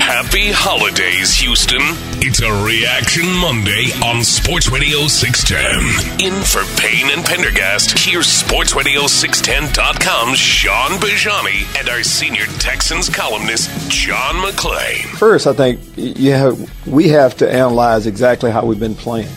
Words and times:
Happy 0.00 0.50
holidays, 0.50 1.32
Houston. 1.34 1.80
It's 2.22 2.40
a 2.40 2.64
Reaction 2.64 3.30
Monday 3.36 3.90
on 4.02 4.24
Sports 4.24 4.68
Radio 4.70 5.06
610. 5.06 6.20
In 6.20 6.32
for 6.42 6.64
Payne 6.80 7.10
and 7.16 7.24
Pendergast, 7.24 7.96
here's 7.98 8.26
SportsRadio610.com's 8.26 10.38
Sean 10.38 10.92
Bajani 10.98 11.78
and 11.78 11.88
our 11.88 12.02
senior 12.02 12.46
Texans 12.58 13.08
columnist, 13.08 13.70
John 13.90 14.36
McClain. 14.36 15.04
First, 15.16 15.46
I 15.46 15.52
think 15.52 15.80
you 15.96 16.32
have, 16.32 16.86
we 16.86 17.08
have 17.08 17.36
to 17.36 17.50
analyze 17.50 18.06
exactly 18.06 18.50
how 18.50 18.64
we've 18.64 18.80
been 18.80 18.94
playing. 18.96 19.28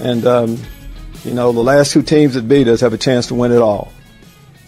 And, 0.00 0.26
um, 0.26 0.58
you 1.24 1.32
know, 1.32 1.52
the 1.52 1.62
last 1.62 1.92
two 1.92 2.02
teams 2.02 2.34
that 2.34 2.46
beat 2.48 2.68
us 2.68 2.80
have 2.80 2.92
a 2.92 2.98
chance 2.98 3.28
to 3.28 3.34
win 3.34 3.52
it 3.52 3.62
all. 3.62 3.92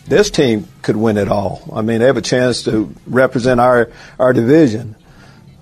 This 0.06 0.30
team 0.30 0.66
could 0.80 0.96
win 0.96 1.18
it 1.18 1.28
all. 1.28 1.68
I 1.74 1.82
mean, 1.82 1.98
they 1.98 2.06
have 2.06 2.16
a 2.16 2.22
chance 2.22 2.62
to 2.62 2.94
represent 3.06 3.60
our, 3.60 3.90
our 4.18 4.32
division. 4.32 4.94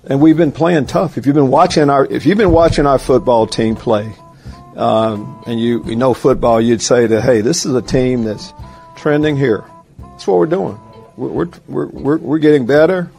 And 0.09 0.21
we've 0.21 0.37
been 0.37 0.53
playing 0.53 0.85
tough. 0.85 1.17
If 1.17 1.25
you've 1.25 1.35
been 1.35 1.49
watching 1.49 1.89
our, 1.89 2.05
if 2.05 2.25
you've 2.25 2.37
been 2.37 2.51
watching 2.51 2.85
our 2.85 2.97
football 2.97 3.45
team 3.45 3.75
play, 3.75 4.13
um, 4.77 5.43
and 5.45 5.59
you, 5.59 5.83
you 5.83 5.95
know 5.97 6.13
football, 6.13 6.61
you'd 6.61 6.81
say 6.81 7.07
that, 7.07 7.21
hey, 7.21 7.41
this 7.41 7.65
is 7.65 7.75
a 7.75 7.81
team 7.81 8.23
that's 8.23 8.53
trending 8.95 9.35
here. 9.35 9.65
That's 9.99 10.25
what 10.25 10.37
we're 10.37 10.45
doing. 10.45 10.79
We're, 11.17 11.49
we're, 11.67 11.87
we're, 11.87 12.17
we're 12.17 12.37
getting 12.37 12.65
better. 12.65 13.11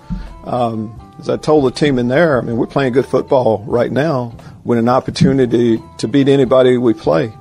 Um, 0.45 0.99
as 1.19 1.29
I 1.29 1.37
told 1.37 1.65
the 1.65 1.73
team 1.73 1.99
in 1.99 2.09
there, 2.09 2.41
I 2.41 2.45
mean, 2.45 2.57
we're 2.57 2.67
playing 2.67 2.93
good 2.95 3.07
football 3.07 3.65
right 3.67 3.91
now 3.91 4.35
with 4.65 4.79
an 4.79 4.89
opportunity 4.89 5.83
to 5.99 6.09
beat 6.09 6.29
anybody 6.29 6.79
we 6.79 6.95
play. 6.95 7.33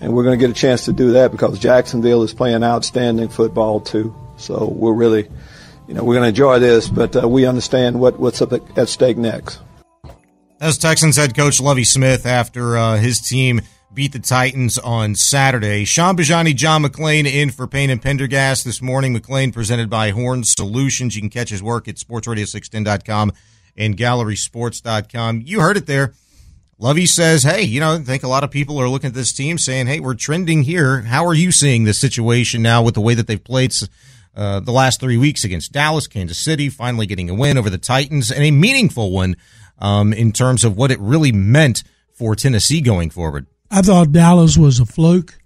And 0.00 0.14
we're 0.14 0.24
going 0.24 0.36
to 0.38 0.44
get 0.44 0.50
a 0.50 0.58
chance 0.58 0.86
to 0.86 0.92
do 0.92 1.12
that 1.12 1.30
because 1.30 1.58
Jacksonville 1.58 2.24
is 2.24 2.32
playing 2.32 2.64
outstanding 2.64 3.28
football 3.28 3.80
too. 3.80 4.14
So 4.38 4.66
we're 4.66 4.94
really, 4.94 5.28
you 5.92 5.98
know, 5.98 6.04
we're 6.04 6.14
going 6.14 6.22
to 6.22 6.28
enjoy 6.30 6.58
this, 6.58 6.88
but 6.88 7.22
uh, 7.22 7.28
we 7.28 7.44
understand 7.44 8.00
what, 8.00 8.18
what's 8.18 8.40
up 8.40 8.54
at 8.78 8.88
stake 8.88 9.18
next. 9.18 9.60
As 10.58 10.78
Texans 10.78 11.16
head 11.16 11.36
coach 11.36 11.60
Lovie 11.60 11.84
Smith 11.84 12.24
after 12.24 12.78
uh, 12.78 12.96
his 12.96 13.20
team 13.20 13.60
beat 13.92 14.12
the 14.12 14.18
Titans 14.18 14.78
on 14.78 15.14
Saturday. 15.14 15.84
Sean 15.84 16.16
Bajani, 16.16 16.56
John 16.56 16.82
McClain 16.82 17.26
in 17.26 17.50
for 17.50 17.66
Payne 17.66 17.90
and 17.90 18.00
Pendergast 18.00 18.64
this 18.64 18.80
morning. 18.80 19.14
McClain 19.14 19.52
presented 19.52 19.90
by 19.90 20.12
Horn 20.12 20.44
Solutions. 20.44 21.14
You 21.14 21.20
can 21.20 21.28
catch 21.28 21.50
his 21.50 21.62
work 21.62 21.88
at 21.88 21.96
sportsradio610.com 21.96 23.32
and 23.76 23.94
gallerysports.com. 23.94 25.42
You 25.44 25.60
heard 25.60 25.76
it 25.76 25.86
there. 25.86 26.14
Lovie 26.78 27.04
says, 27.04 27.42
hey, 27.42 27.64
you 27.64 27.80
know, 27.80 27.96
I 27.96 27.98
think 27.98 28.22
a 28.22 28.28
lot 28.28 28.44
of 28.44 28.50
people 28.50 28.78
are 28.78 28.88
looking 28.88 29.08
at 29.08 29.14
this 29.14 29.34
team 29.34 29.58
saying, 29.58 29.88
hey, 29.88 30.00
we're 30.00 30.14
trending 30.14 30.62
here. 30.62 31.02
How 31.02 31.26
are 31.26 31.34
you 31.34 31.52
seeing 31.52 31.84
this 31.84 31.98
situation 31.98 32.62
now 32.62 32.82
with 32.82 32.94
the 32.94 33.02
way 33.02 33.12
that 33.12 33.26
they've 33.26 33.44
played 33.44 33.74
uh, 34.34 34.60
the 34.60 34.72
last 34.72 35.00
three 35.00 35.16
weeks 35.16 35.44
against 35.44 35.72
Dallas, 35.72 36.06
Kansas 36.06 36.38
City, 36.38 36.68
finally 36.68 37.06
getting 37.06 37.28
a 37.28 37.34
win 37.34 37.58
over 37.58 37.68
the 37.68 37.78
Titans 37.78 38.30
and 38.30 38.42
a 38.42 38.50
meaningful 38.50 39.10
one 39.10 39.36
um, 39.78 40.12
in 40.12 40.32
terms 40.32 40.64
of 40.64 40.76
what 40.76 40.90
it 40.90 40.98
really 41.00 41.32
meant 41.32 41.82
for 42.12 42.34
Tennessee 42.34 42.80
going 42.80 43.10
forward? 43.10 43.46
I 43.70 43.82
thought 43.82 44.12
Dallas 44.12 44.56
was 44.56 44.80
a 44.80 44.86
fluke. 44.86 45.38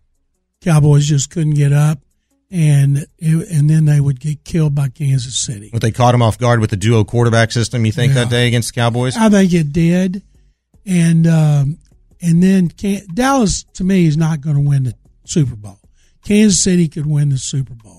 Cowboys 0.61 1.07
just 1.07 1.31
couldn't 1.31 1.55
get 1.55 1.73
up, 1.73 2.01
and 2.51 3.07
it, 3.19 3.49
and 3.51 3.71
then 3.71 3.85
they 3.85 4.01
would 4.01 4.21
get 4.21 4.45
killed 4.45 4.75
by 4.75 4.89
Kansas 4.89 5.37
City. 5.39 5.71
But 5.73 5.83
they 5.83 5.93
caught 5.93 6.15
him 6.15 6.23
off 6.23 6.39
guard 6.39 6.61
with 6.61 6.71
the 6.71 6.77
duo 6.77 7.05
quarterback 7.05 7.53
system. 7.53 7.87
You 7.87 7.93
think 7.93 8.15
yeah. 8.15 8.25
that 8.25 8.31
day 8.31 8.49
against 8.49 8.75
the 8.75 8.81
Cowboys? 8.81 9.17
I 9.17 9.29
think 9.29 9.53
it 9.53 9.73
did, 9.73 10.23
and 10.85 11.27
um, 11.27 11.79
and 12.21 12.43
then 12.43 12.71
Dallas 13.15 13.65
to 13.75 13.85
me 13.85 14.07
is 14.07 14.17
not 14.17 14.41
going 14.41 14.57
to 14.57 14.69
win 14.69 14.85
the 14.85 14.95
Super 15.25 15.57
Bowl. 15.57 15.79
Kansas 16.25 16.63
City 16.63 16.89
could 16.89 17.07
win 17.07 17.29
the 17.29 17.39
Super 17.39 17.75
Bowl. 17.75 17.96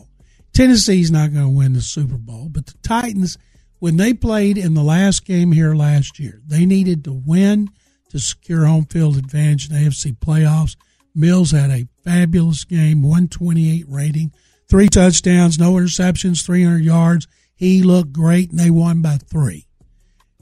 Tennessee's 0.57 1.11
not 1.11 1.31
going 1.31 1.45
to 1.45 1.55
win 1.55 1.73
the 1.73 1.81
Super 1.81 2.17
Bowl, 2.17 2.49
but 2.49 2.65
the 2.65 2.73
Titans, 2.81 3.37
when 3.77 3.97
they 3.97 4.11
played 4.11 4.57
in 4.57 4.73
the 4.73 4.81
last 4.81 5.23
game 5.23 5.51
here 5.51 5.75
last 5.75 6.17
year, 6.17 6.41
they 6.47 6.65
needed 6.65 7.03
to 7.03 7.13
win 7.13 7.69
to 8.09 8.17
secure 8.17 8.65
home 8.65 8.85
field 8.85 9.17
advantage 9.17 9.69
in 9.69 9.75
the 9.75 9.87
AFC 9.87 10.17
playoffs. 10.17 10.75
Mills 11.13 11.51
had 11.51 11.69
a 11.69 11.87
fabulous 12.03 12.63
game, 12.63 13.03
128 13.03 13.85
rating, 13.87 14.31
three 14.67 14.87
touchdowns, 14.87 15.59
no 15.59 15.73
interceptions, 15.73 16.43
300 16.43 16.83
yards. 16.83 17.27
He 17.55 17.83
looked 17.83 18.11
great, 18.11 18.49
and 18.49 18.59
they 18.59 18.71
won 18.71 19.03
by 19.03 19.17
three. 19.17 19.67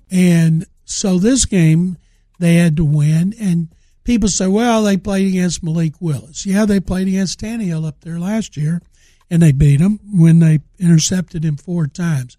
And 0.10 0.66
so 0.86 1.20
this 1.20 1.44
game, 1.44 1.98
they 2.40 2.56
had 2.56 2.78
to 2.78 2.86
win. 2.86 3.34
And 3.38 3.68
people 4.06 4.30
say, 4.30 4.48
well, 4.48 4.82
they 4.82 4.96
played 4.96 5.28
against 5.28 5.62
Malik 5.62 6.00
Willis. 6.00 6.46
Yeah, 6.46 6.64
they 6.64 6.80
played 6.80 7.10
against 7.10 7.42
Tannehill 7.42 7.86
up 7.86 8.00
there 8.00 8.18
last 8.18 8.56
year, 8.56 8.82
and 9.30 9.42
they 9.42 9.52
beat 9.52 9.80
him 9.80 10.00
when 10.12 10.40
they 10.40 10.60
intercepted 10.80 11.44
him 11.44 11.58
four 11.58 11.88
times. 11.88 12.38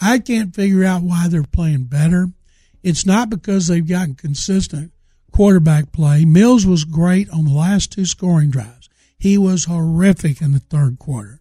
I 0.00 0.18
can't 0.18 0.54
figure 0.54 0.84
out 0.84 1.02
why 1.02 1.28
they're 1.28 1.44
playing 1.44 1.84
better. 1.84 2.28
It's 2.82 3.06
not 3.06 3.30
because 3.30 3.66
they've 3.66 3.86
gotten 3.86 4.14
consistent 4.14 4.92
quarterback 5.30 5.92
play. 5.92 6.24
Mills 6.24 6.66
was 6.66 6.84
great 6.84 7.28
on 7.30 7.44
the 7.44 7.52
last 7.52 7.92
two 7.92 8.04
scoring 8.04 8.50
drives. 8.50 8.88
He 9.18 9.38
was 9.38 9.64
horrific 9.64 10.40
in 10.40 10.52
the 10.52 10.58
third 10.58 10.98
quarter. 10.98 11.40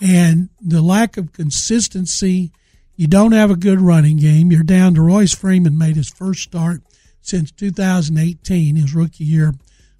And 0.00 0.50
the 0.60 0.82
lack 0.82 1.16
of 1.16 1.32
consistency, 1.32 2.52
you 2.94 3.06
don't 3.06 3.32
have 3.32 3.50
a 3.50 3.56
good 3.56 3.80
running 3.80 4.18
game. 4.18 4.52
You're 4.52 4.62
down 4.62 4.94
to 4.94 5.02
Royce 5.02 5.34
Freeman 5.34 5.76
made 5.76 5.96
his 5.96 6.10
first 6.10 6.42
start 6.42 6.82
since 7.20 7.50
2018, 7.50 8.76
his 8.76 8.94
rookie 8.94 9.24
year 9.24 9.54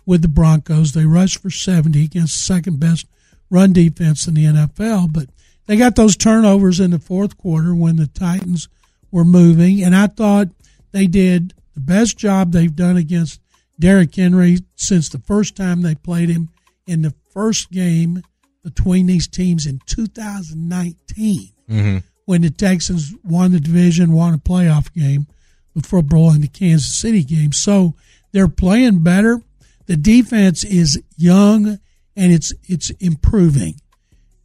with 0.04 0.22
the 0.22 0.28
Broncos. 0.28 0.92
They 0.92 1.06
rushed 1.06 1.42
for 1.42 1.50
70 1.50 2.04
against 2.04 2.34
the 2.34 2.54
second 2.54 2.78
best 2.78 3.06
run 3.50 3.72
defense 3.72 4.26
in 4.26 4.34
the 4.34 4.44
NFL, 4.44 5.12
but 5.12 5.28
they 5.66 5.76
got 5.76 5.96
those 5.96 6.16
turnovers 6.16 6.80
in 6.80 6.92
the 6.92 6.98
fourth 6.98 7.36
quarter 7.36 7.74
when 7.74 7.96
the 7.96 8.06
Titans 8.06 8.68
were 9.10 9.24
moving. 9.24 9.82
And 9.82 9.94
I 9.94 10.06
thought 10.06 10.48
they 10.92 11.06
did 11.06 11.54
the 11.74 11.80
best 11.80 12.16
job 12.16 12.52
they've 12.52 12.74
done 12.74 12.96
against 12.96 13.40
Derrick 13.78 14.14
Henry 14.14 14.58
since 14.76 15.08
the 15.08 15.18
first 15.18 15.56
time 15.56 15.82
they 15.82 15.94
played 15.94 16.28
him 16.28 16.48
in 16.86 17.02
the 17.02 17.14
first 17.30 17.70
game 17.70 18.22
between 18.62 19.06
these 19.06 19.28
teams 19.28 19.66
in 19.66 19.80
2019 19.86 21.50
mm-hmm. 21.68 21.98
when 22.24 22.42
the 22.42 22.50
Texans 22.50 23.12
won 23.22 23.52
the 23.52 23.60
division, 23.60 24.12
won 24.12 24.34
a 24.34 24.38
playoff 24.38 24.92
game 24.92 25.26
before 25.74 26.02
blowing 26.02 26.40
the 26.40 26.48
Kansas 26.48 26.98
City 26.98 27.22
game. 27.22 27.52
So 27.52 27.94
they're 28.32 28.48
playing 28.48 29.02
better. 29.02 29.42
The 29.86 29.96
defense 29.96 30.64
is 30.64 31.00
young 31.16 31.78
and 32.16 32.32
it's 32.32 32.52
it's 32.64 32.90
improving, 32.90 33.74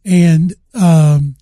and 0.04 0.54
um, 0.74 1.36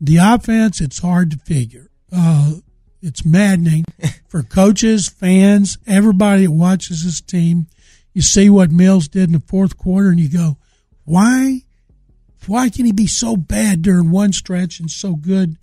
the 0.00 0.18
offense 0.18 0.80
it's 0.80 1.00
hard 1.00 1.30
to 1.32 1.38
figure. 1.38 1.90
Uh, 2.14 2.54
it's 3.00 3.24
maddening 3.24 3.84
for 4.28 4.42
coaches, 4.42 5.08
fans, 5.08 5.78
everybody 5.86 6.46
that 6.46 6.52
watches 6.52 7.04
this 7.04 7.20
team. 7.20 7.66
You 8.14 8.22
see 8.22 8.48
what 8.48 8.70
Mills 8.70 9.08
did 9.08 9.24
in 9.24 9.32
the 9.32 9.42
fourth 9.46 9.76
quarter, 9.76 10.10
and 10.10 10.20
you 10.20 10.28
go, 10.28 10.58
"Why? 11.04 11.62
Why 12.46 12.70
can 12.70 12.86
he 12.86 12.92
be 12.92 13.06
so 13.06 13.36
bad 13.36 13.82
during 13.82 14.10
one 14.10 14.32
stretch 14.32 14.80
and 14.80 14.90
so 14.90 15.14
good 15.14 15.56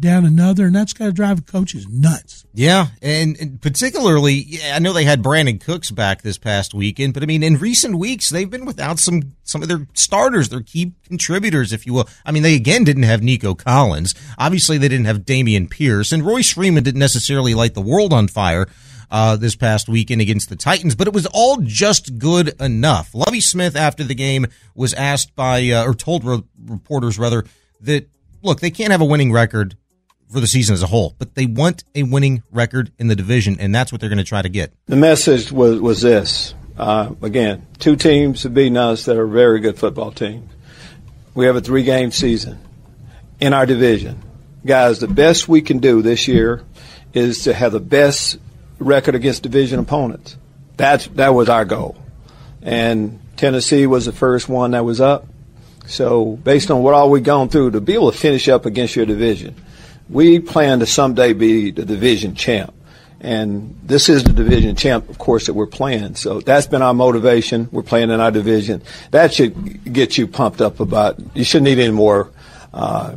down 0.00 0.24
another, 0.24 0.66
and 0.66 0.74
that's 0.74 0.92
got 0.92 1.06
to 1.06 1.12
drive 1.12 1.46
coaches 1.46 1.86
nuts. 1.88 2.46
Yeah, 2.52 2.88
and, 3.00 3.36
and 3.40 3.60
particularly, 3.60 4.34
yeah, 4.34 4.74
I 4.74 4.78
know 4.78 4.92
they 4.92 5.04
had 5.04 5.22
Brandin 5.22 5.62
Cooks 5.62 5.90
back 5.90 6.22
this 6.22 6.38
past 6.38 6.74
weekend, 6.74 7.14
but 7.14 7.22
I 7.22 7.26
mean, 7.26 7.42
in 7.42 7.58
recent 7.58 7.98
weeks, 7.98 8.30
they've 8.30 8.50
been 8.50 8.64
without 8.64 8.98
some 8.98 9.36
some 9.42 9.62
of 9.62 9.68
their 9.68 9.86
starters, 9.94 10.48
their 10.48 10.62
key 10.62 10.94
contributors, 11.06 11.72
if 11.72 11.86
you 11.86 11.92
will. 11.94 12.08
I 12.24 12.32
mean, 12.32 12.42
they 12.42 12.54
again 12.54 12.84
didn't 12.84 13.04
have 13.04 13.22
Nico 13.22 13.54
Collins. 13.54 14.14
Obviously, 14.38 14.78
they 14.78 14.88
didn't 14.88 15.06
have 15.06 15.20
Dameon 15.20 15.70
Pierce, 15.70 16.12
and 16.12 16.26
Royce 16.26 16.52
Freeman 16.52 16.82
didn't 16.82 16.98
necessarily 16.98 17.54
light 17.54 17.74
the 17.74 17.80
world 17.80 18.12
on 18.12 18.28
fire. 18.28 18.66
Uh, 19.12 19.34
this 19.34 19.56
past 19.56 19.88
weekend 19.88 20.20
against 20.20 20.48
the 20.50 20.54
Titans, 20.54 20.94
but 20.94 21.08
it 21.08 21.12
was 21.12 21.26
all 21.32 21.56
just 21.56 22.16
good 22.16 22.54
enough. 22.60 23.12
Lovie 23.12 23.40
Smith, 23.40 23.74
after 23.74 24.04
the 24.04 24.14
game, 24.14 24.46
was 24.76 24.94
asked 24.94 25.34
by, 25.34 25.68
uh, 25.70 25.84
or 25.84 25.94
told 25.94 26.22
re- 26.22 26.44
reporters 26.64 27.18
rather, 27.18 27.44
that 27.80 28.08
look, 28.40 28.60
they 28.60 28.70
can't 28.70 28.92
have 28.92 29.00
a 29.00 29.04
winning 29.04 29.32
record 29.32 29.76
for 30.30 30.40
the 30.40 30.46
season 30.46 30.74
as 30.74 30.82
a 30.82 30.86
whole, 30.86 31.14
but 31.18 31.34
they 31.34 31.46
want 31.46 31.84
a 31.94 32.04
winning 32.04 32.42
record 32.50 32.92
in 32.98 33.08
the 33.08 33.16
division, 33.16 33.56
and 33.58 33.74
that's 33.74 33.92
what 33.92 34.00
they're 34.00 34.10
going 34.10 34.18
to 34.18 34.24
try 34.24 34.42
to 34.42 34.48
get. 34.48 34.72
The 34.86 34.96
message 34.96 35.50
was 35.50 35.80
was 35.80 36.00
this: 36.02 36.54
uh, 36.78 37.12
again, 37.22 37.66
two 37.78 37.96
teams 37.96 38.44
have 38.44 38.54
beaten 38.54 38.76
us 38.76 39.04
that 39.04 39.16
are 39.16 39.26
very 39.26 39.60
good 39.60 39.78
football 39.78 40.12
teams. 40.12 40.50
We 41.34 41.46
have 41.46 41.56
a 41.56 41.60
three 41.60 41.82
game 41.82 42.10
season 42.10 42.58
in 43.40 43.52
our 43.52 43.66
division, 43.66 44.22
guys. 44.64 45.00
The 45.00 45.08
best 45.08 45.48
we 45.48 45.62
can 45.62 45.78
do 45.78 46.02
this 46.02 46.28
year 46.28 46.62
is 47.12 47.44
to 47.44 47.54
have 47.54 47.72
the 47.72 47.80
best 47.80 48.38
record 48.78 49.14
against 49.14 49.42
division 49.42 49.78
opponents. 49.78 50.36
That's 50.76 51.06
that 51.08 51.34
was 51.34 51.48
our 51.48 51.64
goal, 51.64 51.96
and 52.62 53.20
Tennessee 53.36 53.86
was 53.86 54.06
the 54.06 54.12
first 54.12 54.48
one 54.48 54.72
that 54.72 54.84
was 54.84 55.00
up. 55.00 55.26
So 55.86 56.36
based 56.36 56.70
on 56.70 56.84
what 56.84 56.94
all 56.94 57.10
we've 57.10 57.24
gone 57.24 57.48
through, 57.48 57.72
to 57.72 57.80
be 57.80 57.94
able 57.94 58.12
to 58.12 58.16
finish 58.16 58.48
up 58.48 58.64
against 58.64 58.94
your 58.94 59.06
division 59.06 59.56
we 60.10 60.40
plan 60.40 60.80
to 60.80 60.86
someday 60.86 61.32
be 61.32 61.70
the 61.70 61.84
division 61.84 62.34
champ. 62.34 62.74
And 63.22 63.78
this 63.82 64.08
is 64.08 64.24
the 64.24 64.32
division 64.32 64.76
champ, 64.76 65.10
of 65.10 65.18
course, 65.18 65.46
that 65.46 65.52
we're 65.52 65.66
playing. 65.66 66.14
So 66.14 66.40
that's 66.40 66.66
been 66.66 66.80
our 66.80 66.94
motivation. 66.94 67.68
We're 67.70 67.82
playing 67.82 68.10
in 68.10 68.18
our 68.18 68.30
division. 68.30 68.82
That 69.10 69.34
should 69.34 69.92
get 69.92 70.16
you 70.16 70.26
pumped 70.26 70.62
up 70.62 70.80
about, 70.80 71.18
you 71.34 71.44
shouldn't 71.44 71.66
need 71.66 71.78
any 71.78 71.92
more, 71.92 72.30
uh, 72.72 73.16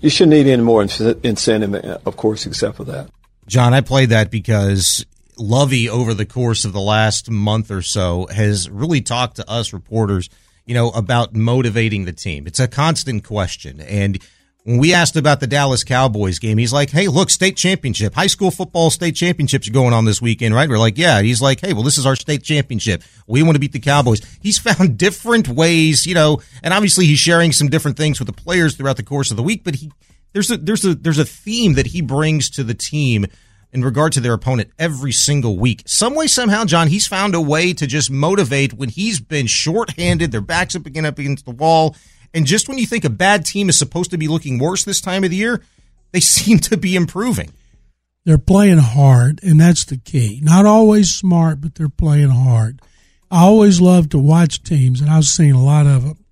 you 0.00 0.08
shouldn't 0.08 0.32
need 0.32 0.50
any 0.50 0.62
more 0.62 0.82
incentive, 0.82 1.74
of 2.06 2.16
course, 2.16 2.46
except 2.46 2.76
for 2.76 2.84
that. 2.84 3.10
John, 3.46 3.74
I 3.74 3.82
played 3.82 4.10
that 4.10 4.30
because 4.30 5.04
Lovie, 5.36 5.88
over 5.88 6.14
the 6.14 6.26
course 6.26 6.64
of 6.64 6.72
the 6.72 6.80
last 6.80 7.30
month 7.30 7.70
or 7.70 7.82
so, 7.82 8.26
has 8.30 8.70
really 8.70 9.02
talked 9.02 9.36
to 9.36 9.50
us 9.50 9.72
reporters, 9.72 10.30
you 10.64 10.74
know, 10.74 10.90
about 10.90 11.34
motivating 11.34 12.06
the 12.06 12.12
team. 12.12 12.46
It's 12.46 12.60
a 12.60 12.68
constant 12.68 13.24
question. 13.24 13.80
And 13.80 14.18
when 14.68 14.76
we 14.76 14.92
asked 14.92 15.16
about 15.16 15.40
the 15.40 15.46
Dallas 15.46 15.82
Cowboys 15.82 16.38
game, 16.38 16.58
he's 16.58 16.74
like, 16.74 16.90
Hey, 16.90 17.08
look, 17.08 17.30
state 17.30 17.56
championship, 17.56 18.12
high 18.12 18.26
school 18.26 18.50
football 18.50 18.90
state 18.90 19.16
championships 19.16 19.70
going 19.70 19.94
on 19.94 20.04
this 20.04 20.20
weekend, 20.20 20.54
right? 20.54 20.68
We're 20.68 20.78
like, 20.78 20.98
yeah. 20.98 21.22
He's 21.22 21.40
like, 21.40 21.60
Hey, 21.60 21.72
well, 21.72 21.82
this 21.82 21.96
is 21.96 22.04
our 22.04 22.14
state 22.14 22.42
championship. 22.42 23.02
We 23.26 23.42
want 23.42 23.54
to 23.56 23.60
beat 23.60 23.72
the 23.72 23.78
Cowboys. 23.78 24.20
He's 24.42 24.58
found 24.68 24.98
different 24.98 25.48
ways, 25.48 26.06
you 26.06 26.14
know, 26.14 26.42
and 26.62 26.74
obviously 26.74 27.06
he's 27.06 27.18
sharing 27.18 27.52
some 27.52 27.68
different 27.68 27.96
things 27.96 28.18
with 28.18 28.26
the 28.26 28.34
players 28.34 28.76
throughout 28.76 28.98
the 28.98 29.02
course 29.02 29.30
of 29.30 29.38
the 29.38 29.42
week, 29.42 29.64
but 29.64 29.76
he, 29.76 29.90
there's 30.34 30.50
a, 30.50 30.58
there's 30.58 30.84
a, 30.84 30.94
there's 30.94 31.18
a 31.18 31.24
theme 31.24 31.72
that 31.72 31.86
he 31.86 32.02
brings 32.02 32.50
to 32.50 32.62
the 32.62 32.74
team 32.74 33.24
in 33.72 33.82
regard 33.82 34.12
to 34.12 34.20
their 34.20 34.34
opponent 34.34 34.70
every 34.78 35.12
single 35.12 35.56
week. 35.56 35.82
Some 35.86 36.14
way, 36.14 36.26
somehow, 36.26 36.66
John, 36.66 36.88
he's 36.88 37.06
found 37.06 37.34
a 37.34 37.40
way 37.40 37.72
to 37.72 37.86
just 37.86 38.10
motivate 38.10 38.74
when 38.74 38.90
he's 38.90 39.18
been 39.18 39.46
shorthanded, 39.46 40.30
their 40.30 40.42
backs 40.42 40.76
up 40.76 40.84
again 40.84 41.06
up 41.06 41.18
against 41.18 41.46
the 41.46 41.52
wall 41.52 41.96
and 42.34 42.46
just 42.46 42.68
when 42.68 42.78
you 42.78 42.86
think 42.86 43.04
a 43.04 43.10
bad 43.10 43.44
team 43.44 43.68
is 43.68 43.78
supposed 43.78 44.10
to 44.10 44.18
be 44.18 44.28
looking 44.28 44.58
worse 44.58 44.84
this 44.84 45.00
time 45.00 45.24
of 45.24 45.30
the 45.30 45.36
year, 45.36 45.62
they 46.12 46.20
seem 46.20 46.58
to 46.60 46.76
be 46.76 46.96
improving. 46.96 47.50
They're 48.24 48.38
playing 48.38 48.78
hard, 48.78 49.40
and 49.42 49.60
that's 49.60 49.84
the 49.84 49.96
key. 49.96 50.40
Not 50.42 50.66
always 50.66 51.14
smart, 51.14 51.60
but 51.60 51.74
they're 51.74 51.88
playing 51.88 52.30
hard. 52.30 52.82
I 53.30 53.42
always 53.42 53.80
love 53.80 54.10
to 54.10 54.18
watch 54.18 54.62
teams, 54.62 55.00
and 55.00 55.08
I've 55.08 55.24
seen 55.24 55.54
a 55.54 55.64
lot 55.64 55.86
of 55.86 56.04
them 56.04 56.24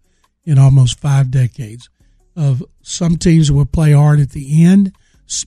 in 0.45 0.59
almost 0.59 1.01
five 1.01 1.31
decades. 1.31 1.89
Of 2.35 2.63
some 2.83 3.17
teams 3.17 3.51
will 3.51 3.65
play 3.65 3.93
hard 3.93 4.21
at 4.21 4.31
the 4.31 4.65
end, 4.65 4.95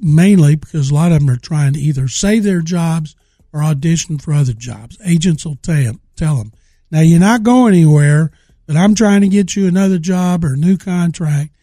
mainly 0.01 0.55
because 0.55 0.89
a 0.89 0.95
lot 0.95 1.11
of 1.11 1.19
them 1.19 1.29
are 1.29 1.37
trying 1.37 1.73
to 1.73 1.79
either 1.79 2.07
save 2.07 2.43
their 2.43 2.61
jobs 2.61 3.15
or 3.53 3.63
audition 3.63 4.17
for 4.17 4.33
other 4.33 4.53
jobs. 4.53 4.97
Agents 5.05 5.45
will 5.45 5.57
tell 5.57 5.83
them, 5.83 6.01
tell 6.15 6.37
them, 6.37 6.51
now 6.91 7.01
you're 7.01 7.19
not 7.19 7.43
going 7.43 7.75
anywhere 7.75 8.31
but 8.69 8.77
I'm 8.77 8.93
trying 8.93 9.21
to 9.21 9.27
get 9.27 9.55
you 9.55 9.67
another 9.67 9.97
job 9.97 10.45
or 10.45 10.53
a 10.53 10.55
new 10.55 10.77
contract. 10.77 11.55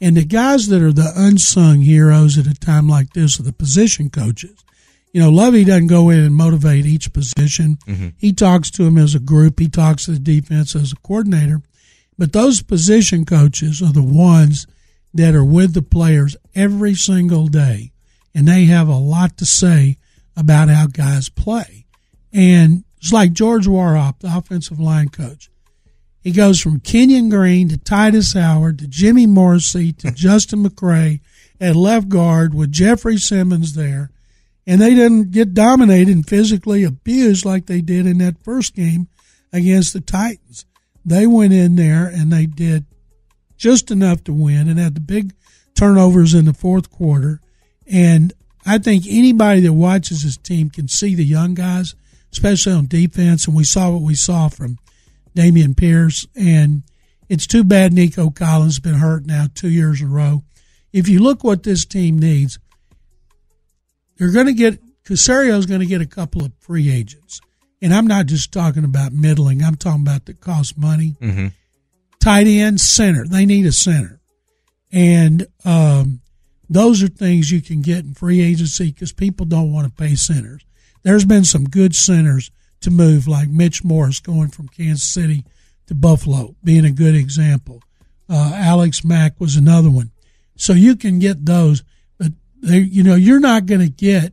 And 0.00 0.16
the 0.16 0.24
guys 0.24 0.68
that 0.68 0.80
are 0.80 0.94
the 0.94 1.12
unsung 1.14 1.82
heroes 1.82 2.38
at 2.38 2.46
a 2.46 2.54
time 2.54 2.88
like 2.88 3.12
this 3.12 3.38
are 3.38 3.42
the 3.42 3.52
position 3.52 4.08
coaches. 4.08 4.64
You 5.12 5.20
know, 5.20 5.28
Lovie 5.28 5.64
doesn't 5.64 5.88
go 5.88 6.08
in 6.08 6.20
and 6.20 6.34
motivate 6.34 6.86
each 6.86 7.12
position. 7.12 7.76
Mm-hmm. 7.86 8.08
He 8.16 8.32
talks 8.32 8.70
to 8.70 8.84
them 8.84 8.96
as 8.96 9.14
a 9.14 9.18
group. 9.18 9.60
He 9.60 9.68
talks 9.68 10.06
to 10.06 10.12
the 10.12 10.18
defense 10.18 10.74
as 10.74 10.92
a 10.92 10.96
coordinator. 11.06 11.60
But 12.16 12.32
those 12.32 12.62
position 12.62 13.26
coaches 13.26 13.82
are 13.82 13.92
the 13.92 14.02
ones 14.02 14.66
that 15.12 15.34
are 15.34 15.44
with 15.44 15.74
the 15.74 15.82
players 15.82 16.34
every 16.54 16.94
single 16.94 17.46
day. 17.48 17.92
And 18.34 18.48
they 18.48 18.64
have 18.64 18.88
a 18.88 18.96
lot 18.96 19.36
to 19.36 19.44
say 19.44 19.98
about 20.34 20.70
how 20.70 20.86
guys 20.86 21.28
play. 21.28 21.84
And 22.32 22.84
it's 22.96 23.12
like 23.12 23.34
George 23.34 23.66
Warhop, 23.66 24.20
the 24.20 24.34
offensive 24.34 24.80
line 24.80 25.10
coach. 25.10 25.50
He 26.24 26.32
goes 26.32 26.58
from 26.58 26.80
Kenyon 26.80 27.28
Green 27.28 27.68
to 27.68 27.76
Tytus 27.76 28.32
Howard 28.32 28.78
to 28.78 28.88
Jimmy 28.88 29.26
Morrissey 29.26 29.92
to 29.92 30.10
Justin 30.14 30.64
McCray 30.64 31.20
at 31.60 31.76
left 31.76 32.08
guard 32.08 32.54
with 32.54 32.72
Jeffrey 32.72 33.18
Simmons 33.18 33.74
there. 33.74 34.10
And 34.66 34.80
they 34.80 34.94
didn't 34.94 35.32
get 35.32 35.52
dominated 35.52 36.10
and 36.10 36.26
physically 36.26 36.82
abused 36.82 37.44
like 37.44 37.66
they 37.66 37.82
did 37.82 38.06
in 38.06 38.16
that 38.18 38.42
first 38.42 38.74
game 38.74 39.08
against 39.52 39.92
the 39.92 40.00
Titans. 40.00 40.64
They 41.04 41.26
went 41.26 41.52
in 41.52 41.76
there 41.76 42.06
and 42.06 42.32
they 42.32 42.46
did 42.46 42.86
just 43.58 43.90
enough 43.90 44.24
to 44.24 44.32
win 44.32 44.66
and 44.66 44.78
had 44.78 44.94
the 44.94 45.02
big 45.02 45.34
turnovers 45.74 46.32
in 46.32 46.46
the 46.46 46.54
fourth 46.54 46.90
quarter. 46.90 47.42
And 47.86 48.32
I 48.64 48.78
think 48.78 49.04
anybody 49.06 49.60
that 49.60 49.74
watches 49.74 50.22
this 50.22 50.38
team 50.38 50.70
can 50.70 50.88
see 50.88 51.14
the 51.14 51.24
young 51.24 51.52
guys, 51.52 51.94
especially 52.32 52.72
on 52.72 52.86
defense. 52.86 53.46
And 53.46 53.54
we 53.54 53.64
saw 53.64 53.90
what 53.90 54.00
we 54.00 54.14
saw 54.14 54.48
from 54.48 54.78
Dameon 55.36 55.76
Pierce, 55.76 56.26
and 56.34 56.82
it's 57.28 57.46
too 57.46 57.64
bad 57.64 57.92
Nico 57.92 58.30
Collins 58.30 58.74
has 58.74 58.80
been 58.80 58.94
hurt 58.94 59.26
now 59.26 59.46
two 59.54 59.70
years 59.70 60.00
in 60.00 60.08
a 60.08 60.10
row. 60.10 60.42
If 60.92 61.08
you 61.08 61.20
look 61.20 61.42
what 61.42 61.62
this 61.62 61.84
team 61.84 62.18
needs, 62.18 62.58
they're 64.16 64.30
going 64.30 64.46
to 64.46 64.52
get 64.52 64.80
Caserio's 65.04 65.66
going 65.66 65.80
to 65.80 65.86
get 65.86 66.00
a 66.00 66.06
couple 66.06 66.44
of 66.44 66.52
free 66.60 66.90
agents, 66.90 67.40
and 67.82 67.92
I'm 67.92 68.06
not 68.06 68.26
just 68.26 68.52
talking 68.52 68.84
about 68.84 69.12
middling. 69.12 69.62
I'm 69.62 69.74
talking 69.74 70.02
about 70.02 70.26
that 70.26 70.40
cost 70.40 70.78
money. 70.78 71.16
Mm-hmm. 71.20 71.48
Tight 72.20 72.46
end, 72.46 72.80
center. 72.80 73.26
They 73.26 73.44
need 73.44 73.66
a 73.66 73.72
center, 73.72 74.20
and 74.92 75.46
um, 75.64 76.20
those 76.70 77.02
are 77.02 77.08
things 77.08 77.50
you 77.50 77.60
can 77.60 77.82
get 77.82 78.04
in 78.04 78.14
free 78.14 78.40
agency 78.40 78.92
because 78.92 79.12
people 79.12 79.46
don't 79.46 79.72
want 79.72 79.86
to 79.86 80.02
pay 80.02 80.14
centers. 80.14 80.64
There's 81.02 81.24
been 81.24 81.44
some 81.44 81.64
good 81.64 81.94
centers 81.94 82.50
to 82.84 82.90
move, 82.90 83.26
like 83.26 83.48
Mitch 83.48 83.82
Morse 83.82 84.20
going 84.20 84.48
from 84.48 84.68
Kansas 84.68 85.02
City 85.02 85.44
to 85.86 85.94
Buffalo, 85.94 86.54
being 86.62 86.84
a 86.84 86.90
good 86.90 87.14
example. 87.14 87.82
Uh, 88.28 88.52
Alex 88.54 89.04
Mack 89.04 89.40
was 89.40 89.56
another 89.56 89.90
one. 89.90 90.10
So 90.56 90.72
you 90.72 90.96
can 90.96 91.18
get 91.18 91.44
those, 91.44 91.82
but 92.18 92.32
they, 92.62 92.78
you 92.78 93.02
know, 93.02 93.16
you're 93.16 93.40
not 93.40 93.66
going 93.66 93.80
to 93.80 93.88
get, 93.88 94.32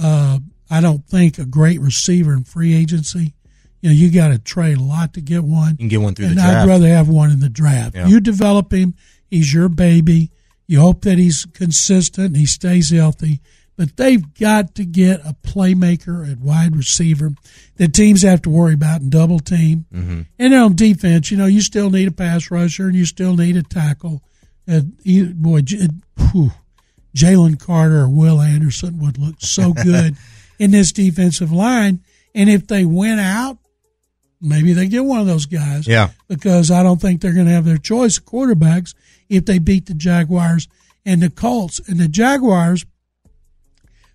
uh, 0.00 0.38
I 0.70 0.80
don't 0.80 1.04
think, 1.06 1.38
a 1.38 1.44
great 1.44 1.80
receiver 1.80 2.32
in 2.32 2.44
free 2.44 2.74
agency. 2.74 3.34
You 3.80 3.90
know, 3.90 3.94
you 3.94 4.12
got 4.12 4.28
to 4.28 4.38
trade 4.38 4.76
a 4.76 4.82
lot 4.82 5.14
to 5.14 5.20
get 5.20 5.42
one. 5.42 5.72
You 5.72 5.78
can 5.78 5.88
get 5.88 6.00
one 6.02 6.14
through 6.14 6.26
and 6.26 6.36
the 6.36 6.42
draft. 6.42 6.56
I'd 6.58 6.68
rather 6.68 6.88
have 6.88 7.08
one 7.08 7.30
in 7.30 7.40
the 7.40 7.48
draft. 7.48 7.96
Yeah. 7.96 8.06
You 8.06 8.20
develop 8.20 8.72
him. 8.72 8.94
He's 9.30 9.54
your 9.54 9.68
baby. 9.68 10.30
You 10.66 10.80
hope 10.80 11.02
that 11.02 11.18
he's 11.18 11.46
consistent. 11.54 12.26
And 12.26 12.36
he 12.36 12.46
stays 12.46 12.90
healthy 12.90 13.40
but 13.80 13.96
they've 13.96 14.34
got 14.34 14.74
to 14.74 14.84
get 14.84 15.20
a 15.20 15.34
playmaker 15.42 16.30
at 16.30 16.38
wide 16.38 16.76
receiver 16.76 17.30
that 17.76 17.94
teams 17.94 18.20
have 18.20 18.42
to 18.42 18.50
worry 18.50 18.74
about 18.74 19.00
and 19.00 19.10
double 19.10 19.38
team. 19.38 19.86
Mm-hmm. 19.90 20.20
And 20.38 20.54
on 20.54 20.76
defense, 20.76 21.30
you 21.30 21.38
know, 21.38 21.46
you 21.46 21.62
still 21.62 21.88
need 21.88 22.06
a 22.06 22.12
pass 22.12 22.50
rusher 22.50 22.88
and 22.88 22.94
you 22.94 23.06
still 23.06 23.34
need 23.36 23.56
a 23.56 23.62
tackle. 23.62 24.22
Uh, 24.68 24.82
boy, 24.82 25.62
Jalen 27.16 27.58
Carter 27.58 28.00
or 28.00 28.08
Will 28.10 28.42
Anderson 28.42 28.98
would 28.98 29.16
look 29.16 29.36
so 29.38 29.72
good 29.82 30.14
in 30.58 30.72
this 30.72 30.92
defensive 30.92 31.50
line. 31.50 32.04
And 32.34 32.50
if 32.50 32.66
they 32.66 32.84
went 32.84 33.20
out, 33.20 33.56
maybe 34.42 34.74
they 34.74 34.88
get 34.88 35.06
one 35.06 35.20
of 35.20 35.26
those 35.26 35.46
guys. 35.46 35.86
Yeah. 35.86 36.10
Because 36.28 36.70
I 36.70 36.82
don't 36.82 37.00
think 37.00 37.22
they're 37.22 37.32
going 37.32 37.46
to 37.46 37.52
have 37.52 37.64
their 37.64 37.78
choice 37.78 38.18
of 38.18 38.26
quarterbacks 38.26 38.94
if 39.30 39.46
they 39.46 39.58
beat 39.58 39.86
the 39.86 39.94
Jaguars 39.94 40.68
and 41.06 41.22
the 41.22 41.30
Colts. 41.30 41.80
And 41.88 41.98
the 41.98 42.08
Jaguars 42.08 42.84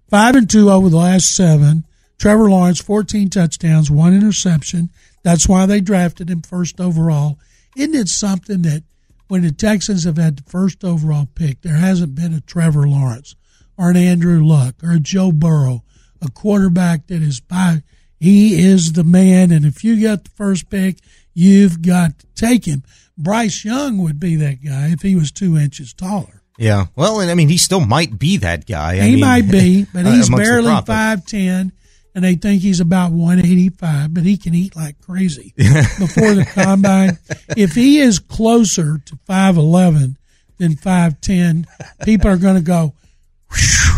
Five 0.09 0.35
and 0.35 0.49
two 0.49 0.69
over 0.69 0.89
the 0.89 0.97
last 0.97 1.35
seven. 1.35 1.85
Trevor 2.17 2.49
Lawrence, 2.49 2.79
14 2.79 3.29
touchdowns, 3.29 3.91
one 3.91 4.13
interception. 4.13 4.89
That's 5.23 5.47
why 5.47 5.65
they 5.65 5.81
drafted 5.81 6.29
him 6.29 6.41
first 6.41 6.79
overall. 6.79 7.39
Isn't 7.75 7.95
it 7.95 8.07
something 8.07 8.61
that 8.61 8.83
when 9.27 9.41
the 9.41 9.51
Texans 9.51 10.03
have 10.03 10.17
had 10.17 10.37
the 10.37 10.49
first 10.49 10.83
overall 10.83 11.27
pick, 11.35 11.61
there 11.61 11.75
hasn't 11.75 12.15
been 12.15 12.33
a 12.33 12.41
Trevor 12.41 12.87
Lawrence 12.87 13.35
or 13.77 13.89
an 13.89 13.97
Andrew 13.97 14.45
Luck 14.45 14.75
or 14.83 14.91
a 14.91 14.99
Joe 14.99 15.31
Burrow, 15.31 15.83
a 16.21 16.29
quarterback 16.29 17.07
that 17.07 17.21
is 17.21 17.39
by 17.39 17.81
he 18.19 18.59
is 18.59 18.93
the 18.93 19.03
man. 19.03 19.51
And 19.51 19.65
if 19.65 19.83
you 19.83 20.01
got 20.01 20.23
the 20.23 20.29
first 20.31 20.69
pick, 20.69 20.99
you've 21.33 21.81
got 21.81 22.19
to 22.19 22.27
take 22.35 22.65
him. 22.65 22.83
Bryce 23.17 23.65
Young 23.65 23.97
would 23.97 24.19
be 24.19 24.35
that 24.37 24.63
guy 24.63 24.89
if 24.91 25.01
he 25.01 25.15
was 25.15 25.31
two 25.31 25.57
inches 25.57 25.93
taller. 25.93 26.41
Yeah. 26.57 26.85
Well, 26.95 27.19
and 27.19 27.29
I 27.29 27.33
mean, 27.33 27.49
he 27.49 27.57
still 27.57 27.81
might 27.85 28.17
be 28.17 28.37
that 28.37 28.65
guy. 28.65 28.93
I 28.93 29.01
he 29.01 29.11
mean, 29.11 29.19
might 29.19 29.49
be, 29.49 29.85
but 29.93 30.05
he's 30.05 30.29
barely 30.29 30.73
five 30.85 31.25
ten, 31.25 31.71
and 32.13 32.23
they 32.23 32.35
think 32.35 32.61
he's 32.61 32.79
about 32.79 33.11
one 33.11 33.39
eighty 33.39 33.69
five. 33.69 34.13
But 34.13 34.23
he 34.23 34.37
can 34.37 34.53
eat 34.53 34.75
like 34.75 34.99
crazy 35.01 35.53
before 35.57 36.33
the 36.33 36.49
combine. 36.53 37.17
If 37.57 37.73
he 37.73 37.99
is 37.99 38.19
closer 38.19 38.99
to 39.05 39.19
five 39.25 39.57
eleven 39.57 40.17
than 40.57 40.75
five 40.75 41.19
ten, 41.21 41.67
people 42.03 42.29
are 42.29 42.37
going 42.37 42.55
to 42.55 42.61
go. 42.61 42.93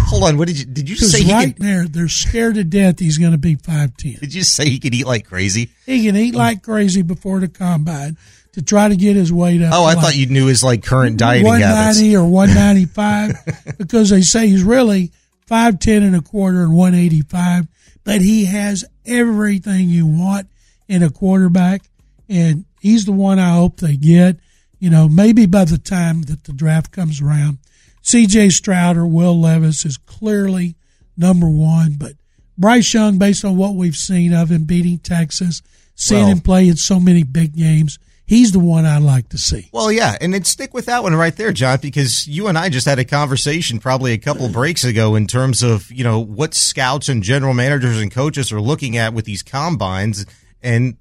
Hold 0.10 0.24
on. 0.24 0.38
What 0.38 0.48
did 0.48 0.60
you 0.60 0.66
did 0.66 0.90
you 0.90 0.96
say? 0.96 1.24
He 1.24 1.34
right 1.34 1.56
can, 1.56 1.66
there, 1.66 1.88
they're 1.88 2.08
scared 2.08 2.56
to 2.56 2.64
death. 2.64 3.00
He's 3.00 3.18
going 3.18 3.32
to 3.32 3.38
be 3.38 3.56
five 3.56 3.96
ten. 3.98 4.16
did 4.20 4.34
you 4.34 4.44
say 4.44 4.70
he 4.70 4.80
could 4.80 4.94
eat 4.94 5.06
like 5.06 5.26
crazy? 5.26 5.70
He 5.86 6.06
can 6.06 6.16
eat 6.16 6.36
like 6.36 6.64
crazy 6.64 7.02
before 7.02 7.40
the 7.40 7.48
combine 7.48 8.18
to 8.58 8.64
try 8.64 8.90
to 8.90 8.96
get 8.96 9.16
his 9.16 9.32
weight 9.32 9.62
up. 9.62 9.72
Oh, 9.72 9.84
I 9.84 9.94
like 9.94 10.00
thought 10.00 10.16
you 10.16 10.26
knew 10.26 10.48
his 10.48 10.64
like 10.64 10.84
current 10.84 11.18
dieting 11.18 11.46
one 11.48 11.62
habits. 11.62 12.00
ninety 12.00 12.16
or 12.18 12.26
one 12.26 12.54
ninety 12.54 12.86
five 12.86 13.34
because 13.78 14.10
they 14.10 14.22
say 14.22 14.48
he's 14.48 14.64
really 14.64 15.12
five 15.46 15.78
ten 15.80 16.02
and 16.02 16.16
a 16.16 16.22
quarter 16.22 16.64
and 16.64 16.74
one 16.74 16.96
eighty 16.96 17.22
five, 17.22 17.68
but 18.04 18.22
he 18.22 18.46
has 18.46 18.84
everything 19.06 19.90
you 19.90 20.06
want 20.08 20.48
in 20.88 21.04
a 21.04 21.10
quarterback, 21.10 21.84
and 22.28 22.66
he's 22.82 23.06
the 23.06 23.12
one 23.12 23.40
I 23.40 23.54
hope 23.54 23.78
they 23.80 23.96
get. 23.96 24.38
You 24.80 24.90
know, 24.90 25.08
maybe 25.08 25.46
by 25.46 25.66
the 25.66 25.78
time 25.78 26.24
that 26.24 26.44
the 26.46 26.54
draft 26.54 26.92
comes 26.92 27.20
around, 27.22 27.58
C.J. 28.04 28.50
Stroud 28.50 28.96
or 28.98 29.06
Will 29.08 29.40
Levis 29.40 29.86
is 29.86 29.98
clearly 29.98 30.76
number 31.16 31.48
one, 31.50 31.96
but 31.98 32.14
Bryce 32.58 32.94
Young, 32.94 33.18
based 33.18 33.44
on 33.46 33.58
what 33.58 33.76
we've 33.76 33.96
seen 33.96 34.34
of 34.34 34.50
him 34.52 34.64
beating 34.66 35.00
Texas, 35.00 35.62
seeing 35.96 36.24
Well- 36.24 36.32
him 36.32 36.40
play 36.42 36.68
in 36.68 36.76
so 36.78 37.00
many 37.00 37.24
big 37.24 37.56
games, 37.56 37.98
he's 38.28 38.52
the 38.52 38.60
one 38.60 38.86
I'd 38.86 39.02
like 39.02 39.30
to 39.30 39.38
see. 39.38 39.70
Well, 39.72 39.92
yeah, 39.92 40.16
and 40.22 40.34
then 40.34 40.44
stick 40.44 40.74
with 40.74 40.86
that 40.86 41.02
one 41.02 41.16
right 41.16 41.36
there, 41.36 41.52
John, 41.52 41.80
because 41.82 42.28
you 42.28 42.48
and 42.48 42.58
I 42.58 42.70
just 42.70 42.86
had 42.86 43.00
a 43.00 43.06
conversation 43.06 43.80
probably 43.80 44.14
a 44.14 44.18
couple 44.18 44.48
breaks 44.50 44.84
ago 44.84 45.16
in 45.16 45.26
terms 45.26 45.64
of 45.64 45.92
you 45.92 46.04
know 46.04 46.20
what 46.20 46.54
scouts 46.54 47.10
and 47.10 47.24
general 47.24 47.54
managers 47.54 48.00
and 48.00 48.12
coaches 48.12 48.52
are 48.52 48.62
looking 48.62 48.98
at 48.98 49.14
with 49.14 49.26
these 49.26 49.42
combines, 49.42 50.26
and 50.62 50.98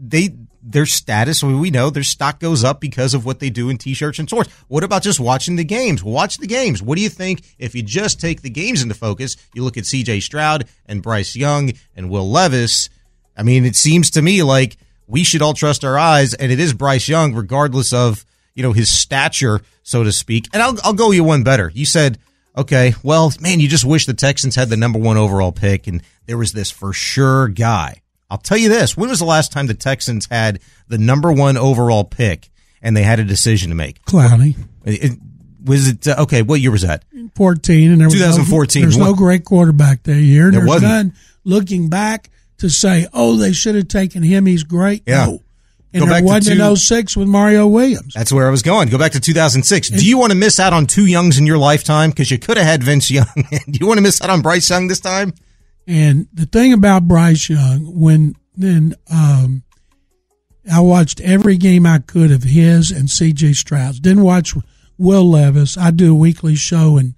they 0.00 0.30
their 0.62 0.86
status. 0.86 1.42
We 1.42 1.70
know 1.70 1.90
their 1.90 2.02
stock 2.02 2.40
goes 2.40 2.62
up 2.62 2.80
because 2.80 3.14
of 3.14 3.24
what 3.24 3.40
they 3.40 3.50
do 3.50 3.70
in 3.70 3.78
t-shirts 3.78 4.18
and 4.18 4.28
shorts. 4.28 4.50
What 4.68 4.84
about 4.84 5.02
just 5.02 5.20
watching 5.20 5.56
the 5.56 5.64
games? 5.64 6.04
Watch 6.04 6.38
the 6.38 6.46
games. 6.46 6.82
What 6.82 6.96
do 6.96 7.02
you 7.02 7.08
think 7.08 7.42
if 7.58 7.74
you 7.74 7.82
just 7.82 8.20
take 8.20 8.42
the 8.42 8.50
games 8.50 8.82
into 8.82 8.94
focus? 8.94 9.36
You 9.54 9.64
look 9.64 9.76
at 9.76 9.86
C.J. 9.86 10.20
Stroud 10.20 10.68
and 10.86 11.02
Bryce 11.02 11.34
Young 11.34 11.72
and 11.96 12.10
Will 12.10 12.30
Levis. 12.30 12.90
I 13.36 13.42
mean, 13.42 13.64
it 13.64 13.76
seems 13.76 14.10
to 14.12 14.22
me 14.22 14.42
like 14.42 14.76
we 15.08 15.24
should 15.24 15.42
all 15.42 15.54
trust 15.54 15.84
our 15.84 15.98
eyes, 15.98 16.34
and 16.34 16.52
it 16.52 16.60
is 16.60 16.72
Bryce 16.72 17.08
Young, 17.08 17.34
regardless 17.34 17.92
of 17.92 18.24
you 18.54 18.62
know 18.62 18.72
his 18.72 18.90
stature, 18.90 19.60
so 19.82 20.04
to 20.04 20.12
speak. 20.12 20.48
And 20.52 20.62
I'll 20.62 20.76
I'll 20.84 20.92
go 20.94 21.10
you 21.10 21.24
one 21.24 21.42
better. 21.42 21.72
You 21.74 21.86
said, 21.86 22.18
okay, 22.56 22.94
well, 23.02 23.32
man, 23.40 23.58
you 23.60 23.68
just 23.68 23.84
wish 23.84 24.06
the 24.06 24.14
Texans 24.14 24.54
had 24.54 24.68
the 24.68 24.76
number 24.76 24.98
one 24.98 25.16
overall 25.16 25.50
pick, 25.52 25.86
and 25.86 26.02
there 26.26 26.38
was 26.38 26.52
this 26.52 26.70
for 26.70 26.92
sure 26.92 27.48
guy. 27.48 28.02
I'll 28.30 28.38
tell 28.38 28.58
you 28.58 28.68
this: 28.68 28.96
when 28.96 29.08
was 29.08 29.18
the 29.20 29.24
last 29.24 29.50
time 29.50 29.66
the 29.66 29.74
Texans 29.74 30.26
had 30.30 30.60
the 30.88 30.98
number 30.98 31.32
one 31.32 31.56
overall 31.56 32.04
pick 32.04 32.50
and 32.82 32.96
they 32.96 33.02
had 33.02 33.18
a 33.18 33.24
decision 33.24 33.70
to 33.70 33.74
make? 33.74 34.02
Clowney. 34.04 34.56
It- 34.84 35.04
it- 35.12 35.18
was 35.64 35.88
it 35.88 36.06
uh, 36.06 36.14
okay? 36.20 36.40
What 36.42 36.60
year 36.60 36.70
was 36.70 36.82
that? 36.82 37.02
14 37.34 37.90
and 37.90 38.00
there 38.00 38.06
was 38.06 38.14
2014. 38.14 38.80
No, 38.82 38.86
there's 38.88 38.96
no 38.96 39.12
great 39.14 39.44
quarterback 39.44 40.04
that 40.04 40.20
year. 40.20 40.50
There 40.52 40.64
wasn't. 40.64 40.90
none 40.92 41.12
looking 41.44 41.88
back 41.90 42.30
to 42.58 42.68
say, 42.68 43.06
oh, 43.12 43.36
they 43.36 43.52
should 43.52 43.74
have 43.74 43.88
taken 43.88 44.22
him. 44.22 44.46
He's 44.46 44.62
great. 44.64 45.02
Yeah. 45.06 45.26
No. 45.26 45.42
And 45.94 46.00
Go 46.02 46.06
there 46.06 46.16
back 46.16 46.24
wasn't 46.24 46.58
two- 46.58 46.62
an 46.64 46.76
06 46.76 47.16
with 47.16 47.28
Mario 47.28 47.66
Williams. 47.66 48.12
That's 48.14 48.30
where 48.30 48.46
I 48.46 48.50
was 48.50 48.60
going. 48.62 48.88
Go 48.90 48.98
back 48.98 49.12
to 49.12 49.20
2006. 49.20 49.88
Do 49.88 50.06
you 50.06 50.18
want 50.18 50.32
to 50.32 50.36
miss 50.38 50.60
out 50.60 50.74
on 50.74 50.86
two 50.86 51.06
Youngs 51.06 51.38
in 51.38 51.46
your 51.46 51.56
lifetime? 51.56 52.10
Because 52.10 52.30
you 52.30 52.38
could 52.38 52.58
have 52.58 52.66
had 52.66 52.82
Vince 52.82 53.10
Young. 53.10 53.26
Do 53.34 53.78
you 53.80 53.86
want 53.86 53.96
to 53.96 54.02
miss 54.02 54.20
out 54.20 54.28
on 54.28 54.42
Bryce 54.42 54.68
Young 54.68 54.88
this 54.88 55.00
time? 55.00 55.32
And 55.86 56.28
the 56.34 56.44
thing 56.44 56.74
about 56.74 57.08
Bryce 57.08 57.48
Young, 57.48 57.98
when 57.98 58.34
then 58.54 58.96
um, 59.10 59.62
I 60.70 60.80
watched 60.80 61.22
every 61.22 61.56
game 61.56 61.86
I 61.86 62.00
could 62.00 62.30
of 62.30 62.42
his 62.42 62.90
and 62.90 63.08
C.J. 63.08 63.54
Stroud's. 63.54 63.98
Didn't 63.98 64.24
watch 64.24 64.54
Will 64.98 65.30
Levis. 65.30 65.78
I 65.78 65.90
do 65.90 66.12
a 66.12 66.18
weekly 66.18 66.54
show 66.56 66.98
in 66.98 67.14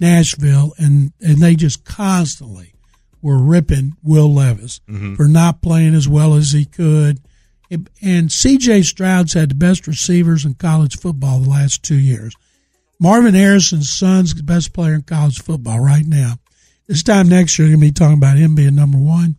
Nashville, 0.00 0.72
and 0.78 1.12
and 1.20 1.38
they 1.38 1.54
just 1.54 1.84
constantly 1.84 2.74
were 3.22 3.38
ripping 3.38 3.96
Will 4.02 4.32
Levis 4.32 4.80
mm-hmm. 4.88 5.14
for 5.14 5.28
not 5.28 5.62
playing 5.62 5.94
as 5.94 6.08
well 6.08 6.34
as 6.34 6.52
he 6.52 6.64
could. 6.64 7.20
It- 7.68 7.88
and 8.02 8.30
C.J. 8.30 8.82
Stroud's 8.82 9.34
had 9.34 9.50
the 9.50 9.54
best 9.54 9.86
receivers 9.86 10.44
in 10.44 10.54
college 10.54 10.98
football 10.98 11.40
the 11.40 11.50
last 11.50 11.82
two 11.82 11.98
years. 11.98 12.34
Marvin 12.98 13.34
Harrison's 13.34 13.90
son's 13.90 14.34
the 14.34 14.42
best 14.42 14.72
player 14.72 14.94
in 14.94 15.02
college 15.02 15.40
football 15.40 15.80
right 15.80 16.04
now. 16.06 16.34
This 16.86 17.02
time 17.02 17.28
next 17.28 17.58
year, 17.58 17.68
you're 17.68 17.76
going 17.76 17.88
to 17.88 17.92
be 17.92 17.98
talking 17.98 18.18
about 18.18 18.36
him 18.36 18.54
being 18.54 18.74
number 18.74 18.98
one. 18.98 19.36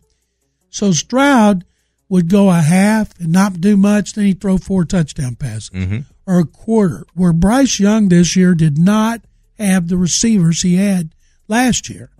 So 0.70 0.90
Stroud 0.92 1.64
would 2.08 2.28
go 2.28 2.50
a 2.50 2.60
half 2.60 3.18
and 3.20 3.30
not 3.30 3.60
do 3.60 3.76
much, 3.76 4.14
then 4.14 4.24
he'd 4.24 4.40
throw 4.40 4.58
four 4.58 4.84
touchdown 4.84 5.36
passes 5.36 5.70
mm-hmm. 5.70 6.00
or 6.26 6.40
a 6.40 6.44
quarter. 6.44 7.06
Where 7.14 7.32
Bryce 7.32 7.78
Young 7.78 8.08
this 8.08 8.36
year 8.36 8.54
did 8.54 8.78
not 8.78 9.20
have 9.58 9.88
the 9.88 9.96
receivers 9.96 10.62
he 10.62 10.76
had 10.76 11.14
last 11.48 11.88
year, 11.88 12.10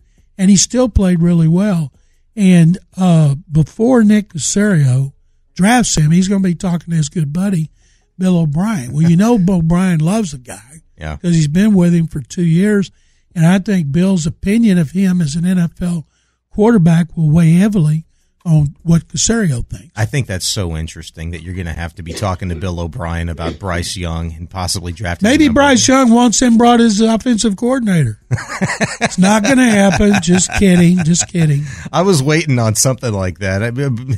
and 0.43 0.51
he 0.51 0.57
still 0.57 0.89
played 0.89 1.23
really 1.23 1.47
well. 1.47 1.93
And 2.35 2.77
uh, 2.97 3.37
before 3.51 4.03
Nick 4.03 4.31
Caserio 4.31 5.13
drafts 5.55 5.97
him, 5.97 6.11
he's 6.11 6.27
going 6.27 6.43
to 6.43 6.49
be 6.49 6.55
talking 6.57 6.91
to 6.91 6.97
his 6.97 7.09
good 7.09 7.33
buddy 7.33 7.71
Bill 8.19 8.39
O'Brien. 8.39 8.93
Well, 8.93 9.09
you 9.09 9.17
know, 9.17 9.39
Bill 9.47 9.57
O'Brien 9.59 10.01
loves 10.01 10.33
the 10.33 10.39
guy 10.39 10.83
Yeah. 10.99 11.17
because 11.17 11.37
he's 11.37 11.47
been 11.49 11.75
with 11.75 11.95
him 11.95 12.09
for 12.09 12.21
two 12.21 12.45
years. 12.45 12.91
And 13.35 13.47
I 13.47 13.59
think 13.61 13.93
Bill's 13.93 14.27
opinion 14.27 14.79
of 14.79 14.91
him 14.91 15.21
as 15.21 15.37
an 15.37 15.45
NFL 15.45 16.05
quarterback 16.51 17.17
will 17.17 17.31
weigh 17.31 17.53
heavily 17.53 18.05
on 18.45 18.75
what 18.83 19.07
Caserio 19.09 19.65
thinks. 19.65 19.93
I 19.95 20.05
think 20.05 20.27
that's 20.27 20.47
so 20.47 20.77
interesting 20.77 21.31
that 21.31 21.43
you're 21.43 21.55
going 21.55 21.67
to 21.67 21.73
have 21.73 21.95
to 21.95 22.03
be 22.03 22.13
talking 22.13 22.49
to 22.49 22.57
Bill 22.57 22.81
O'Brien 22.81 23.29
about 23.29 23.59
Bryce 23.61 23.97
Young 23.97 24.33
and 24.33 24.51
possibly 24.51 24.93
drafting. 24.93 25.29
Maybe 25.29 25.49
Bryce 25.49 25.87
Young 25.87 26.11
wants 26.11 26.43
him 26.43 26.59
brought 26.59 26.81
as 26.81 27.01
offensive 27.01 27.57
coordinator. 27.57 28.19
It's 29.01 29.19
not 29.19 29.43
going 29.43 29.59
to 29.59 29.65
happen. 29.65 30.15
Just 30.23 30.53
kidding. 30.55 30.99
Just 31.05 31.29
kidding. 31.29 31.65
I 31.93 32.03
was 32.03 32.23
waiting 32.23 32.59
on 32.59 32.75
something 32.75 33.13
like 33.13 33.39
that. 33.41 33.63
I, 33.63 33.69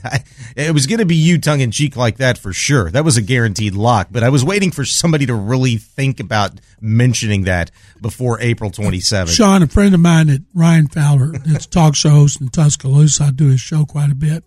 I, 0.08 0.24
it 0.56 0.72
was 0.72 0.86
going 0.86 0.98
to 0.98 1.06
be 1.06 1.16
you 1.16 1.38
tongue 1.38 1.60
in 1.60 1.70
cheek 1.70 1.96
like 1.96 2.18
that 2.18 2.38
for 2.38 2.52
sure. 2.52 2.90
That 2.90 3.04
was 3.04 3.16
a 3.16 3.22
guaranteed 3.22 3.74
lock. 3.74 4.08
But 4.10 4.22
I 4.22 4.28
was 4.28 4.44
waiting 4.44 4.70
for 4.70 4.84
somebody 4.84 5.26
to 5.26 5.34
really 5.34 5.76
think 5.76 6.20
about 6.20 6.60
mentioning 6.80 7.44
that 7.44 7.70
before 8.00 8.40
April 8.40 8.70
27th. 8.70 9.34
Sean, 9.34 9.62
a 9.62 9.66
friend 9.66 9.94
of 9.94 10.00
mine 10.00 10.30
at 10.30 10.40
Ryan 10.54 10.88
Fowler, 10.88 11.32
that's 11.32 11.66
a 11.66 11.70
talk 11.70 11.94
show 11.94 12.10
host 12.10 12.40
in 12.40 12.48
Tuscaloosa. 12.48 13.24
I 13.24 13.30
do 13.30 13.48
his 13.48 13.60
show 13.60 13.84
quite 13.84 14.10
a 14.10 14.14
bit. 14.14 14.44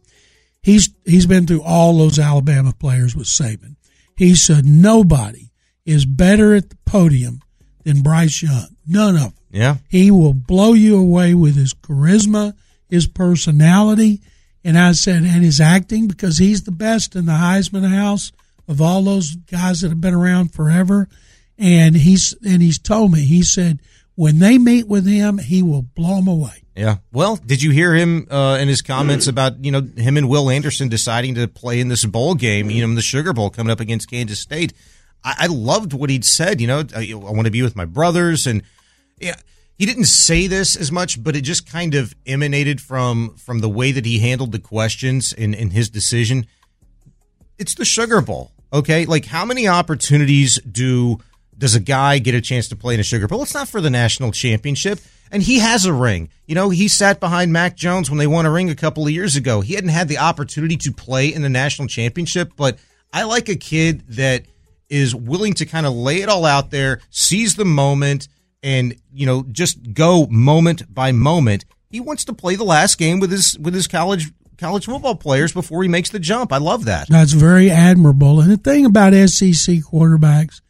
He's 0.62 0.90
he's 1.06 1.26
been 1.26 1.48
through 1.48 1.64
all 1.64 1.98
those 1.98 2.20
Alabama 2.20 2.74
players 2.74 3.16
with 3.16 3.28
Saban. 3.28 3.76
He 4.18 4.36
said 4.36 4.66
nobody 4.66 5.52
is 5.86 6.06
better 6.06 6.54
at 6.56 6.70
the 6.70 6.78
podium 6.86 7.40
than 7.86 8.02
Bryce 8.02 8.44
Young. 8.44 8.76
None 8.86 9.16
of 9.16 9.22
them. 9.22 9.34
Yeah. 9.50 9.78
He 9.90 10.12
will 10.12 10.34
blow 10.34 10.74
you 10.74 10.98
away 10.98 11.34
with 11.34 11.56
his 11.56 11.74
charisma, 11.74 12.54
his 12.90 13.08
personality, 13.08 14.22
and 14.64 14.78
I 14.78 14.92
said, 14.92 15.24
and 15.24 15.44
his 15.44 15.62
acting 15.62 16.08
because 16.08 16.38
he's 16.38 16.64
the 16.64 16.72
best 16.72 17.16
in 17.16 17.26
the 17.26 17.34
Heisman 17.34 17.88
House 17.88 18.32
of 18.68 18.82
all 18.82 19.02
those 19.04 19.36
guys 19.36 19.82
that 19.82 19.90
have 19.90 20.02
been 20.02 20.14
around 20.14 20.54
forever. 20.54 21.08
And 21.58 21.96
he's 21.96 22.36
and 22.46 22.62
he's 22.62 22.78
told 22.78 23.12
me 23.12 23.22
he 23.22 23.42
said 23.42 23.80
when 24.16 24.40
they 24.40 24.58
meet 24.58 24.88
with 24.88 25.08
him, 25.08 25.38
he 25.38 25.64
will 25.64 25.84
blow 25.84 26.18
them 26.18 26.28
away. 26.28 26.64
Yeah. 26.76 26.98
Well, 27.12 27.38
did 27.38 27.64
you 27.64 27.72
hear 27.72 27.94
him 27.94 28.28
uh, 28.30 28.58
in 28.60 28.68
his 28.68 28.82
comments 28.82 29.28
about 29.28 29.64
you 29.64 29.72
know 29.72 29.82
him 29.82 30.18
and 30.18 30.30
Will 30.30 30.50
Anderson 30.50 30.90
deciding 30.90 31.36
to 31.36 31.48
play 31.48 31.80
in 31.80 31.88
this 31.88 32.06
bowl 32.06 32.36
game, 32.36 32.70
you 32.70 32.82
know, 32.82 32.90
in 32.90 32.96
the 32.96 33.02
Sugar 33.02 33.34
Bowl 33.34 33.50
coming 33.50 33.72
up 33.72 33.80
against 33.80 34.10
Kansas 34.10 34.40
State? 34.40 34.74
I, 35.24 35.36
I 35.40 35.48
loved 35.48 35.94
what 35.94 36.10
he'd 36.10 36.26
said. 36.26 36.62
You 36.62 36.68
know, 36.68 36.84
I 36.96 37.14
want 37.14 37.46
to 37.46 37.52
be 37.52 37.64
with 37.64 37.76
my 37.76 37.86
brothers, 37.86 38.46
and 38.46 38.62
yeah, 39.20 39.36
he 39.78 39.86
didn't 39.86 40.06
say 40.06 40.48
this 40.48 40.76
as 40.76 40.92
much, 40.92 41.24
but 41.24 41.36
it 41.36 41.42
just 41.42 41.70
kind 41.70 41.96
of 41.96 42.16
emanated 42.26 42.82
from 42.82 43.36
from 43.36 43.60
the 43.60 43.70
way 43.70 43.92
that 43.92 44.06
he 44.06 44.20
handled 44.20 44.52
the 44.52 44.60
questions 44.60 45.34
in 45.34 45.54
in 45.54 45.72
his 45.72 45.90
decision. 45.90 46.48
It's 47.58 47.76
the 47.76 47.86
Sugar 47.86 48.22
Bowl, 48.22 48.52
okay? 48.72 49.06
Like 49.06 49.26
how 49.26 49.46
many 49.46 49.68
opportunities 49.68 50.60
do 50.62 51.20
does 51.58 51.76
a 51.76 51.80
guy 51.80 52.20
get 52.20 52.36
a 52.36 52.42
chance 52.42 52.68
to 52.70 52.76
play 52.76 52.94
in 52.94 53.00
a 53.00 53.04
Sugar 53.04 53.28
Bowl? 53.28 53.42
It's 53.42 53.54
not 53.54 53.68
for 53.68 53.82
the 53.82 53.90
national 53.90 54.32
championship. 54.32 55.00
And 55.30 55.44
he 55.44 55.60
has 55.60 55.86
a 55.86 55.92
ring. 55.92 56.30
You 56.46 56.56
know, 56.56 56.70
he 56.70 56.88
sat 56.88 57.20
behind 57.20 57.52
Mac 57.52 57.76
Jones 57.76 58.10
when 58.10 58.18
they 58.18 58.28
won 58.28 58.46
a 58.46 58.52
ring 58.52 58.70
a 58.70 58.76
couple 58.76 59.06
of 59.06 59.12
years 59.12 59.36
ago. 59.36 59.62
He 59.62 59.74
hadn't 59.74 59.90
had 59.90 60.08
the 60.08 60.20
opportunity 60.20 60.78
to 60.78 60.92
play 60.92 61.34
in 61.34 61.42
the 61.42 61.50
national 61.50 61.90
championship, 61.90 62.54
but 62.56 62.78
I 63.12 63.24
like 63.24 63.50
a 63.50 63.56
kid 63.56 64.08
that 64.10 64.46
is 64.90 65.14
willing 65.14 65.54
to 65.56 65.66
kind 65.66 65.86
of 65.86 65.94
lay 65.94 66.22
it 66.22 66.30
all 66.30 66.46
out 66.46 66.72
there, 66.72 67.02
seize 67.10 67.56
the 67.56 67.66
moment, 67.66 68.30
and 68.64 68.96
you 69.14 69.26
know 69.26 69.44
just 69.52 69.94
go 69.94 70.28
moment 70.28 70.94
by 70.94 71.12
moment. 71.12 71.66
He 71.90 72.00
wants 72.00 72.26
to 72.26 72.34
play 72.34 72.56
the 72.56 72.64
last 72.64 72.98
game 72.98 73.20
with 73.20 73.32
his 73.32 73.58
with 73.60 73.74
his 73.74 73.88
college 73.88 74.32
college 74.58 74.86
football 74.86 75.16
players 75.16 75.54
before 75.54 75.84
he 75.84 75.90
makes 75.90 76.10
the 76.10 76.20
jump. 76.20 76.52
I 76.52 76.58
love 76.58 76.86
that. 76.86 77.08
That's 77.10 77.34
very 77.34 77.70
admirable. 77.70 78.42
And 78.42 78.52
the 78.52 78.58
thing 78.58 78.86
about 78.86 79.14
SEC 79.14 79.76
quarterbacks, 79.78 80.62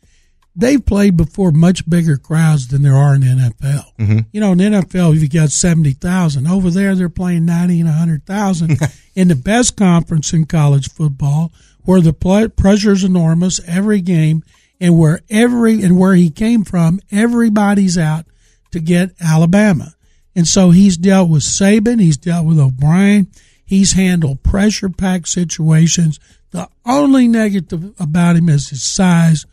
they've 0.56 0.84
played 0.86 1.17
before 1.17 1.51
much 1.51 1.89
bigger 1.89 2.17
crowds 2.17 2.67
than 2.67 2.82
there 2.82 2.96
are 2.96 3.15
in 3.15 3.22
the 3.22 3.27
NFL. 3.27 3.86
Mm-hmm. 3.98 4.20
You 4.32 4.41
know, 4.41 4.51
in 4.51 4.58
the 4.58 4.63
NFL, 4.65 5.20
you've 5.20 5.32
got 5.32 5.51
70,000. 5.51 6.48
Over 6.48 6.70
there, 6.70 6.96
they're 6.96 7.10
playing 7.10 7.46
90 7.46 7.79
and 7.79 7.89
100,000 7.89 8.77
in 9.15 9.27
the 9.29 9.36
best 9.36 9.77
conference 9.77 10.34
in 10.34 10.46
college 10.46 10.91
football 10.91 11.51
where 11.86 12.01
the 12.01 12.13
play, 12.13 12.50
pressure 12.50 12.91
is 12.91 13.03
enormous 13.03 13.62
every 13.65 14.01
game 14.01 14.44
and 14.79 14.98
where 14.98 15.22
every, 15.29 15.81
and 15.84 16.00
where 16.00 16.13
he 16.13 16.29
came 16.29 16.63
from, 16.63 17.00
everybody's 17.12 17.98
out 17.98 18.25
to 18.72 18.79
get 18.79 19.12
Alabama. 19.22 19.96
And 20.36 20.48
so 20.48 20.69
he's 20.72 20.98
dealt 20.98 21.29
with 21.29 21.43
Saban, 21.43 22.00
he's 22.00 22.17
dealt 22.17 22.46
with 22.46 22.60
O'Brien, 22.60 23.31
he's 23.65 23.93
handled 23.93 24.43
pressure 24.43 24.89
packed 24.89 25.29
situations. 25.29 26.19
The 26.51 26.69
only 26.86 27.27
negative 27.27 27.93
about 28.00 28.36
him 28.36 28.50
is 28.50 28.69
his 28.69 28.84
size 28.84 29.46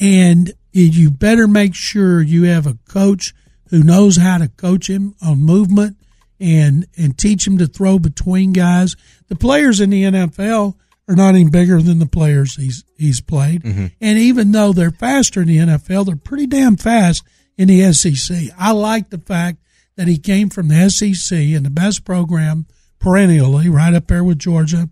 and 0.00 0.52
you 0.72 1.10
better 1.10 1.48
make 1.48 1.74
sure 1.74 2.22
you 2.22 2.44
have 2.44 2.66
a 2.66 2.78
coach 2.88 3.34
who 3.70 3.82
knows 3.82 4.16
how 4.16 4.38
to 4.38 4.48
coach 4.48 4.88
him 4.88 5.14
on 5.20 5.40
movement 5.40 5.96
and 6.40 6.86
and 6.96 7.18
teach 7.18 7.46
him 7.46 7.58
to 7.58 7.66
throw 7.66 7.98
between 7.98 8.52
guys. 8.52 8.96
The 9.28 9.34
players 9.34 9.80
in 9.80 9.90
the 9.90 10.04
NFL 10.04 10.76
are 11.08 11.16
not 11.16 11.34
any 11.34 11.48
bigger 11.48 11.80
than 11.80 11.98
the 11.98 12.06
players 12.06 12.54
he's 12.56 12.84
he's 12.96 13.20
played, 13.20 13.62
Mm-hmm. 13.62 13.86
and 14.00 14.18
even 14.18 14.52
though 14.52 14.72
they're 14.72 14.90
faster 14.90 15.40
in 15.42 15.48
the 15.48 15.56
NFL, 15.58 16.06
they're 16.06 16.16
pretty 16.16 16.46
damn 16.46 16.76
fast 16.76 17.24
in 17.56 17.68
the 17.68 17.92
SEC. 17.92 18.36
I 18.58 18.72
like 18.72 19.10
the 19.10 19.18
fact 19.18 19.58
that 19.96 20.06
he 20.08 20.18
came 20.18 20.48
from 20.50 20.68
the 20.68 20.88
SEC 20.90 21.36
and 21.38 21.64
the 21.66 21.70
best 21.70 22.04
program 22.04 22.66
perennially, 23.00 23.68
right 23.68 23.94
up 23.94 24.06
there 24.08 24.22
with 24.24 24.38
Georgia, 24.38 24.88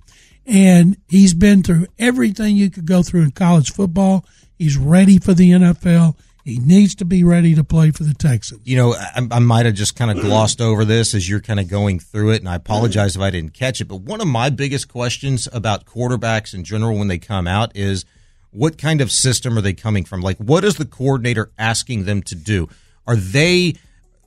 and 0.47 0.97
he's 1.09 1.35
been 1.35 1.63
through 1.63 1.87
everything 1.99 2.57
you 2.57 2.71
could 2.71 2.87
go 2.87 3.03
through 3.03 3.23
in 3.23 3.31
college 3.33 3.73
football. 3.73 4.25
He's 4.59 4.77
ready 4.79 5.19
for 5.19 5.35
the 5.35 5.51
NFL. 5.51 6.17
He 6.47 6.61
needs 6.61 6.95
to 6.97 7.05
be 7.05 7.25
ready 7.25 7.57
to 7.57 7.65
play 7.65 7.91
for 7.91 8.05
the 8.05 8.15
Texans. 8.15 8.61
You 8.65 8.77
know, 8.77 8.95
I, 8.95 9.27
I 9.33 9.39
might 9.41 9.67
have 9.67 9.75
just 9.75 9.97
kind 9.97 10.17
of 10.17 10.25
glossed 10.25 10.61
over 10.61 10.85
this 10.85 11.13
as 11.13 11.29
you're 11.29 11.41
kind 11.41 11.59
of 11.59 11.67
going 11.69 11.99
through 11.99 12.31
it, 12.31 12.37
and 12.41 12.49
I 12.49 12.55
apologize 12.55 13.17
if 13.17 13.23
I 13.23 13.31
didn't 13.31 13.53
catch 13.53 13.81
it. 13.81 13.87
But 13.87 14.03
one 14.03 14.21
of 14.21 14.29
my 14.29 14.49
biggest 14.51 14.87
questions 14.87 15.49
about 15.53 15.87
quarterbacks 15.87 16.55
in 16.55 16.63
general 16.63 16.97
when 16.97 17.09
they 17.09 17.19
come 17.19 17.49
out 17.49 17.77
is 17.77 18.05
what 18.53 18.79
kind 18.79 19.01
of 19.01 19.11
system 19.11 19.59
are 19.59 19.61
they 19.61 19.73
coming 19.73 20.05
from? 20.05 20.21
Like, 20.21 20.39
what 20.39 20.65
is 20.65 20.77
the 20.77 20.85
coordinator 20.85 21.51
asking 21.59 22.05
them 22.05 22.23
to 22.23 22.37
do? 22.37 22.69
Are 23.09 23.17
they, 23.17 23.75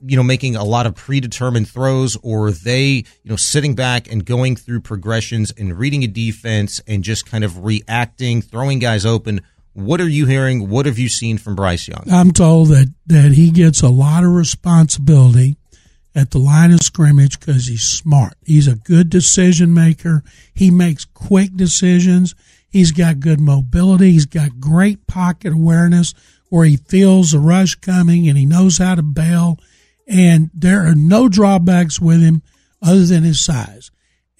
you 0.04 0.16
know, 0.18 0.22
making 0.22 0.56
a 0.56 0.64
lot 0.64 0.84
of 0.84 0.94
predetermined 0.94 1.70
throws, 1.70 2.18
or 2.22 2.48
are 2.48 2.52
they, 2.52 2.86
you 2.88 3.30
know, 3.30 3.36
sitting 3.36 3.74
back 3.74 4.12
and 4.12 4.26
going 4.26 4.56
through 4.56 4.82
progressions 4.82 5.52
and 5.56 5.78
reading 5.78 6.04
a 6.04 6.06
defense 6.06 6.82
and 6.86 7.02
just 7.02 7.24
kind 7.24 7.44
of 7.44 7.64
reacting, 7.64 8.42
throwing 8.42 8.78
guys 8.78 9.06
open? 9.06 9.40
What 9.72 10.00
are 10.00 10.08
you 10.08 10.26
hearing? 10.26 10.68
What 10.68 10.86
have 10.86 10.98
you 10.98 11.08
seen 11.08 11.38
from 11.38 11.54
Bryce 11.54 11.86
Young? 11.86 12.04
I'm 12.10 12.32
told 12.32 12.68
that, 12.68 12.92
that 13.06 13.32
he 13.32 13.50
gets 13.50 13.82
a 13.82 13.88
lot 13.88 14.24
of 14.24 14.30
responsibility 14.30 15.56
at 16.14 16.32
the 16.32 16.38
line 16.38 16.72
of 16.72 16.80
scrimmage 16.80 17.38
because 17.38 17.66
he's 17.66 17.84
smart. 17.84 18.34
He's 18.44 18.66
a 18.66 18.74
good 18.74 19.10
decision 19.10 19.72
maker. 19.72 20.24
He 20.52 20.70
makes 20.70 21.04
quick 21.04 21.54
decisions. 21.54 22.34
He's 22.68 22.92
got 22.92 23.20
good 23.20 23.40
mobility. 23.40 24.12
He's 24.12 24.26
got 24.26 24.60
great 24.60 25.06
pocket 25.06 25.52
awareness 25.52 26.14
where 26.48 26.64
he 26.64 26.76
feels 26.76 27.30
the 27.30 27.38
rush 27.38 27.76
coming 27.76 28.28
and 28.28 28.36
he 28.36 28.44
knows 28.44 28.78
how 28.78 28.96
to 28.96 29.02
bail. 29.02 29.58
And 30.06 30.50
there 30.52 30.86
are 30.86 30.96
no 30.96 31.28
drawbacks 31.28 32.00
with 32.00 32.20
him 32.20 32.42
other 32.82 33.04
than 33.04 33.22
his 33.22 33.44
size. 33.44 33.90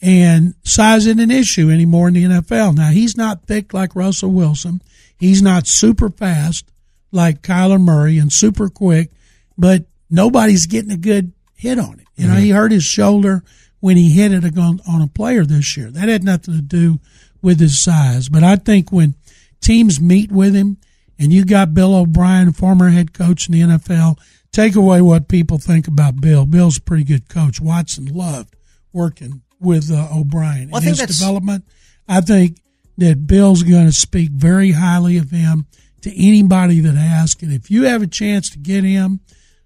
And 0.02 0.54
size 0.64 1.06
isn't 1.06 1.20
an 1.20 1.30
issue 1.30 1.70
anymore 1.70 2.08
in 2.08 2.14
the 2.14 2.24
NFL. 2.24 2.76
Now, 2.76 2.90
he's 2.90 3.16
not 3.16 3.46
thick 3.46 3.72
like 3.72 3.94
Russell 3.94 4.30
Wilson. 4.32 4.82
He's 5.20 5.42
not 5.42 5.66
super 5.66 6.08
fast 6.08 6.64
like 7.12 7.42
Kyler 7.42 7.80
Murray 7.80 8.18
and 8.18 8.32
super 8.32 8.68
quick, 8.68 9.10
but 9.56 9.84
nobody's 10.08 10.66
getting 10.66 10.90
a 10.90 10.96
good 10.96 11.32
hit 11.54 11.78
on 11.78 11.98
him. 11.98 12.06
You 12.16 12.26
know, 12.26 12.34
he 12.34 12.50
hurt 12.50 12.72
his 12.72 12.84
shoulder 12.84 13.44
when 13.80 13.96
he 13.96 14.10
hit 14.10 14.32
it 14.32 14.58
on, 14.58 14.80
on 14.88 15.02
a 15.02 15.06
player 15.06 15.44
this 15.44 15.76
year. 15.76 15.90
That 15.90 16.08
had 16.08 16.24
nothing 16.24 16.54
to 16.54 16.62
do 16.62 17.00
with 17.42 17.60
his 17.60 17.78
size. 17.82 18.28
But 18.28 18.42
I 18.42 18.56
think 18.56 18.90
when 18.90 19.14
teams 19.60 20.00
meet 20.00 20.32
with 20.32 20.54
him 20.54 20.78
and 21.18 21.32
you 21.32 21.44
got 21.44 21.74
Bill 21.74 21.94
O'Brien, 21.94 22.52
former 22.52 22.88
head 22.88 23.12
coach 23.12 23.48
in 23.48 23.52
the 23.52 23.60
NFL, 23.60 24.18
take 24.52 24.74
away 24.74 25.00
what 25.00 25.28
people 25.28 25.58
think 25.58 25.86
about 25.86 26.20
Bill. 26.20 26.46
Bill's 26.46 26.78
a 26.78 26.82
pretty 26.82 27.04
good 27.04 27.28
coach. 27.28 27.60
Watson 27.60 28.06
loved 28.06 28.54
working 28.92 29.42
with 29.58 29.90
uh, 29.90 30.08
O'Brien 30.14 30.70
Well, 30.70 30.82
I 30.82 30.86
and 30.86 30.96
think 30.96 31.08
his 31.08 31.18
development. 31.18 31.64
I 32.08 32.20
think 32.20 32.58
that 33.00 33.26
Bill's 33.26 33.62
going 33.62 33.86
to 33.86 33.92
speak 33.92 34.30
very 34.30 34.72
highly 34.72 35.16
of 35.18 35.30
him 35.30 35.66
to 36.02 36.10
anybody 36.16 36.80
that 36.80 36.94
asks. 36.94 37.42
And 37.42 37.52
if 37.52 37.70
you 37.70 37.82
have 37.84 38.02
a 38.02 38.06
chance 38.06 38.48
to 38.50 38.58
get 38.58 38.84
him 38.84 39.20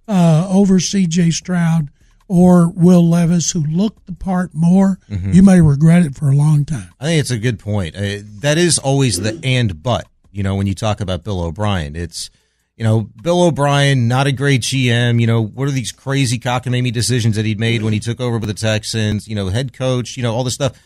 uh, 0.08 0.46
over 0.50 0.80
C.J. 0.80 1.30
Stroud 1.30 1.90
or 2.26 2.68
Will 2.70 3.08
Levis, 3.08 3.50
who 3.50 3.60
looked 3.64 4.06
the 4.06 4.14
part 4.14 4.50
more, 4.54 4.98
Mm-hmm. 5.10 5.32
you 5.32 5.42
may 5.42 5.60
regret 5.60 6.04
it 6.04 6.14
for 6.16 6.28
a 6.30 6.34
long 6.34 6.64
time. 6.64 6.88
I 6.98 7.04
think 7.04 7.20
it's 7.20 7.30
a 7.30 7.38
good 7.38 7.58
point. 7.58 7.94
Uh, 7.94 8.18
that 8.40 8.56
is 8.58 8.78
always 8.78 9.20
the 9.20 9.38
and 9.44 9.82
but. 9.82 10.06
You 10.32 10.42
know, 10.42 10.56
when 10.56 10.66
you 10.66 10.74
talk 10.74 11.00
about 11.00 11.22
Bill 11.22 11.40
O'Brien, 11.42 11.94
it's 11.94 12.28
you 12.76 12.82
know 12.82 13.02
Bill 13.22 13.42
O'Brien, 13.44 14.08
not 14.08 14.26
a 14.26 14.32
great 14.32 14.62
GM. 14.62 15.20
You 15.20 15.28
know, 15.28 15.40
what 15.44 15.68
are 15.68 15.70
these 15.70 15.92
crazy 15.92 16.40
cockamamie 16.40 16.92
decisions 16.92 17.36
that 17.36 17.44
he'd 17.44 17.60
made 17.60 17.82
when 17.84 17.92
he 17.92 18.00
took 18.00 18.20
over 18.20 18.38
with 18.38 18.48
the 18.48 18.54
Texans? 18.54 19.28
You 19.28 19.36
know, 19.36 19.48
head 19.48 19.72
coach. 19.72 20.16
You 20.16 20.24
know, 20.24 20.34
all 20.34 20.42
this 20.42 20.54
stuff. 20.54 20.76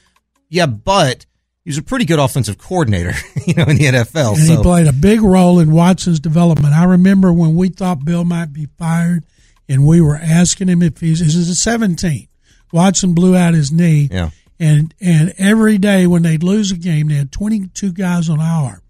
Yeah, 0.51 0.67
but 0.67 1.25
he 1.69 1.71
was 1.71 1.77
a 1.77 1.83
pretty 1.83 2.07
good 2.07 2.19
offensive 2.19 2.57
coordinator. 2.57 3.13
You 3.47 3.55
know, 3.55 3.65
in 3.65 3.79
the 3.79 3.85
NFL. 3.85 4.35
And 4.35 4.47
so 4.47 4.57
he 4.57 4.63
played 4.63 4.87
a 4.87 4.93
big 4.93 5.23
role 5.23 5.59
in 5.59 5.71
Watson's 5.71 6.21
development. 6.21 6.75
I 6.75 6.85
remember 6.85 7.33
when 7.33 7.57
we 7.57 7.71
thought 7.71 8.05
Bill 8.05 8.23
might 8.25 8.53
be 8.53 8.69
fired, 8.77 9.25
and 9.71 9.87
we 9.87 10.03
were 10.03 10.17
asking 10.17 10.69
him 10.69 10.83
if 10.83 11.01
he's. 11.01 11.21
This 11.21 11.35
is 11.35 11.49
a 11.49 11.55
17. 11.55 12.29
Watson 12.71 13.15
blew 13.15 13.35
out 13.35 13.55
his 13.55 13.73
knee. 13.73 14.11
Yeah. 14.13 14.31
And 14.61 14.93
and 15.01 15.33
every 15.39 15.79
day 15.79 16.07
when 16.07 16.25
they'd 16.25 16.43
lose 16.43 16.73
a 16.73 16.77
game, 16.77 17.09
they 17.09 17.15
had 17.15 17.33
22 17.33 17.93
guys 17.93 18.29
on 18.29 18.39
IR. 18.39 18.83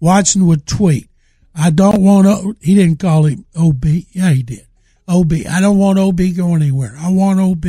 Watson 0.00 0.46
would 0.46 0.66
tweet, 0.66 1.10
"I 1.54 1.68
don't 1.68 2.00
want 2.00 2.26
O." 2.26 2.54
He 2.62 2.74
didn't 2.74 2.98
call 2.98 3.24
him 3.24 3.44
OB. 3.54 3.84
Yeah, 4.12 4.30
he 4.30 4.42
did. 4.42 4.66
OB. 5.06 5.32
I 5.50 5.60
don't 5.60 5.76
want 5.76 5.98
OB 5.98 6.20
going 6.34 6.62
anywhere. 6.62 6.96
I 6.98 7.10
want 7.10 7.38
OB. 7.38 7.66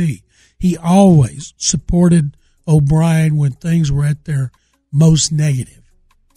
He 0.58 0.78
always 0.78 1.52
supported 1.58 2.37
O'Brien 2.68 3.36
when 3.36 3.52
things 3.52 3.90
were 3.90 4.04
at 4.04 4.26
their 4.26 4.52
most 4.92 5.32
negative. 5.32 5.80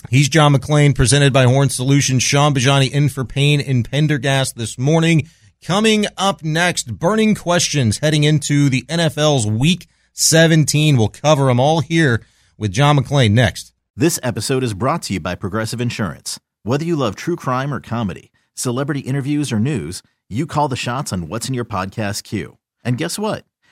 He's 0.10 0.30
John 0.30 0.54
McClain, 0.56 0.96
presented 0.96 1.32
by 1.32 1.44
Horn 1.44 1.70
Solutions. 1.70 2.24
Sean 2.24 2.54
Bajani 2.56 2.90
in 2.90 3.10
for 3.10 3.24
Payne 3.24 3.60
in 3.60 3.84
Pendergast 3.84 4.56
this 4.56 4.78
morning. 4.78 5.28
Coming 5.64 6.06
up 6.18 6.44
next, 6.44 6.98
burning 6.98 7.36
questions 7.36 8.00
heading 8.00 8.24
into 8.24 8.70
the 8.70 8.82
NFL's 8.84 9.46
Week 9.46 9.88
17. 10.14 10.98
We'll 10.98 11.10
cover 11.10 11.46
them 11.46 11.60
all 11.60 11.82
here 11.82 12.26
with 12.58 12.72
John 12.72 12.98
McClain 12.98 13.32
next. 13.32 13.74
This 13.96 14.20
episode 14.24 14.64
is 14.64 14.74
brought 14.74 15.04
to 15.04 15.14
you 15.14 15.20
by 15.20 15.36
Progressive 15.36 15.80
Insurance. 15.80 16.40
Whether 16.64 16.86
you 16.86 16.96
love 16.96 17.16
true 17.16 17.36
crime 17.36 17.74
or 17.74 17.80
comedy, 17.80 18.32
celebrity 18.56 19.02
interviews 19.02 19.52
or 19.52 19.60
news, 19.60 20.02
you 20.30 20.48
call 20.48 20.68
the 20.68 20.76
shots 20.76 21.14
on 21.14 21.28
what's 21.28 21.48
in 21.48 21.54
your 21.54 21.66
podcast 21.66 22.24
queue. 22.24 22.58
And 22.84 22.98
guess 22.98 23.20
what? 23.20 23.46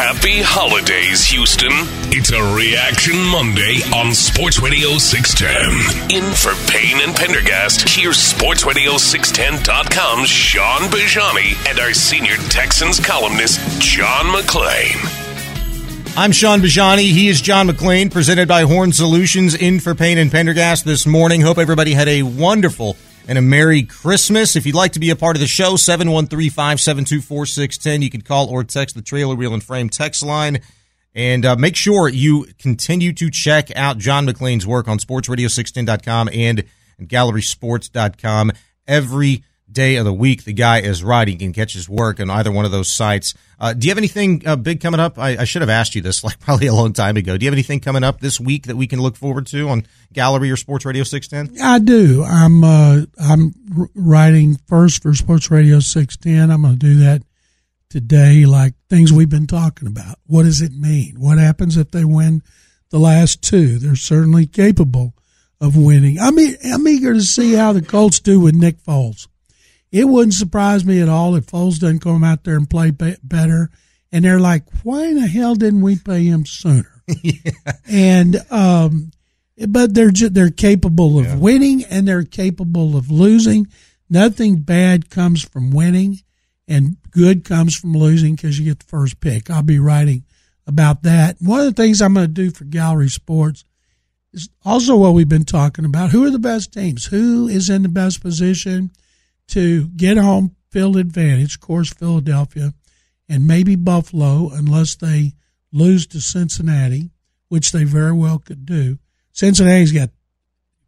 Happy 0.00 0.40
holidays, 0.40 1.26
Houston. 1.26 1.68
It's 2.08 2.32
a 2.32 2.40
Reaction 2.56 3.20
Monday 3.28 3.84
on 3.94 4.14
Sports 4.14 4.58
Radio 4.58 4.96
610. 4.96 6.16
In 6.16 6.24
for 6.32 6.54
Payne 6.72 7.04
and 7.06 7.14
Pendergast, 7.14 7.86
here's 7.86 8.16
SportsRadio610.com's 8.16 10.30
Sean 10.30 10.88
Bajani 10.88 11.52
and 11.68 11.78
our 11.78 11.92
senior 11.92 12.38
Texans 12.48 12.98
columnist, 12.98 13.60
John 13.78 14.32
McClain. 14.32 14.96
I'm 16.16 16.32
Sean 16.32 16.60
Bajani. 16.60 17.12
He 17.12 17.28
is 17.28 17.42
John 17.42 17.68
McClain, 17.68 18.10
presented 18.10 18.48
by 18.48 18.62
Horn 18.62 18.92
Solutions 18.92 19.54
in 19.54 19.80
for 19.80 19.94
Payne 19.94 20.16
and 20.16 20.32
Pendergast 20.32 20.86
this 20.86 21.06
morning. 21.06 21.42
Hope 21.42 21.58
everybody 21.58 21.92
had 21.92 22.08
a 22.08 22.22
wonderful 22.22 22.96
and 23.28 23.38
a 23.38 23.42
Merry 23.42 23.82
Christmas. 23.82 24.56
If 24.56 24.66
you'd 24.66 24.74
like 24.74 24.92
to 24.92 25.00
be 25.00 25.10
a 25.10 25.16
part 25.16 25.36
of 25.36 25.40
the 25.40 25.46
show, 25.46 25.74
713-572-4610. 25.74 28.02
You 28.02 28.10
can 28.10 28.22
call 28.22 28.48
or 28.48 28.64
text 28.64 28.94
the 28.94 29.02
Trailer 29.02 29.34
Wheel 29.34 29.54
and 29.54 29.62
Frame 29.62 29.88
text 29.88 30.22
line. 30.22 30.60
And 31.14 31.44
uh, 31.44 31.56
make 31.56 31.76
sure 31.76 32.08
you 32.08 32.46
continue 32.58 33.12
to 33.14 33.30
check 33.30 33.74
out 33.76 33.98
John 33.98 34.26
McClain's 34.26 34.66
work 34.66 34.88
on 34.88 34.98
sportsradio610.com 34.98 36.30
and 36.32 36.64
gallerysports.com 37.00 38.52
every 38.86 39.44
day 39.72 39.96
of 39.96 40.04
the 40.04 40.12
week. 40.12 40.44
The 40.44 40.52
guy 40.52 40.80
is 40.80 41.02
riding 41.04 41.38
can 41.38 41.52
catch 41.52 41.72
his 41.72 41.88
work 41.88 42.20
on 42.20 42.30
either 42.30 42.50
one 42.50 42.64
of 42.64 42.70
those 42.70 42.90
sites. 42.90 43.34
Uh, 43.58 43.72
do 43.72 43.86
you 43.86 43.90
have 43.90 43.98
anything 43.98 44.46
uh, 44.46 44.56
big 44.56 44.80
coming 44.80 45.00
up? 45.00 45.18
I, 45.18 45.38
I, 45.38 45.44
should 45.44 45.62
have 45.62 45.68
asked 45.68 45.94
you 45.94 46.02
this 46.02 46.24
like 46.24 46.38
probably 46.40 46.66
a 46.66 46.74
long 46.74 46.92
time 46.92 47.16
ago. 47.16 47.36
Do 47.36 47.44
you 47.44 47.48
have 47.48 47.54
anything 47.54 47.80
coming 47.80 48.04
up 48.04 48.20
this 48.20 48.40
week 48.40 48.66
that 48.66 48.76
we 48.76 48.86
can 48.86 49.00
look 49.00 49.16
forward 49.16 49.46
to 49.48 49.68
on 49.68 49.86
Gallery 50.12 50.50
or 50.50 50.56
Sports 50.56 50.84
Radio 50.84 51.02
610? 51.02 51.62
I 51.62 51.78
do. 51.78 52.24
I'm 52.24 52.64
uh, 52.64 53.02
I'm 53.18 53.54
writing 53.94 54.56
first 54.66 55.02
for 55.02 55.14
Sports 55.14 55.50
Radio 55.50 55.80
610. 55.80 56.50
I'm 56.50 56.62
going 56.62 56.74
to 56.74 56.78
do 56.78 56.94
that 57.00 57.22
today, 57.90 58.46
like 58.46 58.74
things 58.88 59.12
we've 59.12 59.28
been 59.28 59.46
talking 59.46 59.88
about. 59.88 60.16
What 60.26 60.44
does 60.44 60.62
it 60.62 60.72
mean? 60.72 61.16
What 61.18 61.38
happens 61.38 61.76
if 61.76 61.90
they 61.90 62.04
win 62.04 62.42
the 62.90 62.98
last 62.98 63.42
two? 63.42 63.78
They're 63.78 63.96
certainly 63.96 64.46
capable 64.46 65.14
of 65.60 65.76
winning. 65.76 66.18
I'm, 66.18 66.38
I'm 66.38 66.88
eager 66.88 67.12
to 67.12 67.20
see 67.20 67.52
how 67.52 67.72
the 67.72 67.82
Colts 67.82 68.20
do 68.20 68.40
with 68.40 68.54
Nick 68.54 68.78
Foles. 68.78 69.28
It 69.92 70.04
wouldn't 70.04 70.34
surprise 70.34 70.84
me 70.84 71.00
at 71.00 71.08
all 71.08 71.34
if 71.34 71.46
Foles 71.46 71.78
doesn't 71.78 72.00
come 72.00 72.22
out 72.22 72.44
there 72.44 72.56
and 72.56 72.70
play 72.70 72.90
better. 72.90 73.70
And 74.12 74.24
they're 74.24 74.40
like, 74.40 74.64
why 74.82 75.06
in 75.06 75.16
the 75.16 75.26
hell 75.26 75.54
didn't 75.54 75.82
we 75.82 75.96
pay 75.96 76.24
him 76.24 76.46
sooner? 76.46 77.02
yeah. 77.22 77.52
And, 77.88 78.36
um, 78.50 79.10
but 79.68 79.94
they're 79.94 80.10
they're 80.10 80.50
capable 80.50 81.18
of 81.18 81.26
yeah. 81.26 81.36
winning 81.36 81.84
and 81.84 82.08
they're 82.08 82.24
capable 82.24 82.96
of 82.96 83.10
losing. 83.10 83.66
Nothing 84.08 84.62
bad 84.62 85.10
comes 85.10 85.42
from 85.42 85.70
winning 85.70 86.20
and 86.66 86.96
good 87.10 87.44
comes 87.44 87.76
from 87.76 87.92
losing 87.92 88.36
because 88.36 88.58
you 88.58 88.64
get 88.64 88.78
the 88.78 88.86
first 88.86 89.20
pick. 89.20 89.50
I'll 89.50 89.62
be 89.62 89.78
writing 89.78 90.24
about 90.66 91.02
that. 91.02 91.36
One 91.40 91.60
of 91.60 91.66
the 91.66 91.82
things 91.82 92.00
I'm 92.00 92.14
going 92.14 92.26
to 92.26 92.32
do 92.32 92.50
for 92.50 92.64
Gallery 92.64 93.08
Sports 93.08 93.64
is 94.32 94.48
also 94.64 94.96
what 94.96 95.14
we've 95.14 95.28
been 95.28 95.44
talking 95.44 95.84
about. 95.84 96.10
Who 96.10 96.24
are 96.24 96.30
the 96.30 96.38
best 96.38 96.72
teams? 96.72 97.06
Who 97.06 97.48
is 97.48 97.68
in 97.68 97.82
the 97.82 97.88
best 97.88 98.22
position? 98.22 98.92
To 99.50 99.88
get 99.88 100.16
home 100.16 100.56
field 100.70 100.96
advantage, 100.96 101.56
of 101.56 101.60
course, 101.60 101.92
Philadelphia 101.92 102.72
and 103.28 103.46
maybe 103.46 103.76
Buffalo, 103.76 104.50
unless 104.52 104.96
they 104.96 105.34
lose 105.72 106.06
to 106.08 106.20
Cincinnati, 106.20 107.10
which 107.48 107.72
they 107.72 107.84
very 107.84 108.12
well 108.12 108.38
could 108.38 108.66
do. 108.66 108.98
Cincinnati's 109.32 109.92
got, 109.92 110.10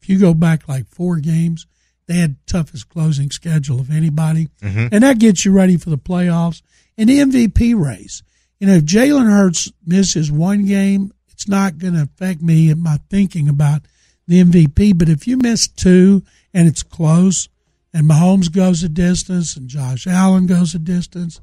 if 0.01 0.09
you 0.09 0.19
go 0.19 0.35
back 0.35 0.69
like 0.69 0.89
four 0.89 1.19
games, 1.19 1.67
they 2.07 2.15
had 2.15 2.35
the 2.35 2.53
toughest 2.53 2.89
closing 2.89 3.31
schedule 3.31 3.81
of 3.81 3.91
anybody. 3.91 4.49
Mm-hmm. 4.61 4.89
And 4.93 5.05
that 5.05 5.19
gets 5.19 5.45
you 5.45 5.53
ready 5.53 5.77
for 5.77 5.91
the 5.91 5.99
playoffs 5.99 6.63
and 6.99 7.09
the 7.09 7.21
MVP 7.21 7.79
race. 7.81 8.23
You 8.59 8.67
know, 8.67 8.75
if 8.75 8.85
Jalen 8.85 9.31
Hurts 9.31 9.73
misses 9.85 10.31
one 10.31 10.67
game, 10.67 11.13
it's 11.29 11.49
not 11.49 11.79
going 11.79 11.95
to 11.95 12.03
affect 12.03 12.43
me 12.43 12.71
in 12.71 12.83
my 12.83 12.99
thinking 13.11 13.49
about 13.49 13.83
the 14.27 14.43
MVP. 14.43 14.97
But 14.97 15.09
if 15.09 15.27
you 15.27 15.37
miss 15.37 15.69
two 15.69 16.23
and 16.55 16.69
it's 16.69 16.83
close, 16.83 17.49
and 17.93 18.09
Mahomes 18.09 18.51
goes 18.51 18.83
a 18.83 18.89
distance, 18.89 19.57
and 19.57 19.69
Josh 19.69 20.07
Allen 20.07 20.47
goes 20.47 20.75
a 20.75 20.79
distance, 20.79 21.41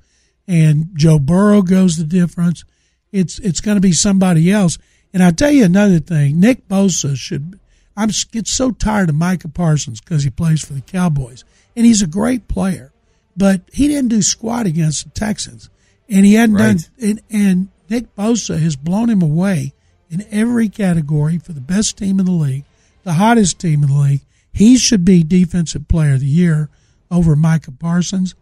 and 0.48 0.88
Joe 0.96 1.20
Burrow 1.20 1.62
goes 1.62 1.98
the 1.98 2.04
difference. 2.04 2.64
It's 3.12 3.40
it's 3.40 3.62
going 3.62 3.78
to 3.78 3.82
be 3.82 3.94
somebody 3.94 4.52
else. 4.52 4.78
And 5.14 5.24
I'll 5.24 5.32
tell 5.32 5.52
you 5.52 5.64
another 5.64 6.00
thing: 6.00 6.40
Nick 6.40 6.68
Bosa 6.68 7.16
should. 7.16 7.60
I'm 7.96 8.10
get 8.32 8.48
so 8.48 8.72
tired 8.72 9.10
of 9.10 9.16
Micah 9.16 9.50
Parsons 9.50 10.00
because 10.00 10.24
he 10.24 10.30
plays 10.30 10.64
for 10.64 10.74
the 10.74 10.82
Cowboys, 10.82 11.44
and 11.76 11.86
he's 11.86 12.02
a 12.02 12.08
great 12.08 12.48
player, 12.48 12.94
but 13.36 13.62
he 13.74 13.88
didn't 13.88 14.10
do 14.10 14.22
squat 14.22 14.66
against 14.66 15.04
the 15.04 15.10
Texans, 15.12 15.70
and 16.08 16.26
he 16.26 16.36
hadn't 16.36 16.56
right. 16.56 16.78
done. 16.78 17.10
And, 17.10 17.22
and 17.30 17.68
Nick 17.90 18.16
Bosa 18.16 18.58
has 18.60 18.76
blown 18.76 19.10
him 19.10 19.22
away 19.22 19.74
in 20.10 20.26
every 20.32 20.70
category 20.70 21.38
for 21.38 21.52
the 21.52 21.62
best 21.62 21.98
team 21.98 22.20
in 22.20 22.26
the 22.26 22.32
league, 22.32 22.64
the 23.04 23.14
hottest 23.14 23.60
team 23.60 23.84
in 23.84 23.90
the 23.90 23.96
league, 23.96 24.22
he 24.52 24.78
should 24.78 25.06
be 25.06 25.24
Defensive 25.24 25.88
Player 25.88 26.16
of 26.16 26.22
the 26.22 26.26
Year 26.26 26.70
over 27.12 27.36
Micah 27.36 27.72
Parsons. 27.72 28.36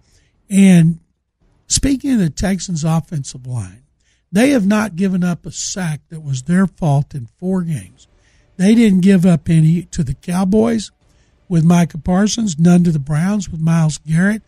And 0.49 0.99
speaking 1.67 2.13
of 2.13 2.19
the 2.19 2.29
Texans' 2.29 2.83
offensive 2.83 3.45
line, 3.45 3.83
they 4.31 4.49
have 4.49 4.67
not 4.67 4.95
given 4.95 5.23
up 5.23 5.45
a 5.45 5.51
sack 5.51 6.01
that 6.09 6.21
was 6.21 6.43
their 6.43 6.67
fault 6.67 7.15
in 7.15 7.27
four 7.37 7.61
games. 7.61 8.07
They 8.57 8.75
didn't 8.75 9.01
give 9.01 9.25
up 9.25 9.49
any 9.49 9.83
to 9.83 10.03
the 10.03 10.15
Cowboys 10.15 10.91
with 11.47 11.63
Micah 11.63 11.99
Parsons, 11.99 12.59
none 12.59 12.83
to 12.83 12.91
the 12.91 12.99
Browns 12.99 13.49
with 13.49 13.61
Myles 13.61 13.99
Garrett. 13.99 14.41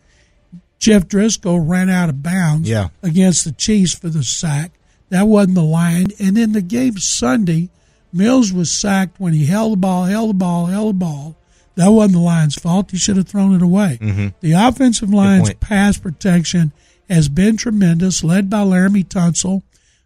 Jeff 0.78 1.06
Driskel 1.06 1.60
ran 1.62 1.88
out 1.88 2.08
of 2.08 2.22
bounds 2.22 2.68
yeah. 2.68 2.88
against 3.02 3.44
the 3.44 3.52
Chiefs 3.52 3.94
for 3.94 4.08
the 4.08 4.22
sack. 4.22 4.72
That 5.10 5.26
wasn't 5.26 5.56
the 5.56 5.62
line. 5.62 6.08
And 6.18 6.36
then 6.36 6.52
the 6.52 6.62
game 6.62 6.96
Sunday, 6.98 7.68
Mills 8.12 8.52
was 8.52 8.72
sacked 8.72 9.20
when 9.20 9.32
he 9.32 9.46
held 9.46 9.72
the 9.72 9.76
ball, 9.76 10.04
held 10.04 10.30
the 10.30 10.34
ball, 10.34 10.66
held 10.66 10.94
the 10.94 10.98
ball, 10.98 11.36
that 11.76 11.88
wasn't 11.88 12.14
the 12.14 12.20
Lions' 12.20 12.56
fault. 12.56 12.90
He 12.90 12.98
should 12.98 13.16
have 13.16 13.28
thrown 13.28 13.54
it 13.54 13.62
away. 13.62 13.98
Mm-hmm. 14.00 14.28
The 14.40 14.52
offensive 14.52 15.12
line's 15.12 15.54
pass 15.54 15.98
protection 15.98 16.72
has 17.08 17.28
been 17.28 17.56
tremendous, 17.56 18.22
led 18.22 18.50
by 18.50 18.58
Laremy 18.58 19.06
Tunsil, 19.06 19.62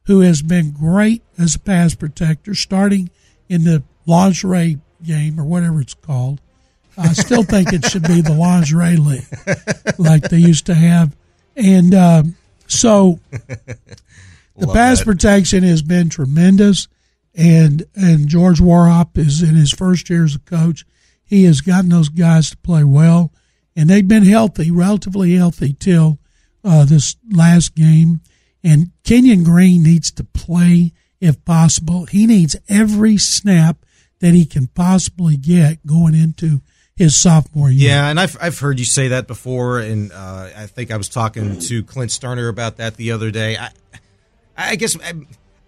who 0.07 0.20
has 0.20 0.42
been 0.42 0.70
great 0.70 1.22
as 1.38 1.55
a 1.55 1.59
pass 1.59 1.94
protector, 1.94 2.55
starting 2.55 3.11
in 3.48 3.64
the 3.64 3.83
lingerie 4.07 4.79
game 5.03 5.40
or 5.40 5.44
whatever 5.44 5.81
it's 5.81 5.94
called. 5.94 6.40
I 6.96 7.12
still 7.12 7.42
think 7.42 7.72
it 7.72 7.85
should 7.87 8.07
be 8.07 8.20
the 8.20 8.35
lingerie 8.35 8.96
league, 8.96 9.27
like 9.98 10.22
they 10.22 10.38
used 10.38 10.66
to 10.66 10.74
have. 10.74 11.16
And 11.57 11.94
um, 11.94 12.37
so 12.66 13.18
the 14.57 14.68
pass 14.72 14.98
that. 14.98 15.05
protection 15.05 15.64
has 15.64 15.83
been 15.83 16.09
tremendous. 16.09 16.88
And 17.37 17.85
and 17.96 18.29
George 18.29 18.61
Warhop 18.61 19.18
is 19.18 19.42
in 19.42 19.57
his 19.57 19.72
first 19.72 20.09
year 20.09 20.24
as 20.24 20.37
a 20.37 20.38
coach 20.38 20.87
he 21.24 21.44
has 21.44 21.60
gotten 21.60 21.90
those 21.90 22.08
guys 22.08 22.50
to 22.50 22.56
play 22.58 22.84
well, 22.84 23.32
and 23.74 23.88
they've 23.88 24.06
been 24.06 24.24
healthy, 24.24 24.70
relatively 24.70 25.34
healthy 25.34 25.74
till 25.74 26.18
uh, 26.62 26.84
this 26.84 27.16
last 27.30 27.74
game. 27.74 28.20
And 28.62 28.92
Kenyon 29.02 29.44
Green 29.44 29.82
needs 29.82 30.10
to 30.12 30.24
play 30.24 30.92
if 31.20 31.44
possible. 31.44 32.06
He 32.06 32.26
needs 32.26 32.56
every 32.68 33.18
snap 33.18 33.84
that 34.20 34.32
he 34.34 34.44
can 34.44 34.68
possibly 34.68 35.37
get 35.37 35.87
going 35.87 36.14
into 36.14 36.60
his 36.96 37.20
sophomore 37.20 37.70
year. 37.70 37.90
Yeah, 37.90 38.08
and 38.08 38.20
I've 38.20 38.37
I've 38.40 38.58
heard 38.58 38.78
you 38.78 38.84
say 38.84 39.08
that 39.08 39.26
before, 39.26 39.80
and 39.80 40.12
uh, 40.12 40.48
I 40.56 40.66
think 40.66 40.90
I 40.90 40.96
was 40.96 41.08
talking 41.08 41.58
to 41.58 41.82
Clint 41.84 42.10
Stoerner 42.10 42.48
about 42.48 42.76
that 42.76 42.96
the 42.96 43.12
other 43.12 43.30
day. 43.30 43.56
I, 43.56 43.70
I 44.56 44.76
guess 44.76 44.96
I, 45.02 45.12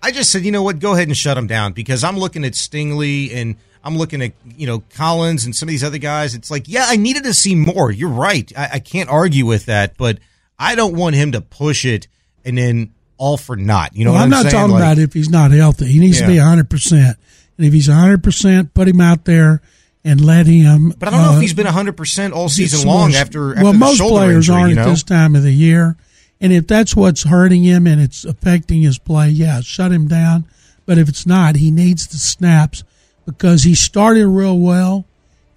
I 0.02 0.12
just 0.12 0.30
said, 0.30 0.44
you 0.44 0.52
know 0.52 0.62
what, 0.62 0.78
go 0.78 0.94
ahead 0.94 1.08
and 1.08 1.16
shut 1.16 1.36
him 1.36 1.46
down 1.46 1.72
because 1.72 2.04
I'm 2.04 2.16
looking 2.16 2.44
at 2.44 2.52
Stingley 2.52 3.34
and 3.34 3.56
I'm 3.86 3.96
looking 3.96 4.20
at 4.20 4.32
you 4.56 4.66
know 4.66 4.82
Collins 4.94 5.44
and 5.44 5.54
some 5.54 5.68
of 5.68 5.70
these 5.70 5.84
other 5.84 5.98
guys. 5.98 6.34
It's 6.34 6.50
like, 6.50 6.64
yeah, 6.66 6.86
I 6.88 6.96
needed 6.96 7.22
to 7.22 7.32
see 7.32 7.54
more. 7.54 7.92
You're 7.92 8.10
right. 8.10 8.50
I, 8.58 8.70
I 8.74 8.78
can't 8.80 9.08
argue 9.08 9.46
with 9.46 9.66
that, 9.66 9.96
but 9.96 10.18
I 10.58 10.74
don't 10.74 10.96
want 10.96 11.14
him 11.14 11.32
to 11.32 11.40
push 11.40 11.84
it 11.84 12.08
and 12.44 12.58
then 12.58 12.92
all 13.16 13.36
for 13.36 13.54
naught. 13.54 13.94
You 13.94 14.04
know, 14.04 14.12
well, 14.12 14.22
I'm, 14.22 14.34
I'm, 14.34 14.42
not 14.42 14.50
talking 14.50 14.72
like, 14.72 14.82
about 14.82 14.98
if 14.98 15.12
he's 15.12 15.30
not 15.30 15.52
healthy. 15.52 15.86
He 15.86 16.00
needs 16.00 16.18
yeah. 16.18 16.26
to 16.26 16.32
be 16.32 16.38
100. 16.38 16.68
percent 16.68 17.16
And 17.56 17.66
if 17.66 17.72
he's 17.72 17.88
100, 17.88 18.24
percent 18.24 18.74
put 18.74 18.88
him 18.88 19.00
out 19.00 19.24
there 19.24 19.62
and 20.04 20.20
let 20.20 20.46
him. 20.46 20.92
But 20.98 21.08
I 21.08 21.10
don't 21.12 21.20
uh, 21.20 21.24
know 21.24 21.30
if 21.32 21.36
uh, 21.36 21.40
he's 21.40 21.54
been 21.54 21.66
100 21.66 21.96
percent 21.96 22.34
all 22.34 22.48
season 22.48 22.88
long 22.88 23.14
after, 23.14 23.52
after. 23.52 23.62
well, 23.62 23.72
most 23.72 24.00
players 24.00 24.48
injury, 24.48 24.54
aren't 24.56 24.70
you 24.70 24.74
know? 24.76 24.82
at 24.82 24.88
this 24.88 25.04
time 25.04 25.36
of 25.36 25.44
the 25.44 25.52
year, 25.52 25.96
And 26.40 26.52
if 26.52 26.66
that's 26.66 26.96
what's 26.96 27.22
hurting 27.22 27.62
him 27.62 27.86
and 27.86 28.00
it's 28.00 28.24
affecting 28.24 28.82
his 28.82 28.98
play, 28.98 29.28
yeah, 29.28 29.60
shut 29.60 29.92
him 29.92 30.08
down. 30.08 30.44
But 30.86 30.98
if 30.98 31.08
it's 31.08 31.24
not, 31.24 31.54
he 31.54 31.70
needs 31.70 32.08
the 32.08 32.16
snaps 32.16 32.82
because 33.26 33.64
he 33.64 33.74
started 33.74 34.26
real 34.28 34.58
well. 34.58 35.04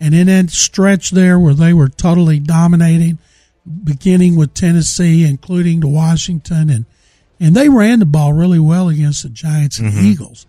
And 0.01 0.15
in 0.15 0.27
that 0.27 0.49
stretch 0.49 1.11
there 1.11 1.39
where 1.39 1.53
they 1.53 1.73
were 1.73 1.89
totally 1.89 2.39
dominating, 2.39 3.19
beginning 3.83 4.35
with 4.35 4.53
Tennessee, 4.53 5.25
including 5.25 5.81
to 5.81 5.87
Washington, 5.87 6.69
and 6.69 6.85
and 7.41 7.55
they 7.55 7.69
ran 7.69 7.99
the 7.99 8.05
ball 8.05 8.33
really 8.33 8.59
well 8.59 8.89
against 8.89 9.23
the 9.23 9.29
Giants 9.29 9.79
and 9.79 9.93
Mm-hmm. 9.93 10.05
Eagles. 10.05 10.45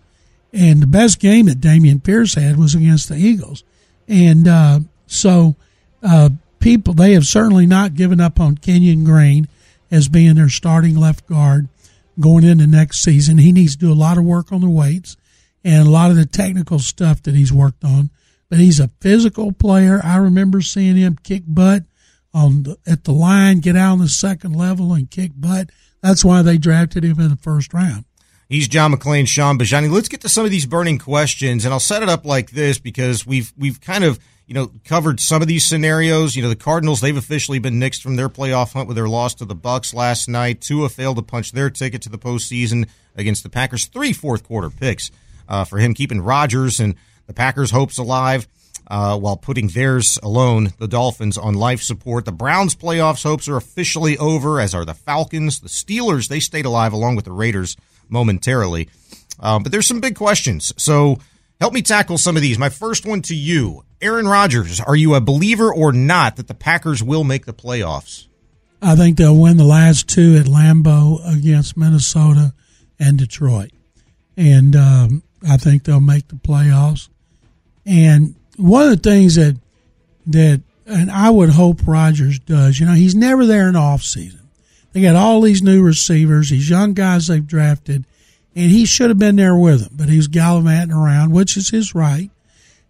And 0.53 0.81
the 0.81 0.87
best 0.87 1.19
game 1.19 1.45
that 1.45 1.61
Dameon 1.61 2.03
Pierce 2.03 2.33
had 2.33 2.57
was 2.57 2.75
against 2.75 3.07
the 3.07 3.15
Eagles. 3.15 3.63
And 4.09 4.45
uh, 4.45 4.79
so 5.07 5.55
uh, 6.03 6.31
people, 6.59 6.93
they 6.93 7.13
have 7.13 7.25
certainly 7.25 7.65
not 7.65 7.93
given 7.93 8.19
up 8.19 8.39
on 8.41 8.57
Kenyon 8.57 9.05
Green 9.05 9.47
as 9.89 10.09
being 10.09 10.35
their 10.35 10.49
starting 10.49 10.97
left 10.97 11.25
guard 11.27 11.69
going 12.19 12.43
into 12.43 12.67
next 12.67 12.99
season. 13.01 13.37
He 13.37 13.53
needs 13.53 13.77
to 13.77 13.85
do 13.85 13.93
a 13.93 13.95
lot 13.95 14.17
of 14.17 14.25
work 14.25 14.51
on 14.51 14.59
the 14.59 14.69
weights 14.69 15.15
and 15.63 15.87
a 15.87 15.91
lot 15.91 16.09
of 16.09 16.17
the 16.17 16.25
technical 16.25 16.79
stuff 16.79 17.21
that 17.23 17.35
he's 17.35 17.53
worked 17.53 17.83
on. 17.83 18.09
But 18.49 18.59
he's 18.59 18.79
a 18.79 18.89
physical 18.99 19.53
player. 19.53 20.01
I 20.03 20.17
remember 20.17 20.61
seeing 20.61 20.97
him 20.97 21.17
kick 21.23 21.43
butt 21.47 21.83
on 22.33 22.63
the, 22.63 22.77
at 22.85 23.05
the 23.05 23.13
line, 23.13 23.59
get 23.59 23.77
out 23.77 23.93
on 23.93 23.99
the 23.99 24.09
second 24.09 24.53
level 24.53 24.93
and 24.93 25.09
kick 25.09 25.31
butt. 25.35 25.69
That's 26.01 26.25
why 26.25 26.41
they 26.41 26.57
drafted 26.57 27.03
him 27.03 27.19
in 27.19 27.29
the 27.29 27.37
first 27.37 27.73
round. 27.73 28.05
He's 28.49 28.67
John 28.67 28.93
McClain, 28.93 29.27
Sean 29.27 29.57
Bajani. 29.57 29.89
Let's 29.89 30.09
get 30.09 30.19
to 30.21 30.29
some 30.29 30.43
of 30.43 30.51
these 30.51 30.65
burning 30.65 30.97
questions, 30.97 31.63
and 31.63 31.73
I'll 31.73 31.79
set 31.79 32.03
it 32.03 32.09
up 32.09 32.25
like 32.25 32.51
this 32.51 32.79
because 32.79 33.25
we've 33.25 33.53
we've 33.57 33.79
kind 33.79 34.03
of 34.03 34.19
you 34.45 34.53
know 34.53 34.71
covered 34.83 35.21
some 35.21 35.41
of 35.41 35.47
these 35.47 35.65
scenarios. 35.65 36.35
You 36.35 36.43
know, 36.43 36.49
the 36.49 36.57
Cardinals 36.57 36.99
they've 36.99 37.15
officially 37.15 37.59
been 37.59 37.79
nixed 37.79 38.01
from 38.01 38.17
their 38.17 38.27
playoff 38.27 38.73
hunt 38.73 38.89
with 38.89 38.97
their 38.97 39.07
loss 39.07 39.35
to 39.35 39.45
the 39.45 39.55
Bucs 39.55 39.93
last 39.93 40.27
night. 40.27 40.59
Tua 40.59 40.89
failed 40.89 41.15
to 41.15 41.21
punch 41.21 41.53
their 41.53 41.69
ticket 41.69 42.01
to 42.01 42.09
the 42.09 42.17
postseason 42.17 42.89
against 43.15 43.43
the 43.43 43.49
Packers. 43.49 43.85
Three 43.85 44.11
fourth 44.11 44.43
quarter 44.43 44.69
picks 44.69 45.11
uh, 45.51 45.65
for 45.65 45.77
him, 45.77 45.93
keeping 45.93 46.21
Rodgers 46.21 46.79
and 46.79 46.95
the 47.27 47.33
Packers' 47.33 47.71
hopes 47.71 47.99
alive. 47.99 48.47
Uh, 48.87 49.17
while 49.17 49.37
putting 49.37 49.69
theirs 49.69 50.19
alone, 50.21 50.73
the 50.77 50.87
Dolphins 50.87 51.37
on 51.37 51.53
life 51.53 51.81
support. 51.81 52.25
The 52.25 52.31
Browns' 52.33 52.75
playoffs 52.75 53.23
hopes 53.23 53.47
are 53.47 53.55
officially 53.55 54.17
over, 54.17 54.59
as 54.59 54.75
are 54.75 54.83
the 54.83 54.93
Falcons. 54.93 55.61
The 55.61 55.69
Steelers, 55.69 56.27
they 56.27 56.41
stayed 56.41 56.65
alive 56.65 56.91
along 56.91 57.15
with 57.15 57.23
the 57.23 57.31
Raiders 57.31 57.77
momentarily. 58.09 58.89
Um, 59.39 59.63
but 59.63 59.71
there's 59.71 59.87
some 59.87 60.01
big 60.01 60.15
questions. 60.15 60.73
So 60.77 61.19
help 61.61 61.73
me 61.73 61.81
tackle 61.81 62.17
some 62.17 62.35
of 62.35 62.41
these. 62.41 62.57
My 62.57 62.67
first 62.67 63.05
one 63.05 63.21
to 63.23 63.35
you 63.35 63.85
Aaron 64.01 64.27
Rodgers, 64.27 64.81
are 64.81 64.95
you 64.95 65.15
a 65.15 65.21
believer 65.21 65.73
or 65.73 65.93
not 65.93 66.35
that 66.35 66.47
the 66.47 66.53
Packers 66.53 67.03
will 67.03 67.23
make 67.23 67.45
the 67.45 67.53
playoffs? 67.53 68.27
I 68.81 68.95
think 68.95 69.17
they'll 69.17 69.39
win 69.39 69.57
the 69.57 69.63
last 69.63 70.09
two 70.09 70.35
at 70.37 70.47
Lambeau 70.47 71.19
against 71.23 71.77
Minnesota 71.77 72.53
and 72.99 73.17
Detroit. 73.17 73.71
And 74.35 74.75
um, 74.75 75.23
I 75.47 75.57
think 75.57 75.83
they'll 75.83 75.99
make 75.99 76.27
the 76.27 76.35
playoffs. 76.35 77.09
And 77.85 78.35
one 78.57 78.83
of 78.83 78.89
the 78.89 79.09
things 79.09 79.35
that 79.35 79.57
that 80.27 80.61
and 80.85 81.09
I 81.09 81.29
would 81.29 81.49
hope 81.49 81.87
Rodgers 81.87 82.39
does, 82.39 82.79
you 82.79 82.85
know, 82.85 82.93
he's 82.93 83.15
never 83.15 83.45
there 83.45 83.67
in 83.67 83.73
the 83.73 83.79
off 83.79 84.03
season. 84.03 84.41
They 84.93 85.01
got 85.01 85.15
all 85.15 85.41
these 85.41 85.61
new 85.61 85.81
receivers, 85.81 86.49
these 86.49 86.69
young 86.69 86.93
guys 86.93 87.27
they've 87.27 87.45
drafted, 87.45 88.05
and 88.55 88.71
he 88.71 88.85
should 88.85 89.09
have 89.09 89.19
been 89.19 89.37
there 89.37 89.55
with 89.55 89.85
them, 89.85 89.93
but 89.95 90.09
he 90.09 90.17
was 90.17 90.27
gallivanting 90.27 90.95
around, 90.95 91.31
which 91.31 91.55
is 91.55 91.69
his 91.69 91.95
right. 91.95 92.29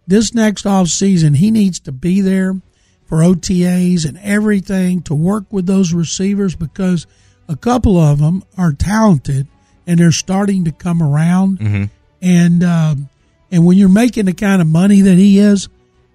This 0.06 0.34
next 0.34 0.66
off 0.66 0.88
season, 0.88 1.34
he 1.34 1.52
needs 1.52 1.78
to 1.80 1.92
be 1.92 2.20
there 2.20 2.60
for 3.06 3.18
OTAs 3.18 4.04
and 4.06 4.18
everything 4.18 5.02
to 5.02 5.14
work 5.14 5.44
with 5.52 5.66
those 5.66 5.92
receivers 5.92 6.56
because 6.56 7.06
a 7.48 7.56
couple 7.56 7.98
of 7.98 8.18
them 8.18 8.42
are 8.58 8.72
talented 8.72 9.46
and 9.86 10.00
they're 10.00 10.10
starting 10.10 10.64
to 10.64 10.72
come 10.72 11.02
around. 11.02 11.58
Mm-hmm. 11.58 11.84
And 12.22 12.62
um, 12.62 13.08
and 13.50 13.66
when 13.66 13.76
you're 13.76 13.88
making 13.88 14.26
the 14.26 14.32
kind 14.32 14.62
of 14.62 14.68
money 14.68 15.00
that 15.02 15.16
he 15.18 15.38
is, 15.38 15.68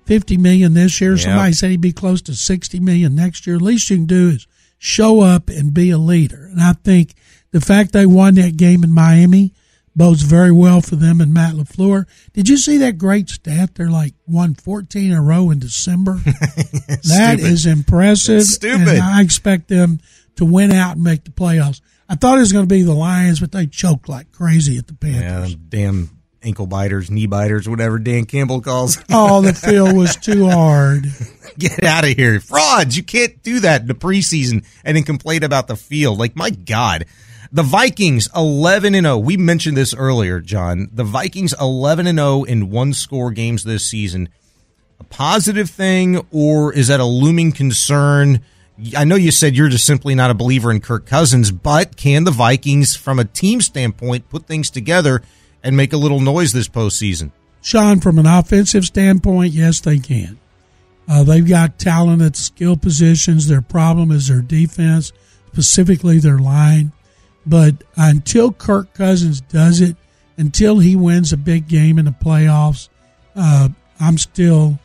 fifty 0.06 0.38
million 0.38 0.74
this 0.74 1.00
year, 1.02 1.17
somebody 1.17 1.52
said 1.54 1.70
he'd 1.72 1.82
be 1.82 1.91
close 1.91 2.22
to 2.24 2.34
sixty 2.34 2.80
million 2.80 3.13
next 3.13 3.46
year. 3.46 3.58
At 3.58 3.62
least 3.62 3.89
you 3.89 3.98
can 3.98 4.06
do 4.06 4.30
is 4.30 4.48
show 4.80 5.22
up 5.22 5.50
and 5.50 5.74
be 5.74 5.89
a 5.91 5.98
leader. 5.98 6.46
And 6.46 6.62
I 6.62 6.74
think 6.74 7.13
the 7.52 7.62
fact 7.62 7.91
they 7.91 8.06
won 8.06 8.36
that 8.36 8.58
game 8.58 8.84
in 8.84 8.91
Miami 8.91 9.54
bodes 9.96 10.22
very 10.22 10.52
well 10.52 10.80
for 10.80 10.96
them 10.96 11.20
and 11.20 11.34
Matt 11.34 11.56
LaFleur. 11.56 12.06
Did 12.32 12.48
you 12.48 12.56
see 12.56 12.78
that 12.78 13.00
great 13.00 13.30
stat? 13.30 13.74
They're 13.76 13.89
like 13.89 14.13
won 14.28 14.54
14 14.54 15.12
in 15.12 15.17
a 15.17 15.22
row 15.22 15.50
in 15.50 15.60
December. 15.60 16.20
That 17.08 17.39
is 17.39 17.65
impressive. 17.65 18.41
It's 18.41 18.54
stupid. 18.54 18.88
And 18.88 19.02
I 19.02 19.22
expect 19.22 19.67
them 19.70 20.00
to 20.36 20.46
win 20.46 20.72
out 20.72 20.96
and 20.96 21.04
make 21.04 21.24
the 21.24 21.32
playoffs. 21.32 21.82
I 22.10 22.15
thought 22.15 22.38
it 22.38 22.41
was 22.41 22.54
going 22.54 22.67
to 22.67 22.74
be 22.74 22.84
the 22.84 22.93
Lions, 22.93 23.39
but 23.39 23.52
they 23.52 23.67
choked 23.67 24.08
like 24.08 24.32
crazy 24.32 24.78
at 24.78 24.88
the 24.88 24.93
Panthers. 24.93 25.56
them 25.56 25.65
damn 25.70 26.10
ankle 26.43 26.67
biters, 26.67 27.12
knee 27.12 27.28
biters, 27.28 27.67
whatever 27.67 28.00
Dan 28.00 28.26
Campbell 28.26 28.62
calls. 28.62 28.98
Oh, 29.12 29.41
the 29.41 29.54
field 29.67 29.96
was 29.96 30.15
too 30.15 30.48
hard. 30.48 31.08
Get 31.58 31.84
out 31.84 32.06
of 32.06 32.12
here. 32.12 32.39
Frauds. 32.39 32.96
You 32.96 33.04
can't 33.04 33.41
do 33.43 33.60
that 33.62 33.82
in 33.82 33.88
the 33.88 33.93
preseason 33.93 34.65
and 34.86 34.96
then 34.96 35.04
complain 35.04 35.43
about 35.43 35.67
the 35.67 35.76
field. 35.76 36.17
Like, 36.17 36.36
my 36.36 36.50
God. 36.50 37.06
The 37.52 37.63
Vikings 37.63 38.28
11 38.36 38.93
and 38.93 39.06
0. 39.06 39.17
We 39.20 39.38
mentioned 39.38 39.78
this 39.78 39.93
earlier, 39.93 40.39
John. 40.41 40.89
The 40.91 41.04
Vikings 41.06 41.54
11 41.60 42.06
and 42.08 42.17
0 42.20 42.43
in 42.43 42.70
one 42.70 42.93
score 42.93 43.32
games 43.32 43.63
this 43.63 43.86
season. 43.86 44.30
A 45.00 45.04
positive 45.06 45.70
thing 45.70 46.26
or 46.32 46.74
is 46.74 46.88
that 46.88 47.00
a 47.00 47.06
looming 47.06 47.52
concern? 47.52 48.41
I 48.95 49.05
know 49.05 49.15
you 49.15 49.31
said 49.31 49.55
you're 49.55 49.69
just 49.69 49.85
simply 49.85 50.13
not 50.13 50.29
a 50.29 50.35
believer 50.35 50.71
in 50.71 50.81
Kirk 50.81 51.05
Cousins, 51.05 51.51
but 51.51 51.97
can 51.97 52.25
the 52.25 52.31
Vikings 52.31 52.95
from 52.95 53.17
a 53.17 53.25
team 53.25 53.59
standpoint 53.61 54.29
put 54.29 54.45
things 54.45 54.69
together 54.69 55.23
and 55.63 55.75
make 55.75 55.93
a 55.93 55.97
little 55.97 56.19
noise 56.19 56.53
this 56.53 56.67
postseason? 56.67 57.31
Sean, 57.61 57.99
from 57.99 58.19
an 58.19 58.27
offensive 58.27 58.85
standpoint, 58.85 59.51
yes, 59.51 59.79
they 59.79 59.97
can. 59.97 60.37
Uh, 61.07 61.23
they've 61.23 61.47
got 61.47 61.79
talent 61.79 62.21
at 62.21 62.35
skill 62.35 62.77
positions. 62.77 63.47
Their 63.47 63.61
problem 63.61 64.11
is 64.11 64.27
their 64.27 64.41
defense, 64.41 65.11
specifically 65.47 66.19
their 66.19 66.37
line. 66.37 66.91
But 67.45 67.83
until 67.95 68.51
Kirk 68.51 68.93
Cousins 68.93 69.41
does 69.41 69.81
it, 69.81 69.95
until 70.37 70.79
he 70.79 70.95
wins 70.95 71.33
a 71.33 71.37
big 71.37 71.67
game 71.67 71.97
in 71.97 72.05
the 72.05 72.11
playoffs, 72.11 72.89
uh, 73.35 73.69
I'm 73.99 74.17
still 74.17 74.79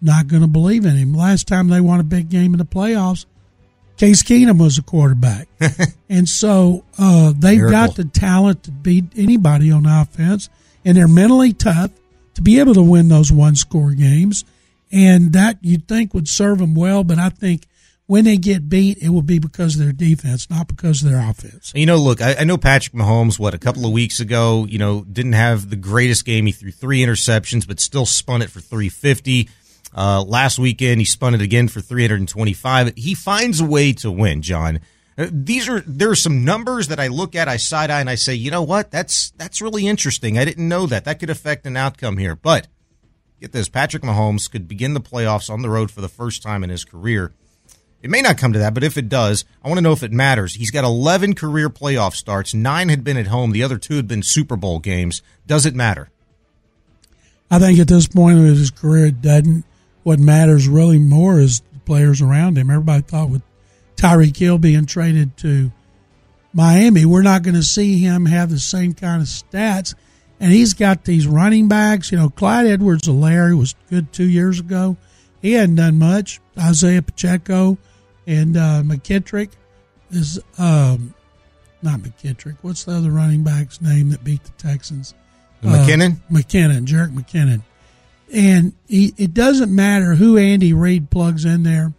not 0.00 0.28
going 0.28 0.42
to 0.42 0.48
believe 0.48 0.86
in 0.86 0.96
him. 0.96 1.12
Last 1.12 1.48
time 1.48 1.68
they 1.68 1.80
won 1.80 2.00
a 2.00 2.04
big 2.04 2.28
game 2.28 2.54
in 2.54 2.58
the 2.58 2.64
playoffs, 2.64 3.26
Case 3.96 4.22
Keenum 4.22 4.60
was 4.60 4.78
a 4.78 4.82
quarterback. 4.82 5.48
and 6.08 6.28
so 6.28 6.84
uh, 6.98 7.32
they've 7.36 7.58
Miracle. 7.58 7.70
got 7.70 7.96
the 7.96 8.04
talent 8.04 8.64
to 8.64 8.70
beat 8.70 9.04
anybody 9.16 9.70
on 9.70 9.86
offense, 9.86 10.48
and 10.84 10.96
they're 10.96 11.08
mentally 11.08 11.52
tough 11.52 11.90
to 12.34 12.42
be 12.42 12.58
able 12.58 12.74
to 12.74 12.82
win 12.82 13.08
those 13.08 13.30
one 13.30 13.54
score 13.54 13.92
games. 13.92 14.44
And 14.90 15.32
that 15.32 15.58
you'd 15.60 15.88
think 15.88 16.14
would 16.14 16.28
serve 16.28 16.58
them 16.58 16.74
well, 16.74 17.02
but 17.04 17.18
I 17.18 17.28
think 17.28 17.66
when 18.06 18.24
they 18.24 18.36
get 18.36 18.68
beat, 18.68 18.98
it 18.98 19.08
will 19.08 19.22
be 19.22 19.38
because 19.38 19.76
of 19.76 19.82
their 19.82 19.92
defense, 19.92 20.50
not 20.50 20.68
because 20.68 21.02
of 21.02 21.10
their 21.10 21.18
offense. 21.18 21.72
You 21.74 21.86
know, 21.86 21.96
look, 21.96 22.20
I, 22.20 22.34
I 22.40 22.44
know 22.44 22.58
Patrick 22.58 22.94
Mahomes, 22.94 23.38
what, 23.38 23.54
a 23.54 23.58
couple 23.58 23.86
of 23.86 23.92
weeks 23.92 24.20
ago, 24.20 24.66
you 24.68 24.78
know, 24.78 25.02
didn't 25.04 25.32
have 25.32 25.70
the 25.70 25.76
greatest 25.76 26.24
game. 26.24 26.46
He 26.46 26.52
threw 26.52 26.70
three 26.70 27.00
interceptions, 27.00 27.66
but 27.66 27.80
still 27.80 28.06
spun 28.06 28.42
it 28.42 28.50
for 28.50 28.60
350. 28.60 29.48
Uh, 29.94 30.22
last 30.22 30.58
weekend, 30.58 31.00
he 31.00 31.04
spun 31.04 31.34
it 31.34 31.40
again 31.40 31.68
for 31.68 31.80
325. 31.80 32.94
He 32.96 33.14
finds 33.14 33.60
a 33.60 33.64
way 33.64 33.92
to 33.94 34.10
win, 34.10 34.42
John. 34.42 34.80
Uh, 35.16 35.28
These 35.30 35.68
are 35.68 35.80
there 35.80 36.10
are 36.10 36.16
some 36.16 36.44
numbers 36.44 36.88
that 36.88 36.98
I 36.98 37.06
look 37.06 37.36
at, 37.36 37.46
I 37.46 37.56
side 37.56 37.90
eye, 37.90 38.00
and 38.00 38.10
I 38.10 38.16
say, 38.16 38.34
you 38.34 38.50
know 38.50 38.62
what? 38.62 38.90
That's 38.90 39.30
that's 39.32 39.62
really 39.62 39.86
interesting. 39.86 40.36
I 40.36 40.44
didn't 40.44 40.68
know 40.68 40.86
that. 40.86 41.04
That 41.04 41.20
could 41.20 41.30
affect 41.30 41.66
an 41.66 41.76
outcome 41.76 42.16
here. 42.16 42.34
But 42.34 42.66
get 43.40 43.52
this: 43.52 43.68
Patrick 43.68 44.02
Mahomes 44.02 44.50
could 44.50 44.66
begin 44.66 44.94
the 44.94 45.00
playoffs 45.00 45.48
on 45.48 45.62
the 45.62 45.70
road 45.70 45.92
for 45.92 46.00
the 46.00 46.08
first 46.08 46.42
time 46.42 46.64
in 46.64 46.70
his 46.70 46.84
career. 46.84 47.32
It 48.02 48.10
may 48.10 48.20
not 48.20 48.36
come 48.36 48.52
to 48.52 48.58
that, 48.58 48.74
but 48.74 48.84
if 48.84 48.98
it 48.98 49.08
does, 49.08 49.46
I 49.64 49.68
want 49.68 49.78
to 49.78 49.82
know 49.82 49.92
if 49.92 50.02
it 50.02 50.12
matters. 50.12 50.56
He's 50.56 50.70
got 50.70 50.84
11 50.84 51.34
career 51.36 51.70
playoff 51.70 52.12
starts. 52.12 52.52
Nine 52.52 52.90
had 52.90 53.02
been 53.02 53.16
at 53.16 53.28
home. 53.28 53.52
The 53.52 53.62
other 53.62 53.78
two 53.78 53.96
had 53.96 54.06
been 54.06 54.22
Super 54.22 54.56
Bowl 54.56 54.78
games. 54.78 55.22
Does 55.46 55.64
it 55.64 55.74
matter? 55.74 56.10
I 57.50 57.58
think 57.58 57.78
at 57.78 57.88
this 57.88 58.06
point 58.06 58.38
of 58.38 58.44
his 58.44 58.70
career, 58.70 59.06
it 59.06 59.22
doesn't. 59.22 59.64
What 60.04 60.20
matters 60.20 60.68
really 60.68 60.98
more 60.98 61.40
is 61.40 61.60
the 61.72 61.80
players 61.80 62.22
around 62.22 62.56
him. 62.56 62.70
Everybody 62.70 63.02
thought 63.02 63.30
with 63.30 63.42
Tyreek 63.96 64.36
Hill 64.36 64.58
being 64.58 64.86
traded 64.86 65.36
to 65.38 65.72
Miami, 66.52 67.04
we're 67.04 67.22
not 67.22 67.42
going 67.42 67.56
to 67.56 67.62
see 67.62 67.98
him 67.98 68.26
have 68.26 68.50
the 68.50 68.60
same 68.60 68.92
kind 68.92 69.20
of 69.20 69.28
stats. 69.28 69.94
And 70.38 70.52
he's 70.52 70.74
got 70.74 71.04
these 71.04 71.26
running 71.26 71.68
backs. 71.68 72.12
You 72.12 72.18
know, 72.18 72.28
Clyde 72.28 72.66
Edwards-Helaire 72.66 73.58
was 73.58 73.74
good 73.88 74.12
two 74.12 74.28
years 74.28 74.60
ago. 74.60 74.96
He 75.40 75.52
hadn't 75.52 75.76
done 75.76 75.98
much. 75.98 76.40
Isaiah 76.58 77.02
Pacheco 77.02 77.78
and 78.26 78.56
uh, 78.56 78.82
McKittrick 78.84 79.50
is 80.10 80.38
um, 80.58 81.14
not 81.82 82.00
McKittrick. 82.00 82.56
What's 82.62 82.84
the 82.84 82.92
other 82.92 83.10
running 83.10 83.42
back's 83.42 83.80
name 83.80 84.10
that 84.10 84.22
beat 84.22 84.44
the 84.44 84.50
Texans? 84.52 85.14
McKinnon? 85.62 86.16
Uh, 86.16 86.34
McKinnon, 86.34 86.86
Jerick 86.86 87.14
McKinnon. 87.14 87.62
And 88.34 88.72
he, 88.88 89.14
it 89.16 89.32
doesn't 89.32 89.74
matter 89.74 90.14
who 90.14 90.36
Andy 90.36 90.72
Reid 90.72 91.08
plugs 91.10 91.44
in 91.44 91.62
there, 91.62 91.92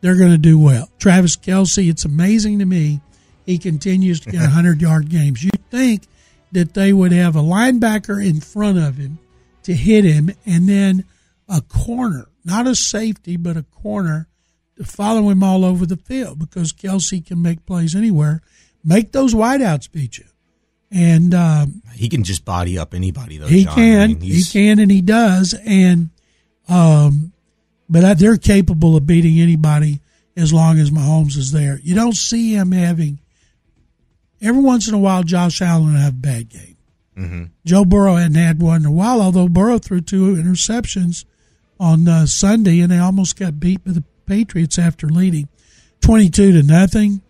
they're 0.00 0.16
going 0.16 0.32
to 0.32 0.38
do 0.38 0.58
well. 0.58 0.90
Travis 0.98 1.36
Kelce, 1.36 1.88
it's 1.88 2.04
amazing 2.04 2.58
to 2.58 2.66
me. 2.66 3.00
he 3.44 3.56
continues 3.58 4.20
to 4.20 4.30
get 4.30 4.40
100 4.40 4.80
yard 4.82 5.08
games. 5.08 5.44
You'd 5.44 5.70
think 5.70 6.02
that 6.52 6.74
they 6.74 6.92
would 6.92 7.12
have 7.12 7.36
a 7.36 7.40
linebacker 7.40 8.24
in 8.24 8.40
front 8.40 8.78
of 8.78 8.96
him 8.96 9.18
to 9.62 9.74
hit 9.74 10.04
him 10.04 10.30
and 10.44 10.68
then 10.68 11.04
a 11.48 11.60
corner, 11.60 12.26
not 12.44 12.66
a 12.66 12.74
safety, 12.74 13.36
but 13.36 13.56
a 13.56 13.62
corner 13.62 14.28
to 14.76 14.84
follow 14.84 15.28
him 15.28 15.42
all 15.42 15.64
over 15.64 15.86
the 15.86 15.96
field 15.96 16.38
because 16.38 16.72
Kelsey 16.72 17.20
can 17.20 17.40
make 17.40 17.64
plays 17.64 17.94
anywhere. 17.94 18.42
Make 18.84 19.12
those 19.12 19.34
wideouts 19.34 19.90
beat 19.90 20.18
you. 20.18 20.24
And 20.90 21.34
um, 21.34 21.82
he 21.94 22.08
can 22.08 22.22
just 22.22 22.44
body 22.44 22.78
up 22.78 22.94
anybody, 22.94 23.38
though. 23.38 23.48
He 23.48 23.64
John. 23.64 23.74
can, 23.74 24.02
I 24.02 24.06
mean, 24.14 24.20
he 24.20 24.42
can, 24.44 24.78
and 24.78 24.90
he 24.90 25.02
does. 25.02 25.54
And 25.66 26.10
um, 26.68 27.32
but 27.88 28.04
I, 28.04 28.14
they're 28.14 28.36
capable 28.36 28.96
of 28.96 29.06
beating 29.06 29.40
anybody 29.40 30.00
as 30.36 30.52
long 30.52 30.78
as 30.78 30.90
Mahomes 30.90 31.36
is 31.36 31.50
there. 31.50 31.80
You 31.82 31.94
don't 31.94 32.14
see 32.14 32.54
him 32.54 32.72
having. 32.72 33.18
Every 34.40 34.62
once 34.62 34.86
in 34.86 34.94
a 34.94 34.98
while, 34.98 35.22
Josh 35.22 35.60
Allen 35.60 35.94
will 35.94 36.00
have 36.00 36.12
a 36.12 36.16
bad 36.16 36.50
game. 36.50 36.76
Mm-hmm. 37.16 37.44
Joe 37.64 37.84
Burrow 37.84 38.16
hadn't 38.16 38.36
had 38.36 38.60
one 38.60 38.82
in 38.82 38.86
a 38.86 38.92
while, 38.92 39.22
although 39.22 39.48
Burrow 39.48 39.78
threw 39.78 40.02
two 40.02 40.36
interceptions 40.36 41.24
on 41.80 42.06
uh, 42.06 42.26
Sunday, 42.26 42.80
and 42.80 42.92
they 42.92 42.98
almost 42.98 43.38
got 43.38 43.58
beat 43.58 43.84
by 43.84 43.92
the 43.92 44.04
Patriots 44.26 44.78
after 44.78 45.08
leading 45.08 45.48
twenty-two 46.00 46.52
to 46.52 46.62
nothing. 46.62 47.22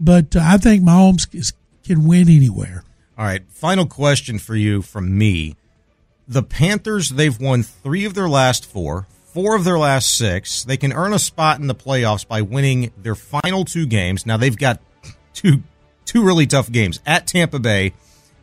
But 0.00 0.34
uh, 0.34 0.40
I 0.42 0.56
think 0.58 0.82
Mahomes 0.82 1.32
is, 1.34 1.52
can 1.84 2.06
win 2.06 2.28
anywhere. 2.28 2.84
All 3.22 3.28
right, 3.28 3.48
final 3.52 3.86
question 3.86 4.40
for 4.40 4.56
you 4.56 4.82
from 4.82 5.16
me. 5.16 5.54
The 6.26 6.42
Panthers, 6.42 7.10
they've 7.10 7.38
won 7.38 7.62
three 7.62 8.04
of 8.04 8.14
their 8.14 8.28
last 8.28 8.66
four, 8.66 9.06
four 9.26 9.54
of 9.54 9.62
their 9.62 9.78
last 9.78 10.18
six. 10.18 10.64
They 10.64 10.76
can 10.76 10.92
earn 10.92 11.12
a 11.12 11.20
spot 11.20 11.60
in 11.60 11.68
the 11.68 11.74
playoffs 11.76 12.26
by 12.26 12.42
winning 12.42 12.90
their 12.98 13.14
final 13.14 13.64
two 13.64 13.86
games. 13.86 14.26
Now 14.26 14.38
they've 14.38 14.58
got 14.58 14.80
two 15.34 15.62
two 16.04 16.24
really 16.24 16.48
tough 16.48 16.72
games 16.72 16.98
at 17.06 17.28
Tampa 17.28 17.60
Bay 17.60 17.92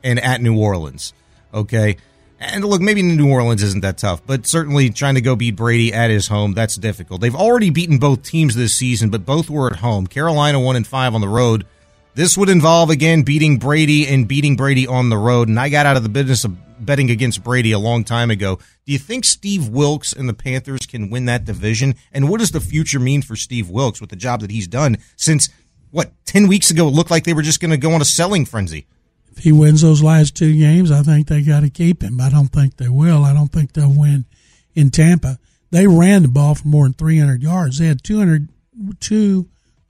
and 0.01 0.17
at 0.17 0.41
New 0.41 0.57
Orleans. 0.57 1.11
Okay. 1.53 1.97
And 2.39 2.63
look, 2.63 2.79
maybe 2.79 3.01
New 3.01 3.29
Orleans 3.29 3.61
isn't 3.61 3.81
that 3.81 3.97
tough, 3.97 4.25
but 4.25 4.47
certainly 4.47 4.91
trying 4.91 5.15
to 5.15 5.21
go 5.21 5.35
beat 5.35 5.57
Brady 5.57 5.91
at 5.91 6.09
his 6.09 6.27
home, 6.27 6.53
that's 6.53 6.77
difficult. 6.77 7.19
They've 7.19 7.35
already 7.35 7.69
beaten 7.69 7.97
both 7.97 8.23
teams 8.23 8.55
this 8.55 8.75
season, 8.75 9.09
but 9.09 9.25
both 9.25 9.49
were 9.49 9.69
at 9.69 9.79
home. 9.79 10.07
Carolina 10.07 10.57
one 10.57 10.77
and 10.77 10.87
five 10.87 11.13
on 11.13 11.19
the 11.19 11.27
road. 11.27 11.65
This 12.19 12.37
would 12.37 12.49
involve 12.49 12.89
again 12.89 13.21
beating 13.21 13.59
Brady 13.59 14.05
and 14.05 14.27
beating 14.27 14.57
Brady 14.57 14.85
on 14.85 15.07
the 15.07 15.17
road. 15.17 15.47
And 15.47 15.57
I 15.57 15.69
got 15.69 15.85
out 15.85 15.95
of 15.95 16.03
the 16.03 16.09
business 16.09 16.43
of 16.43 16.85
betting 16.85 17.09
against 17.09 17.45
Brady 17.45 17.71
a 17.71 17.79
long 17.79 18.03
time 18.03 18.29
ago. 18.29 18.57
Do 18.85 18.91
you 18.91 18.99
think 18.99 19.23
Steve 19.23 19.69
Wilks 19.69 20.11
and 20.11 20.27
the 20.27 20.33
Panthers 20.33 20.85
can 20.85 21.09
win 21.09 21.27
that 21.27 21.45
division? 21.45 21.95
And 22.11 22.27
what 22.27 22.41
does 22.41 22.51
the 22.51 22.59
future 22.59 22.99
mean 22.99 23.21
for 23.21 23.37
Steve 23.37 23.69
Wilks 23.69 24.01
with 24.01 24.09
the 24.09 24.17
job 24.17 24.41
that 24.41 24.51
he's 24.51 24.67
done 24.67 24.97
since 25.15 25.47
what 25.91 26.11
ten 26.25 26.49
weeks 26.49 26.69
ago 26.69 26.89
it 26.89 26.91
looked 26.91 27.09
like 27.09 27.23
they 27.23 27.31
were 27.31 27.41
just 27.41 27.61
going 27.61 27.71
to 27.71 27.77
go 27.77 27.93
on 27.93 28.01
a 28.01 28.05
selling 28.05 28.43
frenzy? 28.43 28.85
If 29.31 29.45
he 29.45 29.53
wins 29.53 29.81
those 29.81 30.03
last 30.03 30.35
two 30.35 30.53
games, 30.57 30.91
I 30.91 31.03
think 31.03 31.29
they 31.29 31.41
got 31.41 31.61
to 31.61 31.69
keep 31.69 32.03
him. 32.03 32.19
I 32.19 32.29
don't 32.29 32.47
think 32.47 32.75
they 32.75 32.89
will. 32.89 33.23
I 33.23 33.33
don't 33.33 33.47
think 33.47 33.71
they'll 33.71 33.97
win 33.97 34.25
in 34.75 34.89
Tampa. 34.89 35.39
They 35.71 35.87
ran 35.87 36.23
the 36.23 36.27
ball 36.27 36.55
for 36.55 36.67
more 36.67 36.83
than 36.83 36.95
300 36.95 37.41
yards. 37.41 37.77
They 37.77 37.87
had 37.87 38.03
200, 38.03 38.49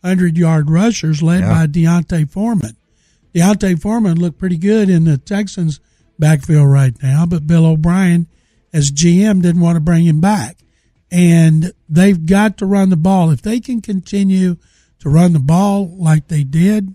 200 0.03 0.37
yard 0.37 0.69
rushers 0.69 1.21
led 1.21 1.41
Yeah. 1.41 1.49
by 1.53 1.65
D'Onta 1.67 2.25
Foreman. 2.29 2.75
D'Onta 3.33 3.75
Foreman 3.79 4.17
looked 4.19 4.37
pretty 4.39 4.57
good 4.57 4.89
in 4.89 5.03
the 5.05 5.17
Texans' 5.17 5.79
backfield 6.17 6.69
right 6.69 6.95
now, 7.03 7.25
but 7.25 7.47
Bill 7.47 7.65
O'Brien, 7.65 8.27
as 8.73 8.91
GM, 8.91 9.41
didn't 9.41 9.61
want 9.61 9.75
to 9.75 9.81
bring 9.81 10.05
him 10.05 10.19
back. 10.21 10.57
And 11.11 11.73
they've 11.87 12.23
got 12.25 12.57
to 12.59 12.65
run 12.65 12.89
the 12.89 12.97
ball. 12.97 13.31
If 13.31 13.41
they 13.41 13.59
can 13.59 13.81
continue 13.81 14.57
to 14.99 15.09
run 15.09 15.33
the 15.33 15.39
ball 15.39 15.87
like 15.97 16.27
they 16.27 16.43
did, 16.43 16.93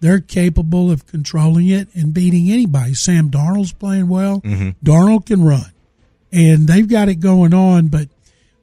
they're 0.00 0.20
capable 0.20 0.90
of 0.90 1.06
controlling 1.06 1.68
it 1.68 1.88
and 1.94 2.12
beating 2.12 2.50
anybody. 2.50 2.94
Sam 2.94 3.30
Darnold's 3.30 3.72
playing 3.72 4.08
well. 4.08 4.40
Mm-hmm. 4.40 4.70
Darnold 4.84 5.26
can 5.26 5.42
run, 5.42 5.72
and 6.32 6.66
they've 6.66 6.88
got 6.88 7.08
it 7.08 7.16
going 7.16 7.54
on. 7.54 7.86
But 7.88 8.08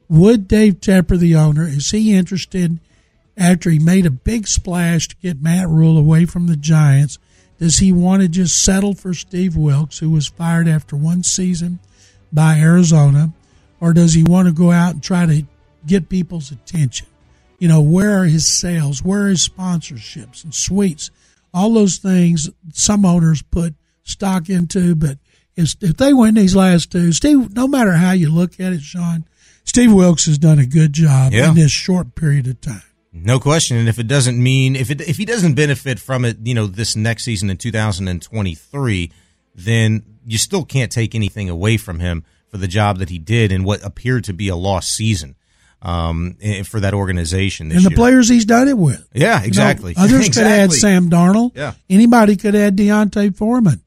would 0.08 0.46
Dave 0.46 0.74
Tepper, 0.80 1.18
the 1.18 1.34
owner, 1.36 1.66
is 1.66 1.90
he 1.90 2.12
interested 2.14 2.78
after 3.36 3.70
he 3.70 3.78
made 3.78 4.06
a 4.06 4.10
big 4.10 4.46
splash 4.46 5.08
to 5.08 5.16
get 5.16 5.42
Matt 5.42 5.68
Rhule 5.68 5.96
away 5.98 6.24
from 6.26 6.46
the 6.46 6.56
Giants? 6.56 7.18
Does 7.58 7.78
he 7.78 7.92
want 7.92 8.22
to 8.22 8.28
just 8.28 8.62
settle 8.62 8.94
for 8.94 9.14
Steve 9.14 9.56
Wilks, 9.56 9.98
who 9.98 10.10
was 10.10 10.26
fired 10.26 10.66
after 10.68 10.96
one 10.96 11.22
season 11.22 11.78
by 12.32 12.56
Arizona, 12.58 13.32
or 13.80 13.92
does 13.92 14.14
he 14.14 14.24
want 14.24 14.48
to 14.48 14.54
go 14.54 14.70
out 14.72 14.94
and 14.94 15.02
try 15.02 15.26
to 15.26 15.42
get 15.86 16.08
people's 16.08 16.50
attention? 16.50 17.06
You 17.58 17.68
know, 17.68 17.80
where 17.80 18.18
are 18.20 18.24
his 18.24 18.46
sales? 18.46 19.04
Where 19.04 19.24
are 19.26 19.28
his 19.28 19.48
sponsorships 19.48 20.42
and 20.42 20.52
suites? 20.54 21.10
All 21.54 21.72
those 21.74 21.98
things 21.98 22.50
some 22.72 23.04
owners 23.04 23.42
put 23.42 23.74
stock 24.02 24.48
into, 24.50 24.94
but 24.96 25.18
if, 25.54 25.76
if 25.80 25.96
they 25.98 26.12
win 26.12 26.34
these 26.34 26.56
last 26.56 26.90
two, 26.90 27.12
Steve, 27.12 27.54
no 27.54 27.68
matter 27.68 27.92
how 27.92 28.12
you 28.12 28.30
look 28.30 28.58
at 28.58 28.72
it, 28.72 28.80
Sean, 28.80 29.24
Steve 29.64 29.92
Wilks 29.92 30.24
has 30.26 30.38
done 30.38 30.58
a 30.58 30.66
good 30.66 30.92
job 30.92 31.32
Yeah. 31.32 31.50
in 31.50 31.54
this 31.54 31.70
short 31.70 32.14
period 32.16 32.48
of 32.48 32.60
time. 32.60 32.82
No 33.12 33.38
question. 33.38 33.76
And 33.76 33.88
if 33.88 33.98
it 33.98 34.08
doesn't 34.08 34.42
mean 34.42 34.74
if 34.74 34.90
it 34.90 35.00
if 35.02 35.18
he 35.18 35.24
doesn't 35.24 35.54
benefit 35.54 35.98
from 35.98 36.24
it, 36.24 36.38
you 36.42 36.54
know, 36.54 36.66
this 36.66 36.96
next 36.96 37.24
season 37.24 37.50
in 37.50 37.58
2023, 37.58 39.12
then 39.54 40.02
you 40.26 40.38
still 40.38 40.64
can't 40.64 40.90
take 40.90 41.14
anything 41.14 41.50
away 41.50 41.76
from 41.76 42.00
him 42.00 42.24
for 42.48 42.56
the 42.56 42.68
job 42.68 42.98
that 42.98 43.10
he 43.10 43.18
did 43.18 43.52
in 43.52 43.64
what 43.64 43.84
appeared 43.84 44.24
to 44.24 44.32
be 44.32 44.48
a 44.48 44.56
lost 44.56 44.90
season 44.94 45.36
um, 45.82 46.36
eh, 46.40 46.62
for 46.62 46.80
that 46.80 46.94
organization 46.94 47.68
this 47.68 47.76
and 47.78 47.86
the 47.86 47.90
year. 47.90 47.96
players 47.96 48.28
he's 48.28 48.44
done 48.44 48.68
it 48.68 48.78
with. 48.78 49.06
Yeah, 49.12 49.36
You 49.36 49.40
know, 49.40 49.46
exactly. 49.46 49.94
others 49.98 50.28
could 50.28 50.44
add 50.44 50.72
Sam 50.72 51.10
Darnold. 51.10 51.52
Yeah. 51.54 51.72
Anybody 51.90 52.36
could 52.36 52.54
add 52.54 52.76
D'Onta 52.76 53.34
Foreman. 53.36 53.82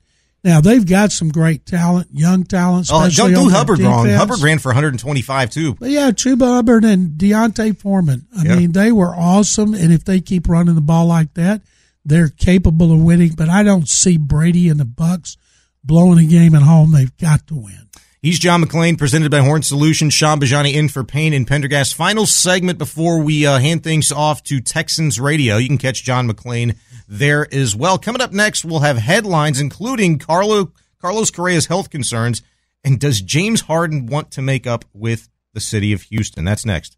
Now 0.45 0.62
they've 0.62 0.86
got 0.86 1.12
some 1.12 1.29
great 1.29 1.65
talent, 1.65 2.08
young 2.13 2.43
talent. 2.43 2.88
Oh, 2.91 3.01
Especially 3.03 3.31
don't 3.34 3.41
on 3.45 3.47
do 3.49 3.53
Hubbard 3.55 3.79
wrong. 3.79 4.08
Hubbard 4.08 4.41
ran 4.41 4.60
for 4.60 4.69
125 4.69 5.49
too. 5.49 5.73
But 5.73 5.89
yeah, 5.89 6.12
Chuba 6.12 6.45
Hubbard 6.45 6.86
and 6.86 7.17
D'Onta 7.17 7.75
Foreman. 7.77 8.27
I 8.38 8.43
Yeah. 8.45 8.55
mean, 8.58 8.71
they 8.73 8.91
were 8.91 9.13
awesome, 9.15 9.73
and 9.73 9.91
if 9.91 10.05
they 10.05 10.21
keep 10.21 10.47
running 10.47 10.75
the 10.75 10.81
ball 10.81 11.08
like 11.08 11.34
that, 11.34 11.63
they're 12.05 12.29
capable 12.29 12.91
of 12.93 13.01
winning. 13.01 13.34
But 13.36 13.49
I 13.49 13.63
don't 13.63 13.89
see 13.89 14.17
Brady 14.17 14.69
and 14.69 14.79
the 14.79 14.86
Bucs 14.86 15.36
blowing 15.84 16.19
a 16.19 16.25
game 16.25 16.53
at 16.53 16.62
home. 16.62 16.91
They've 16.91 17.17
got 17.17 17.47
to 17.47 17.55
win. 17.55 17.84
He's 18.25 18.39
John 18.39 18.63
McClain, 18.63 18.97
presented 18.97 19.29
by 19.29 19.38
Horn 19.38 19.61
Solutions. 19.61 20.11
Sean 20.11 20.39
Bajani 20.39 20.73
in 20.73 20.89
for 20.89 21.03
Payne 21.03 21.31
and 21.31 21.45
Pendergast. 21.45 21.93
Final 21.93 22.25
segment 22.25 22.79
before 22.79 23.21
we 23.21 23.45
uh, 23.45 23.59
hand 23.59 23.83
things 23.83 24.11
off 24.11 24.41
to 24.45 24.59
Texans 24.59 25.19
Radio. 25.19 25.57
You 25.57 25.67
can 25.67 25.77
catch 25.77 26.03
John 26.03 26.27
McClain 26.27 26.75
there 27.07 27.47
as 27.53 27.75
well. 27.75 27.99
Coming 27.99 28.23
up 28.23 28.31
next, 28.31 28.65
we'll 28.65 28.79
have 28.79 28.97
headlines, 28.97 29.59
including 29.59 30.17
Carlo 30.17 30.71
Carlos 30.99 31.29
Correa's 31.29 31.67
health 31.67 31.91
concerns, 31.91 32.41
and 32.83 32.99
does 32.99 33.21
James 33.21 33.61
Harden 33.61 34.07
want 34.07 34.31
to 34.31 34.41
make 34.41 34.65
up 34.65 34.85
with 34.91 35.29
the 35.53 35.59
city 35.59 35.93
of 35.93 36.01
Houston? 36.01 36.45
That's 36.45 36.65
next. 36.65 36.97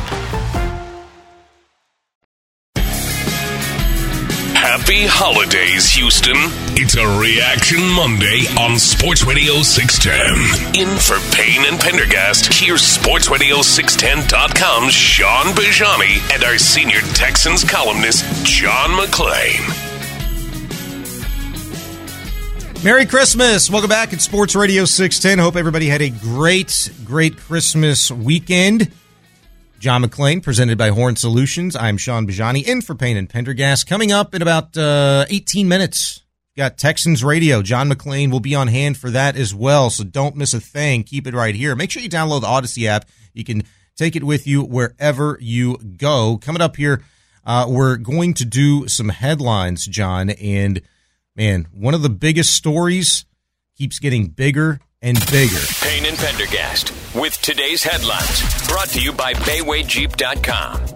Happy 4.71 5.03
holidays, 5.03 5.91
Houston. 5.99 6.39
It's 6.79 6.95
a 6.95 7.03
Reaction 7.19 7.83
Monday 7.91 8.47
on 8.57 8.79
Sports 8.79 9.25
Radio 9.25 9.63
610. 9.63 10.79
In 10.79 10.87
for 10.95 11.19
Payne 11.35 11.65
and 11.67 11.77
Pendergast, 11.77 12.53
here's 12.53 12.79
SportsRadio610.com's 12.79 14.93
Sean 14.93 15.47
Bajani 15.47 16.23
and 16.33 16.45
our 16.45 16.57
senior 16.57 17.01
Texans 17.11 17.65
columnist, 17.65 18.23
John 18.45 18.91
McClain. 18.91 19.59
Merry 22.81 23.05
Christmas. 23.05 23.69
Welcome 23.69 23.89
back 23.89 24.13
at 24.13 24.21
Sports 24.21 24.55
Radio 24.55 24.85
610. 24.85 25.43
Hope 25.43 25.57
everybody 25.57 25.87
had 25.87 26.01
a 26.01 26.11
great, 26.11 26.93
great 27.03 27.35
Christmas 27.35 28.09
weekend. 28.09 28.89
John 29.81 30.03
McClain, 30.03 30.43
presented 30.43 30.77
by 30.77 30.89
Horn 30.89 31.15
Solutions. 31.15 31.75
I'm 31.75 31.97
Sean 31.97 32.27
Bajani, 32.27 32.63
in 32.67 32.83
for 32.83 32.93
Payne 32.93 33.17
and 33.17 33.27
Pendergast. 33.27 33.87
Coming 33.87 34.11
up 34.11 34.35
in 34.35 34.43
about 34.43 34.77
uh, 34.77 35.25
18 35.27 35.67
minutes, 35.67 36.21
got 36.55 36.77
Texans 36.77 37.23
Radio. 37.23 37.63
John 37.63 37.89
McClain 37.89 38.31
will 38.31 38.39
be 38.39 38.53
on 38.53 38.67
hand 38.67 38.97
for 38.97 39.09
that 39.09 39.35
as 39.35 39.55
well, 39.55 39.89
so 39.89 40.03
don't 40.03 40.35
miss 40.35 40.53
a 40.53 40.59
thing. 40.59 41.01
Keep 41.01 41.25
it 41.25 41.33
right 41.33 41.55
here. 41.55 41.75
Make 41.75 41.89
sure 41.89 42.03
you 42.03 42.09
download 42.09 42.41
the 42.41 42.47
Audacy 42.47 42.85
app. 42.85 43.05
You 43.33 43.43
can 43.43 43.63
take 43.95 44.15
it 44.15 44.23
with 44.23 44.45
you 44.45 44.61
wherever 44.61 45.39
you 45.41 45.77
go. 45.77 46.37
Coming 46.39 46.61
up 46.61 46.75
here, 46.75 47.01
uh, 47.43 47.65
we're 47.67 47.97
going 47.97 48.35
to 48.35 48.45
do 48.45 48.87
some 48.87 49.09
headlines, 49.09 49.87
John, 49.87 50.29
and 50.29 50.79
man, 51.35 51.67
one 51.71 51.95
of 51.95 52.03
the 52.03 52.09
biggest 52.11 52.53
stories 52.53 53.25
keeps 53.75 53.97
getting 53.97 54.27
bigger 54.27 54.79
and 55.01 55.19
bigger. 55.31 55.57
Payne 55.81 56.05
and 56.05 56.17
Pendergast 56.17 56.93
with 57.15 57.41
today's 57.41 57.81
headlines 57.83 58.67
brought 58.67 58.89
to 58.89 59.01
you 59.01 59.11
by 59.11 59.33
BaywayJeep.com. 59.33 60.87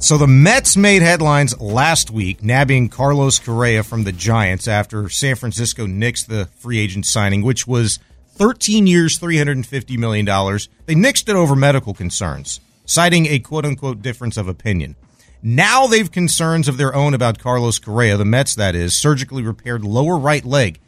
So 0.00 0.18
the 0.18 0.26
Mets 0.26 0.76
made 0.76 1.02
headlines 1.02 1.58
last 1.60 2.10
week, 2.10 2.42
nabbing 2.42 2.88
Carlos 2.88 3.38
Correa 3.38 3.84
from 3.84 4.04
the 4.04 4.12
Giants 4.12 4.66
after 4.68 5.08
San 5.08 5.36
Francisco 5.36 5.86
nixed 5.86 6.26
the 6.26 6.46
free 6.56 6.78
agent 6.78 7.06
signing, 7.06 7.42
which 7.42 7.66
was 7.66 8.00
13 8.32 8.86
years, 8.86 9.18
$350 9.18 9.96
million. 9.96 10.26
They 10.26 10.94
nixed 10.94 11.28
it 11.28 11.36
over 11.36 11.54
medical 11.54 11.94
concerns, 11.94 12.60
citing 12.84 13.26
a 13.26 13.38
quote 13.38 13.64
unquote 13.64 14.02
difference 14.02 14.36
of 14.36 14.48
opinion. 14.48 14.96
Now 15.40 15.86
they've 15.86 16.10
concerns 16.10 16.68
of 16.68 16.78
their 16.78 16.94
own 16.94 17.14
about 17.14 17.38
Carlos 17.38 17.78
Correa, 17.78 18.16
the 18.16 18.24
Mets, 18.24 18.54
that 18.56 18.74
is, 18.74 18.96
surgically 18.96 19.42
repaired 19.42 19.84
lower 19.84 20.18
right 20.18 20.44
leg 20.44 20.80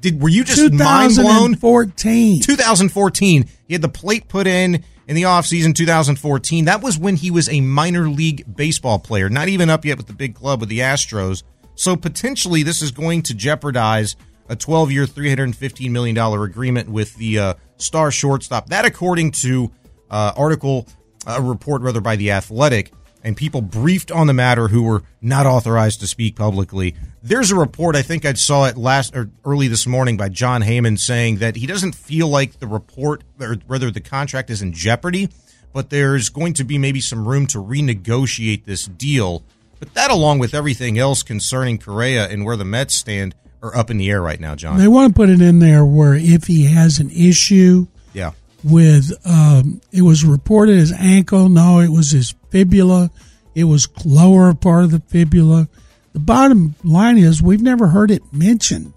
did 0.00 0.20
were 0.20 0.28
you 0.28 0.44
just 0.44 0.72
mind 0.72 1.14
blown? 1.14 1.54
2014. 1.54 2.42
2014. 2.42 3.48
He 3.66 3.74
had 3.74 3.82
the 3.82 3.88
plate 3.88 4.28
put 4.28 4.46
in 4.46 4.84
in 5.06 5.16
the 5.16 5.22
offseason 5.22 5.74
2014. 5.74 6.64
That 6.66 6.82
was 6.82 6.98
when 6.98 7.16
he 7.16 7.30
was 7.30 7.48
a 7.48 7.60
minor 7.60 8.08
league 8.08 8.44
baseball 8.54 8.98
player, 8.98 9.28
not 9.28 9.48
even 9.48 9.68
up 9.70 9.84
yet 9.84 9.96
with 9.96 10.06
the 10.06 10.12
big 10.12 10.34
club 10.34 10.60
with 10.60 10.68
the 10.68 10.80
Astros. 10.80 11.42
So 11.74 11.96
potentially 11.96 12.62
this 12.62 12.82
is 12.82 12.90
going 12.90 13.22
to 13.22 13.34
jeopardize 13.34 14.16
a 14.48 14.56
12-year, 14.56 15.06
315 15.06 15.92
million 15.92 16.14
dollar 16.14 16.44
agreement 16.44 16.88
with 16.88 17.14
the 17.16 17.38
uh, 17.38 17.54
star 17.76 18.10
shortstop. 18.10 18.68
That 18.68 18.84
according 18.84 19.32
to 19.32 19.70
uh, 20.10 20.32
article 20.36 20.86
a 21.26 21.40
report 21.40 21.82
rather 21.82 22.00
by 22.00 22.16
the 22.16 22.32
Athletic 22.32 22.92
and 23.22 23.36
people 23.36 23.60
briefed 23.60 24.10
on 24.10 24.26
the 24.26 24.32
matter 24.32 24.68
who 24.68 24.82
were 24.82 25.02
not 25.20 25.46
authorized 25.46 26.00
to 26.00 26.06
speak 26.06 26.36
publicly. 26.36 26.94
There's 27.22 27.50
a 27.50 27.56
report 27.56 27.96
I 27.96 28.02
think 28.02 28.24
I 28.24 28.32
saw 28.32 28.64
it 28.64 28.76
last 28.76 29.14
or 29.14 29.30
early 29.44 29.68
this 29.68 29.86
morning 29.86 30.16
by 30.16 30.30
Jon 30.30 30.62
Heyman 30.62 30.98
saying 30.98 31.36
that 31.36 31.56
he 31.56 31.66
doesn't 31.66 31.94
feel 31.94 32.28
like 32.28 32.58
the 32.58 32.66
report 32.66 33.22
or 33.38 33.56
whether 33.66 33.90
the 33.90 34.00
contract 34.00 34.48
is 34.48 34.62
in 34.62 34.72
jeopardy, 34.72 35.28
but 35.72 35.90
there's 35.90 36.30
going 36.30 36.54
to 36.54 36.64
be 36.64 36.78
maybe 36.78 37.00
some 37.00 37.28
room 37.28 37.46
to 37.48 37.58
renegotiate 37.58 38.64
this 38.64 38.86
deal. 38.86 39.42
But 39.78 39.92
that, 39.94 40.10
along 40.10 40.38
with 40.38 40.54
everything 40.54 40.98
else 40.98 41.22
concerning 41.22 41.78
Correa 41.78 42.28
and 42.28 42.44
where 42.44 42.56
the 42.56 42.64
Mets 42.64 42.94
stand, 42.94 43.34
are 43.62 43.76
up 43.76 43.90
in 43.90 43.98
the 43.98 44.10
air 44.10 44.22
right 44.22 44.40
now, 44.40 44.54
John. 44.54 44.78
They 44.78 44.88
want 44.88 45.12
to 45.12 45.14
put 45.14 45.28
it 45.28 45.40
in 45.40 45.58
there 45.58 45.84
where 45.84 46.14
if 46.14 46.44
he 46.44 46.64
has 46.66 46.98
an 46.98 47.10
issue, 47.10 47.86
yeah, 48.12 48.32
with 48.64 49.12
um, 49.26 49.80
it 49.92 50.02
was 50.02 50.24
reported 50.24 50.78
as 50.78 50.92
ankle. 50.92 51.48
No, 51.48 51.80
it 51.80 51.90
was 51.90 52.10
his 52.10 52.34
fibula. 52.50 53.10
It 53.54 53.64
was 53.64 53.88
lower 54.04 54.54
part 54.54 54.84
of 54.84 54.90
the 54.90 55.00
fibula. 55.00 55.68
The 56.12 56.20
bottom 56.20 56.74
line 56.82 57.18
is 57.18 57.42
we've 57.42 57.62
never 57.62 57.88
heard 57.88 58.10
it 58.10 58.32
mentioned. 58.32 58.94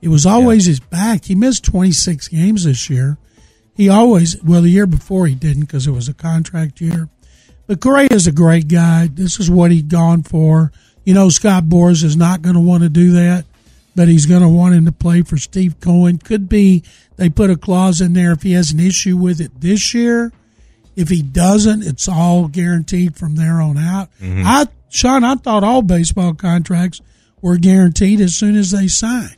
It 0.00 0.08
was 0.08 0.26
always 0.26 0.66
yeah. 0.66 0.72
his 0.72 0.80
back. 0.80 1.24
He 1.24 1.34
missed 1.34 1.64
26 1.64 2.28
games 2.28 2.64
this 2.64 2.90
year. 2.90 3.18
He 3.74 3.88
always, 3.88 4.42
well, 4.42 4.62
the 4.62 4.68
year 4.68 4.86
before 4.86 5.26
he 5.26 5.34
didn't 5.34 5.62
because 5.62 5.86
it 5.86 5.92
was 5.92 6.08
a 6.08 6.14
contract 6.14 6.80
year. 6.80 7.08
But 7.66 7.80
Correa 7.80 8.08
is 8.10 8.26
a 8.26 8.32
great 8.32 8.68
guy. 8.68 9.08
This 9.10 9.40
is 9.40 9.50
what 9.50 9.70
he'd 9.70 9.88
gone 9.88 10.24
for. 10.24 10.72
You 11.04 11.14
know, 11.14 11.28
Scott 11.30 11.64
Boras 11.64 12.04
is 12.04 12.16
not 12.16 12.42
going 12.42 12.54
to 12.54 12.60
want 12.60 12.82
to 12.82 12.88
do 12.88 13.12
that, 13.12 13.44
but 13.96 14.08
he's 14.08 14.26
going 14.26 14.42
to 14.42 14.48
want 14.48 14.74
him 14.74 14.84
to 14.84 14.92
play 14.92 15.22
for 15.22 15.36
Steve 15.36 15.80
Cohen. 15.80 16.18
Could 16.18 16.48
be 16.48 16.82
they 17.16 17.30
put 17.30 17.50
a 17.50 17.56
clause 17.56 18.00
in 18.00 18.12
there 18.12 18.32
if 18.32 18.42
he 18.42 18.52
has 18.52 18.72
an 18.72 18.80
issue 18.80 19.16
with 19.16 19.40
it 19.40 19.60
this 19.60 19.94
year. 19.94 20.32
If 20.94 21.08
he 21.08 21.22
doesn't, 21.22 21.82
it's 21.82 22.08
all 22.08 22.48
guaranteed 22.48 23.16
from 23.16 23.36
there 23.36 23.60
on 23.60 23.78
out. 23.78 24.08
Mm-hmm. 24.20 24.42
I, 24.46 24.66
Sean, 24.90 25.24
I 25.24 25.36
thought 25.36 25.64
all 25.64 25.82
baseball 25.82 26.34
contracts 26.34 27.00
were 27.40 27.56
guaranteed 27.56 28.20
as 28.20 28.36
soon 28.36 28.56
as 28.56 28.70
they 28.70 28.88
sign. 28.88 29.36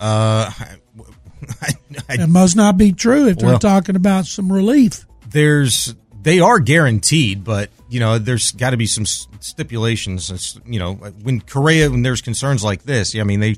Uh, 0.00 0.50
I, 1.60 1.72
I, 2.08 2.22
it 2.22 2.28
must 2.28 2.56
not 2.56 2.76
be 2.76 2.92
true 2.92 3.28
if 3.28 3.36
well, 3.36 3.50
they're 3.50 3.58
talking 3.58 3.96
about 3.96 4.26
some 4.26 4.52
relief. 4.52 5.06
There's 5.28 5.94
they 6.22 6.40
are 6.40 6.58
guaranteed, 6.58 7.44
but 7.44 7.70
you 7.88 8.00
know 8.00 8.18
there's 8.18 8.52
got 8.52 8.70
to 8.70 8.76
be 8.76 8.86
some 8.86 9.06
stipulations. 9.06 10.58
You 10.66 10.78
know 10.78 10.94
when 10.94 11.40
Correa 11.40 11.90
when 11.90 12.02
there's 12.02 12.20
concerns 12.20 12.62
like 12.62 12.82
this, 12.82 13.16
I 13.16 13.22
mean 13.22 13.40
they 13.40 13.56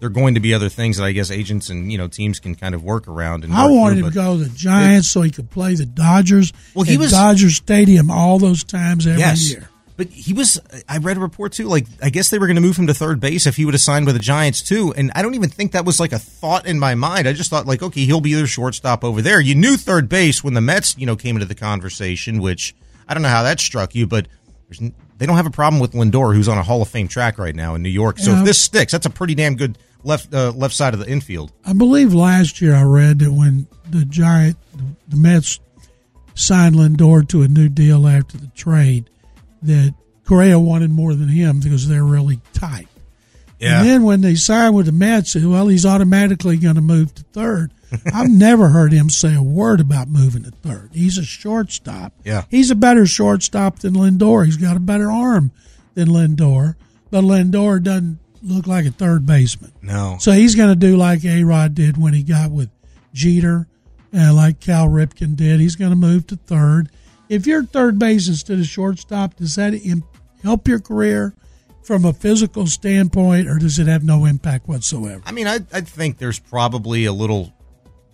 there 0.00 0.08
are 0.08 0.10
going 0.10 0.34
to 0.34 0.40
be 0.40 0.52
other 0.54 0.68
things 0.68 0.96
that 0.98 1.04
I 1.04 1.12
guess 1.12 1.30
agents 1.30 1.70
and 1.70 1.90
you 1.90 1.98
know 1.98 2.08
teams 2.08 2.40
can 2.40 2.54
kind 2.54 2.74
of 2.74 2.82
work 2.82 3.08
around. 3.08 3.44
And 3.44 3.52
I 3.52 3.66
wanted 3.66 4.00
through, 4.00 4.10
to 4.10 4.14
go 4.14 4.36
to 4.36 4.44
the 4.44 4.50
Giants 4.50 5.08
it, 5.08 5.10
so 5.10 5.22
he 5.22 5.30
could 5.30 5.50
play 5.50 5.74
the 5.74 5.86
Dodgers. 5.86 6.52
Well, 6.74 6.84
he 6.84 6.98
was 6.98 7.12
Dodger 7.12 7.50
Stadium 7.50 8.10
all 8.10 8.38
those 8.38 8.64
times 8.64 9.06
every 9.06 9.20
yes, 9.20 9.50
year. 9.50 9.68
But 9.96 10.08
he 10.08 10.32
was. 10.32 10.60
I 10.88 10.98
read 10.98 11.16
a 11.16 11.20
report 11.20 11.52
too. 11.52 11.68
Like 11.68 11.86
I 12.02 12.10
guess 12.10 12.28
they 12.28 12.38
were 12.38 12.46
going 12.46 12.56
to 12.56 12.62
move 12.62 12.76
him 12.76 12.88
to 12.88 12.94
third 12.94 13.20
base 13.20 13.46
if 13.46 13.56
he 13.56 13.64
would 13.64 13.74
have 13.74 13.80
signed 13.80 14.06
with 14.06 14.16
the 14.16 14.20
Giants 14.20 14.60
too. 14.60 14.92
And 14.96 15.12
I 15.14 15.22
don't 15.22 15.34
even 15.34 15.50
think 15.50 15.72
that 15.72 15.84
was 15.84 16.00
like 16.00 16.12
a 16.12 16.18
thought 16.18 16.66
in 16.66 16.78
my 16.78 16.94
mind. 16.96 17.28
I 17.28 17.32
just 17.32 17.48
thought 17.50 17.66
like, 17.66 17.82
okay, 17.82 18.04
he'll 18.04 18.20
be 18.20 18.34
their 18.34 18.46
shortstop 18.46 19.04
over 19.04 19.22
there. 19.22 19.40
You 19.40 19.54
knew 19.54 19.76
third 19.76 20.08
base 20.08 20.42
when 20.42 20.54
the 20.54 20.60
Mets, 20.60 20.98
you 20.98 21.06
know, 21.06 21.16
came 21.16 21.36
into 21.36 21.46
the 21.46 21.54
conversation. 21.54 22.40
Which 22.40 22.74
I 23.08 23.14
don't 23.14 23.22
know 23.22 23.28
how 23.28 23.44
that 23.44 23.60
struck 23.60 23.94
you, 23.94 24.06
but 24.08 24.26
they 25.18 25.26
don't 25.26 25.36
have 25.36 25.46
a 25.46 25.50
problem 25.50 25.80
with 25.80 25.92
Lindor, 25.92 26.34
who's 26.34 26.48
on 26.48 26.58
a 26.58 26.62
Hall 26.62 26.82
of 26.82 26.88
Fame 26.88 27.08
track 27.08 27.38
right 27.38 27.54
now 27.54 27.74
in 27.74 27.82
New 27.82 27.88
York. 27.88 28.18
So 28.18 28.32
yeah. 28.32 28.40
if 28.40 28.44
this 28.44 28.60
sticks, 28.60 28.92
that's 28.92 29.06
a 29.06 29.10
pretty 29.10 29.34
damn 29.34 29.56
good 29.56 29.78
left 30.02 30.32
uh, 30.34 30.52
left 30.52 30.74
side 30.74 30.94
of 30.94 31.00
the 31.00 31.08
infield. 31.08 31.52
I 31.64 31.72
believe 31.72 32.12
last 32.14 32.60
year 32.60 32.74
I 32.74 32.82
read 32.82 33.20
that 33.20 33.32
when 33.32 33.66
the 33.88 34.04
Giant 34.04 34.56
the 35.08 35.16
Mets 35.16 35.60
signed 36.34 36.74
Lindor 36.74 37.28
to 37.28 37.42
a 37.42 37.48
new 37.48 37.68
deal 37.68 38.06
after 38.06 38.36
the 38.36 38.48
trade, 38.48 39.08
that 39.62 39.94
Correa 40.24 40.58
wanted 40.58 40.90
more 40.90 41.14
than 41.14 41.28
him 41.28 41.60
because 41.60 41.88
they're 41.88 42.04
really 42.04 42.40
tight. 42.52 42.88
Yeah. 43.58 43.80
And 43.80 43.88
then 43.88 44.02
when 44.02 44.20
they 44.20 44.34
signed 44.34 44.74
with 44.74 44.86
the 44.86 44.92
Mets, 44.92 45.36
well, 45.36 45.68
he's 45.68 45.86
automatically 45.86 46.56
going 46.56 46.74
to 46.74 46.80
move 46.80 47.14
to 47.14 47.22
third. 47.22 47.72
I've 48.14 48.30
never 48.30 48.68
heard 48.68 48.92
him 48.92 49.10
say 49.10 49.34
a 49.34 49.42
word 49.42 49.80
about 49.80 50.08
moving 50.08 50.44
to 50.44 50.50
third. 50.50 50.90
He's 50.92 51.18
a 51.18 51.24
shortstop. 51.24 52.12
Yeah. 52.24 52.44
He's 52.50 52.70
a 52.70 52.74
better 52.74 53.06
shortstop 53.06 53.80
than 53.80 53.94
Lindor. 53.94 54.44
He's 54.44 54.56
got 54.56 54.76
a 54.76 54.80
better 54.80 55.10
arm 55.10 55.52
than 55.94 56.08
Lindor, 56.08 56.76
but 57.10 57.24
Lindor 57.24 57.82
doesn't 57.82 58.18
look 58.42 58.66
like 58.66 58.86
a 58.86 58.90
third 58.90 59.26
baseman. 59.26 59.72
No. 59.82 60.16
So 60.20 60.32
he's 60.32 60.54
going 60.54 60.68
to 60.68 60.76
do 60.76 60.96
like 60.96 61.24
A 61.24 61.44
Rod 61.44 61.74
did 61.74 61.96
when 61.96 62.14
he 62.14 62.22
got 62.22 62.50
with 62.50 62.70
Jeter, 63.12 63.66
and 64.12 64.36
like 64.36 64.60
Cal 64.60 64.88
Ripken 64.88 65.36
did. 65.36 65.60
He's 65.60 65.76
going 65.76 65.90
to 65.90 65.96
move 65.96 66.26
to 66.28 66.36
third. 66.36 66.90
If 67.28 67.46
you're 67.46 67.64
third 67.64 67.98
base 67.98 68.28
instead 68.28 68.58
of 68.58 68.66
shortstop, 68.66 69.36
does 69.36 69.54
that 69.56 69.74
help 70.42 70.68
your 70.68 70.78
career 70.78 71.34
from 71.82 72.04
a 72.04 72.12
physical 72.12 72.66
standpoint, 72.66 73.48
or 73.48 73.58
does 73.58 73.78
it 73.78 73.86
have 73.86 74.04
no 74.04 74.24
impact 74.24 74.68
whatsoever? 74.68 75.22
I 75.26 75.32
mean, 75.32 75.46
I, 75.46 75.60
I 75.72 75.80
think 75.80 76.18
there's 76.18 76.38
probably 76.38 77.04
a 77.04 77.12
little 77.12 77.53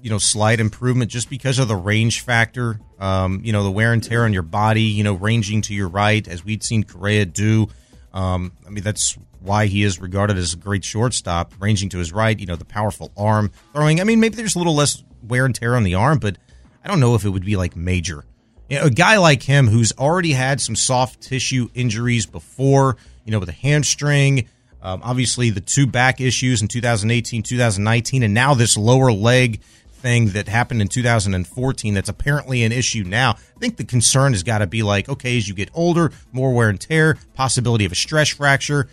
you 0.03 0.11
know, 0.11 0.19
slight 0.19 0.61
improvement 0.61 1.11
just 1.11 1.29
because 1.29 1.59
of 1.59 1.69
the 1.69 1.77
range 1.77 2.21
factor. 2.21 2.81
Um, 2.99 3.41
you 3.45 3.53
know, 3.53 3.63
the 3.63 3.71
wear 3.71 3.93
and 3.93 4.03
tear 4.03 4.25
on 4.25 4.33
your 4.33 4.43
body. 4.43 4.83
You 4.83 5.05
know, 5.05 5.15
ranging 5.15 5.63
to 5.63 5.75
your 5.75 5.89
right, 5.89 6.27
as 6.27 6.45
we'd 6.45 6.63
seen 6.63 6.85
Correa 6.85 7.27
do. 7.27 7.69
Um, 8.13 8.53
I 8.67 8.71
mean, 8.71 8.83
that's 8.83 9.17
why 9.41 9.67
he 9.67 9.83
is 9.83 10.01
regarded 10.01 10.37
as 10.37 10.55
a 10.55 10.57
great 10.57 10.85
shortstop, 10.85 11.55
ranging 11.61 11.89
to 11.91 11.99
his 11.99 12.13
right. 12.13 12.39
You 12.39 12.47
know, 12.47 12.57
the 12.57 12.65
powerful 12.65 13.13
arm 13.17 13.51
throwing. 13.73 14.01
I 14.01 14.05
mean, 14.05 14.21
maybe 14.21 14.37
there's 14.37 14.57
a 14.57 14.59
little 14.59 14.75
less 14.75 15.03
wear 15.23 15.45
and 15.45 15.55
tear 15.55 15.77
on 15.77 15.85
the 15.85 15.95
arm, 15.95 16.19
but 16.19 16.37
I 16.85 16.89
don't 16.89 17.01
know 17.01 17.15
if 17.15 17.25
it 17.25 17.31
would 17.31 17.45
be 17.45 17.57
like 17.57 17.77
major. 17.77 18.25
You 18.69 18.79
know, 18.79 18.85
a 18.85 18.91
guy 18.91 19.17
like 19.19 19.43
him 19.43 19.67
who's 19.67 19.93
already 19.99 20.33
had 20.33 20.61
some 20.61 20.77
soft 20.77 21.21
tissue 21.21 21.69
injuries 21.75 22.27
before, 22.27 22.97
you 23.25 23.33
know, 23.33 23.41
with 23.41 23.49
a 23.49 23.53
hamstring, 23.53 24.49
um, 24.83 25.03
obviously 25.03 25.51
the 25.51 25.61
two 25.61 25.87
back 25.87 26.21
issues 26.21 26.63
in 26.63 26.69
2018, 26.69 27.43
2019, 27.43 28.23
and 28.23 28.33
now 28.33 28.55
this 28.55 28.77
lower 28.77 29.13
leg 29.13 29.61
thing 30.01 30.31
that 30.31 30.49
happened 30.49 30.81
in 30.81 30.89
2014 30.89 31.95
that's 31.95 32.09
apparently 32.09 32.63
an 32.65 32.73
issue 32.73 33.05
now. 33.05 33.31
I 33.33 33.59
think 33.61 33.77
the 33.77 33.85
concern 33.85 34.33
has 34.33 34.43
got 34.43 34.59
to 34.59 34.67
be 34.67 34.83
like, 34.83 35.09
okay, 35.09 35.37
as 35.37 35.47
you 35.49 35.55
get 35.55 35.71
older, 35.75 36.13
more 36.33 36.53
wear 36.53 36.69
and 36.69 36.81
tear, 36.81 37.19
possibility 37.35 37.85
of 37.85 37.93
a 37.93 37.97
stress 37.97 38.29
fracture, 38.29 38.89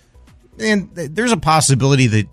and 0.60 0.90
there's 0.94 1.32
a 1.32 1.38
possibility 1.38 2.08
that 2.08 2.28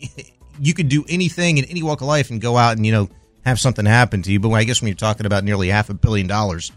you 0.60 0.74
could 0.74 0.88
do 0.88 1.04
anything 1.08 1.58
in 1.58 1.64
any 1.66 1.82
walk 1.82 2.00
of 2.00 2.06
life 2.06 2.30
and 2.30 2.40
go 2.40 2.56
out 2.56 2.76
and 2.76 2.84
you 2.86 2.92
know 2.92 3.08
have 3.44 3.60
something 3.60 3.84
happen 3.86 4.22
to 4.22 4.32
you. 4.32 4.40
But 4.40 4.50
I 4.50 4.64
guess 4.64 4.80
when 4.80 4.88
you're 4.88 4.96
talking 4.96 5.26
about 5.26 5.44
nearly 5.44 5.68
half 5.68 5.88
a 5.90 5.94
billion 5.94 6.26
dollars, 6.26 6.72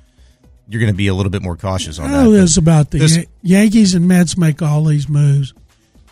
you're 0.67 0.79
going 0.81 0.91
to 0.93 0.97
be 0.97 1.07
a 1.07 1.13
little 1.13 1.31
bit 1.31 1.41
more 1.41 1.55
cautious 1.55 1.97
on 1.99 2.05
I 2.05 2.09
that. 2.11 2.17
Oh, 2.19 2.23
know 2.25 2.31
this 2.31 2.57
about 2.57 2.91
the 2.91 2.99
this- 2.99 3.15
Yan- 3.15 3.25
Yankees 3.41 3.93
and 3.95 4.07
Mets 4.07 4.37
make 4.37 4.61
all 4.61 4.83
these 4.85 5.09
moves. 5.09 5.53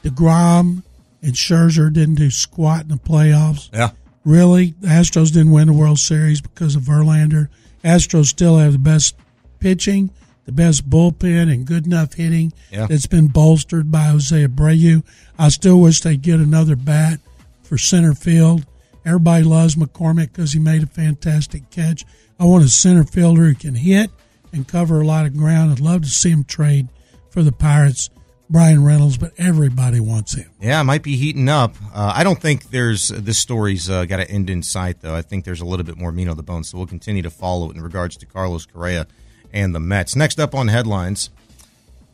DeGrom 0.03 0.83
and 1.21 1.33
Scherzer 1.33 1.91
didn't 1.91 2.15
do 2.15 2.31
squat 2.31 2.81
in 2.83 2.87
the 2.89 2.95
playoffs. 2.97 3.69
Yeah. 3.73 3.91
Really? 4.27 4.75
The 4.81 4.89
Astros 4.89 5.31
didn't 5.31 5.51
win 5.51 5.67
the 5.67 5.73
World 5.73 5.99
Series 5.99 6.41
because 6.41 6.75
of 6.75 6.83
Verlander. 6.83 7.47
Astros 7.81 8.25
still 8.25 8.57
have 8.57 8.73
the 8.73 8.77
best 8.77 9.15
pitching, 9.61 10.09
the 10.45 10.51
best 10.51 10.89
bullpen, 10.89 11.49
and 11.49 11.65
good 11.65 11.85
enough 11.85 12.15
hitting 12.15 12.51
Yeah. 12.69 12.87
that's 12.87 13.05
been 13.07 13.27
bolstered 13.27 13.89
by 13.89 14.07
Jose 14.07 14.45
Abreu. 14.45 15.01
I 15.39 15.47
still 15.47 15.79
wish 15.79 16.01
they'd 16.01 16.21
get 16.21 16.41
another 16.41 16.75
bat 16.75 17.21
for 17.63 17.77
center 17.77 18.13
field. 18.13 18.65
Everybody 19.05 19.45
loves 19.45 19.75
McCormick 19.75 20.33
because 20.33 20.51
he 20.51 20.59
made 20.59 20.83
a 20.83 20.87
fantastic 20.87 21.69
catch. 21.69 22.03
I 22.37 22.43
want 22.43 22.65
a 22.65 22.69
center 22.69 23.05
fielder 23.05 23.45
who 23.45 23.55
can 23.55 23.75
hit 23.75 24.11
and 24.51 24.67
cover 24.67 24.99
a 24.99 25.05
lot 25.07 25.25
of 25.25 25.37
ground. 25.37 25.71
I'd 25.71 25.79
love 25.79 26.01
to 26.01 26.09
see 26.09 26.31
him 26.31 26.43
trade 26.43 26.89
for 27.29 27.43
the 27.43 27.53
Pirates, 27.53 28.09
Bryan 28.49 28.83
Reynolds, 28.83 29.17
but 29.17 29.33
everybody 29.37 29.99
wants 29.99 30.35
him. 30.35 30.49
Yeah, 30.61 30.79
it 30.79 30.85
might 30.85 31.03
be 31.03 31.17
heating 31.17 31.49
up. 31.49 31.75
Uh, 31.93 32.13
I 32.15 32.23
don't 32.23 32.41
think 32.41 32.69
there's 32.69 33.09
this 33.09 33.37
story's 33.37 33.89
uh, 33.89 34.05
got 34.05 34.17
to 34.17 34.29
end 34.29 34.49
in 34.49 34.63
sight, 34.63 35.01
though. 35.01 35.13
I 35.13 35.21
think 35.21 35.43
there's 35.43 35.61
a 35.61 35.65
little 35.65 35.85
bit 35.85 35.97
more 35.97 36.11
meat 36.11 36.27
on 36.29 36.37
the 36.37 36.43
bone, 36.43 36.63
so 36.63 36.77
we'll 36.77 36.87
continue 36.87 37.21
to 37.23 37.29
follow 37.29 37.69
it 37.69 37.75
in 37.75 37.81
regards 37.81 38.15
to 38.17 38.25
Carlos 38.25 38.65
Correa 38.65 39.07
and 39.51 39.75
the 39.75 39.79
Mets. 39.79 40.15
Next 40.15 40.39
up 40.39 40.55
on 40.55 40.69
headlines, 40.69 41.29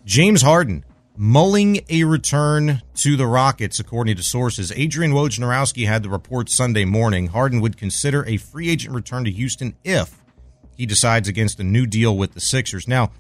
James 0.05 0.41
Harden 0.41 0.83
mulling 1.15 1.79
a 1.89 2.03
return 2.03 2.81
to 2.95 3.15
the 3.15 3.27
Rockets, 3.27 3.79
according 3.79 4.15
to 4.15 4.23
sources. 4.23 4.71
Adrian 4.71 5.13
Wojnarowski 5.13 5.85
had 5.85 6.01
the 6.01 6.09
report 6.09 6.49
Sunday 6.49 6.85
morning. 6.85 7.27
Harden 7.27 7.61
would 7.61 7.77
consider 7.77 8.25
a 8.25 8.37
free 8.37 8.69
agent 8.69 8.95
return 8.95 9.23
to 9.25 9.31
Houston 9.31 9.75
if 9.83 10.19
he 10.75 10.85
decides 10.87 11.27
against 11.27 11.59
a 11.59 11.63
new 11.63 11.85
deal 11.85 12.17
with 12.17 12.33
the 12.33 12.41
Sixers. 12.41 12.87
Now, 12.87 13.11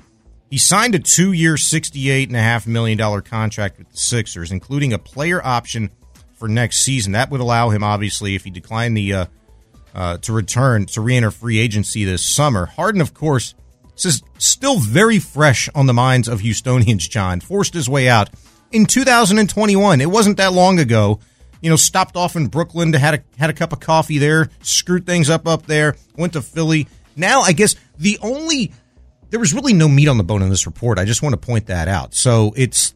he 0.53 0.59
signed 0.59 0.93
a 0.93 0.99
two 0.99 1.31
year, 1.31 1.55
$68.5 1.55 2.67
million 2.67 3.21
contract 3.23 3.79
with 3.79 3.89
the 3.89 3.97
Sixers, 3.97 4.51
including 4.51 4.93
a 4.93 4.99
player 4.99 5.43
option 5.43 5.89
for 6.35 6.47
next 6.47 6.81
season. 6.81 7.13
That 7.13 7.31
would 7.31 7.41
allow 7.41 7.71
him, 7.71 7.83
obviously, 7.83 8.35
if 8.35 8.43
he 8.43 8.51
declined 8.51 8.95
the 8.95 9.13
uh, 9.13 9.25
uh, 9.95 10.17
to 10.19 10.31
return 10.31 10.85
to 10.85 11.01
re 11.01 11.17
enter 11.17 11.31
free 11.31 11.57
agency 11.57 12.05
this 12.05 12.23
summer. 12.23 12.67
Harden, 12.67 13.01
of 13.01 13.15
course, 13.15 13.55
is 13.97 14.21
still 14.37 14.77
very 14.77 15.17
fresh 15.17 15.69
on 15.73 15.87
the 15.87 15.93
minds 15.93 16.27
of 16.27 16.41
Houstonians, 16.41 17.09
John. 17.09 17.39
Forced 17.39 17.73
his 17.73 17.89
way 17.89 18.07
out 18.07 18.29
in 18.71 18.85
2021. 18.85 20.01
It 20.01 20.05
wasn't 20.05 20.37
that 20.37 20.53
long 20.53 20.77
ago. 20.77 21.19
You 21.61 21.71
know, 21.71 21.77
stopped 21.77 22.15
off 22.15 22.35
in 22.35 22.45
Brooklyn 22.45 22.91
to 22.91 22.99
had 22.99 23.15
a 23.15 23.23
had 23.39 23.49
a 23.49 23.53
cup 23.53 23.73
of 23.73 23.79
coffee 23.79 24.19
there, 24.19 24.51
screwed 24.61 25.07
things 25.07 25.31
up 25.31 25.47
up 25.47 25.65
there, 25.65 25.95
went 26.15 26.33
to 26.33 26.43
Philly. 26.43 26.87
Now, 27.15 27.41
I 27.41 27.53
guess 27.53 27.75
the 27.97 28.19
only 28.21 28.71
there 29.33 29.39
was 29.39 29.51
really 29.51 29.73
no 29.73 29.87
meat 29.89 30.07
on 30.07 30.17
the 30.17 30.23
bone 30.23 30.43
in 30.43 30.49
this 30.49 30.67
report. 30.67 30.99
I 30.99 31.05
just 31.05 31.23
want 31.23 31.33
to 31.33 31.37
point 31.43 31.65
that 31.65 31.87
out. 31.87 32.13
So 32.13 32.53
it's 32.55 32.93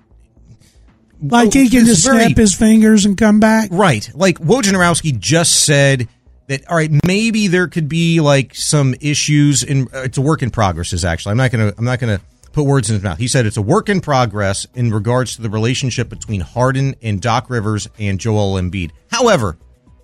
Like 1.19 1.51
he 1.51 1.67
can 1.67 1.83
just 1.85 2.05
very- 2.05 2.25
snap 2.25 2.37
his 2.37 2.53
fingers 2.53 3.05
and 3.05 3.17
come 3.17 3.39
back. 3.39 3.69
Right. 3.71 4.07
Like 4.13 4.37
Wojnarowski 4.37 5.17
just 5.17 5.65
said 5.65 6.07
that, 6.45 6.69
all 6.69 6.77
right, 6.77 6.91
maybe 7.07 7.47
there 7.47 7.67
could 7.67 7.89
be 7.89 8.19
like 8.19 8.53
some 8.53 8.93
issues 9.01 9.63
in, 9.63 9.87
uh, 9.91 10.01
it's 10.03 10.19
a 10.19 10.21
work 10.21 10.43
in 10.43 10.51
progress 10.51 10.93
is 10.93 11.03
actually, 11.03 11.31
I'm 11.31 11.37
not 11.37 11.49
to, 11.49 11.73
I'm 11.75 11.85
not 11.85 11.97
going 11.97 12.15
to 12.19 12.23
put 12.51 12.65
words 12.65 12.91
in 12.91 12.93
his 12.93 13.03
mouth. 13.03 13.17
He 13.17 13.27
said 13.27 13.47
it's 13.47 13.57
a 13.57 13.61
work 13.63 13.89
in 13.89 13.99
progress 13.99 14.67
in 14.75 14.91
regards 14.91 15.37
to 15.37 15.41
the 15.41 15.49
relationship 15.49 16.07
between 16.07 16.41
Harden 16.41 16.93
and 17.01 17.19
Doc 17.19 17.49
Rivers 17.49 17.89
and 17.97 18.19
Joel 18.19 18.61
Embiid. 18.61 18.91
However, 19.09 19.57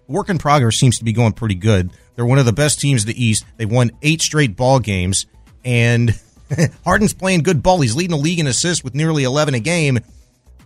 work 0.07 0.29
in 0.29 0.39
progress 0.39 0.77
seems 0.77 0.97
to 0.97 1.03
be 1.03 1.13
going 1.13 1.33
pretty 1.33 1.53
good. 1.53 1.91
They're 2.15 2.25
one 2.25 2.39
of 2.39 2.47
the 2.47 2.53
best 2.53 2.81
teams 2.81 3.03
in 3.03 3.07
the 3.09 3.23
East. 3.23 3.45
They've 3.57 3.69
won 3.69 3.91
eight 4.01 4.23
straight 4.23 4.55
ball 4.55 4.79
games 4.79 5.27
and 5.63 6.19
Harden's 6.83 7.13
playing 7.13 7.43
good 7.43 7.63
ball. 7.63 7.81
He's 7.81 7.95
leading 7.95 8.15
the 8.15 8.23
league 8.23 8.39
in 8.39 8.47
assists 8.47 8.83
with 8.83 8.95
nearly 8.95 9.23
11 9.23 9.53
a 9.53 9.59
game. 9.59 9.99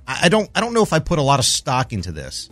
I 0.08 0.20
I 0.24 0.30
don't, 0.30 0.50
I 0.56 0.62
don't 0.62 0.74
know 0.74 0.84
if 0.84 0.94
I 0.94 1.00
put 1.00 1.20
a 1.20 1.24
lot 1.24 1.40
of 1.40 1.46
stock 1.46 1.94
into 1.94 2.12
this. 2.12 2.50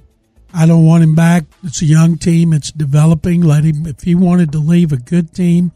I 0.53 0.65
don't 0.65 0.85
want 0.85 1.03
him 1.03 1.15
back. 1.15 1.43
It's 1.63 1.81
a 1.81 1.85
young 1.85 2.17
team. 2.17 2.53
It's 2.53 2.71
developing. 2.71 3.41
Let 3.41 3.65
him. 3.65 3.85
If 3.85 4.03
he 4.03 4.15
wanted 4.15 4.53
to 4.53 4.59
leave 4.59 4.93
a 4.93 4.97
good 4.97 5.33
team 5.33 5.73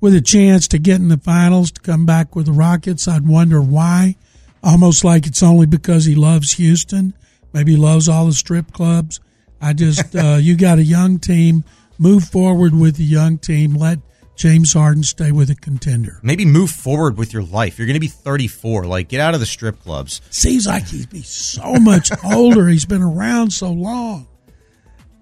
with 0.00 0.14
a 0.14 0.20
chance 0.20 0.68
to 0.68 0.78
get 0.78 1.00
in 1.00 1.08
the 1.08 1.16
finals 1.16 1.70
to 1.72 1.80
come 1.80 2.04
back 2.04 2.36
with 2.36 2.46
the 2.46 2.52
Rockets, 2.52 3.08
I'd 3.08 3.26
wonder 3.26 3.62
why. 3.62 4.16
Almost 4.62 5.02
like 5.02 5.26
it's 5.26 5.42
only 5.42 5.66
because 5.66 6.04
he 6.04 6.14
loves 6.14 6.52
Houston. 6.52 7.14
Maybe 7.54 7.72
he 7.72 7.78
loves 7.78 8.08
all 8.08 8.26
the 8.26 8.32
strip 8.32 8.72
clubs. 8.72 9.20
I 9.62 9.72
just, 9.72 10.14
uh, 10.16 10.36
you 10.40 10.56
got 10.56 10.78
a 10.78 10.84
young 10.84 11.18
team. 11.18 11.64
Move 11.98 12.24
forward 12.24 12.74
with 12.74 12.96
the 12.96 13.04
young 13.04 13.38
team. 13.38 13.74
Let 13.74 14.00
James 14.38 14.72
Harden 14.72 15.02
stay 15.02 15.32
with 15.32 15.50
a 15.50 15.56
contender. 15.56 16.20
maybe 16.22 16.44
move 16.44 16.70
forward 16.70 17.18
with 17.18 17.32
your 17.32 17.42
life. 17.42 17.76
You're 17.76 17.88
going 17.88 17.94
to 17.94 18.00
be 18.00 18.06
34. 18.06 18.84
Like, 18.84 19.08
get 19.08 19.20
out 19.20 19.34
of 19.34 19.40
the 19.40 19.46
strip 19.46 19.82
clubs. 19.82 20.20
Seems 20.30 20.64
like 20.64 20.86
he'd 20.86 21.10
be 21.10 21.22
so 21.22 21.74
much 21.74 22.12
older. 22.24 22.68
He's 22.68 22.86
been 22.86 23.02
around 23.02 23.50
so 23.52 23.72
long. 23.72 24.28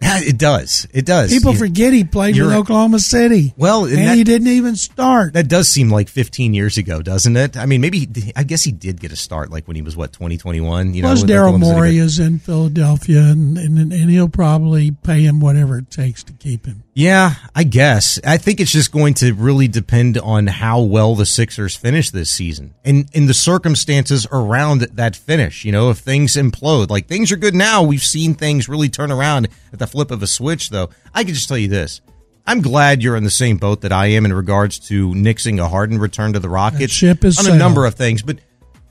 It 0.00 0.38
does. 0.38 0.86
It 0.92 1.04
does. 1.06 1.30
People 1.32 1.52
You- 1.52 1.58
forget 1.58 1.92
he 1.92 2.04
played 2.04 2.36
with 2.38 2.52
Oklahoma 2.52 2.98
City. 2.98 3.54
Well, 3.56 3.84
and 3.84 3.94
and 3.98 4.08
that- 4.08 4.16
he 4.16 4.24
didn't 4.24 4.48
even 4.48 4.76
start. 4.76 5.32
That 5.34 5.48
does 5.48 5.68
seem 5.68 5.90
like 5.90 6.08
15 6.08 6.54
years 6.54 6.78
ago, 6.78 7.02
doesn't 7.02 7.36
it? 7.36 7.56
I 7.56 7.66
mean, 7.66 7.80
maybe 7.80 8.00
he- 8.14 8.32
I 8.36 8.42
guess 8.44 8.62
he 8.62 8.72
did 8.72 9.00
get 9.00 9.12
a 9.12 9.16
start 9.16 9.50
like 9.50 9.66
when 9.66 9.74
he 9.76 9.82
was 9.82 9.96
what 9.96 10.12
2021. 10.12 10.94
You 10.94 11.02
Plus, 11.02 11.22
with 11.22 11.30
Daryl 11.30 11.48
Oklahoma 11.48 11.64
City, 11.64 11.70
but- 11.72 11.76
Morey 11.76 11.98
is 11.98 12.18
in 12.18 12.38
Philadelphia, 12.38 13.20
and, 13.22 13.58
and 13.58 13.92
and 13.92 14.10
he'll 14.10 14.28
probably 14.28 14.90
pay 14.90 15.22
him 15.22 15.40
whatever 15.40 15.78
it 15.78 15.90
takes 15.90 16.22
to 16.24 16.32
keep 16.32 16.66
him. 16.66 16.82
Yeah, 16.94 17.34
I 17.54 17.64
guess. 17.64 18.18
I 18.24 18.38
think 18.38 18.58
it's 18.58 18.72
just 18.72 18.90
going 18.90 19.12
to 19.14 19.34
really 19.34 19.68
depend 19.68 20.16
on 20.16 20.46
how 20.46 20.80
well 20.80 21.14
the 21.14 21.26
Sixers 21.26 21.76
finish 21.76 22.08
this 22.10 22.30
season 22.30 22.72
and 22.86 23.06
in 23.12 23.26
the 23.26 23.34
circumstances 23.34 24.26
around 24.32 24.80
that 24.94 25.14
finish. 25.14 25.64
You 25.64 25.72
know, 25.72 25.90
if 25.90 25.98
things 25.98 26.34
implode, 26.36 26.88
like 26.88 27.06
things 27.06 27.30
are 27.32 27.36
good 27.36 27.54
now, 27.54 27.82
we've 27.82 28.02
seen 28.02 28.34
things 28.34 28.66
really 28.68 28.88
turn 28.88 29.12
around 29.12 29.48
at 29.74 29.78
the 29.78 29.85
flip 29.86 30.10
of 30.10 30.22
a 30.22 30.26
switch, 30.26 30.70
though. 30.70 30.90
I 31.14 31.24
can 31.24 31.34
just 31.34 31.48
tell 31.48 31.58
you 31.58 31.68
this. 31.68 32.00
I'm 32.46 32.60
glad 32.60 33.02
you're 33.02 33.16
in 33.16 33.24
the 33.24 33.30
same 33.30 33.56
boat 33.56 33.80
that 33.80 33.92
I 33.92 34.06
am 34.06 34.24
in 34.24 34.32
regards 34.32 34.78
to 34.88 35.10
nixing 35.10 35.58
a 35.58 35.68
Harden 35.68 35.98
return 35.98 36.34
to 36.34 36.38
the 36.38 36.48
Rockets 36.48 36.92
ship 36.92 37.24
is 37.24 37.38
on 37.38 37.52
a 37.52 37.58
number 37.58 37.86
of 37.86 37.94
things, 37.94 38.22
but 38.22 38.38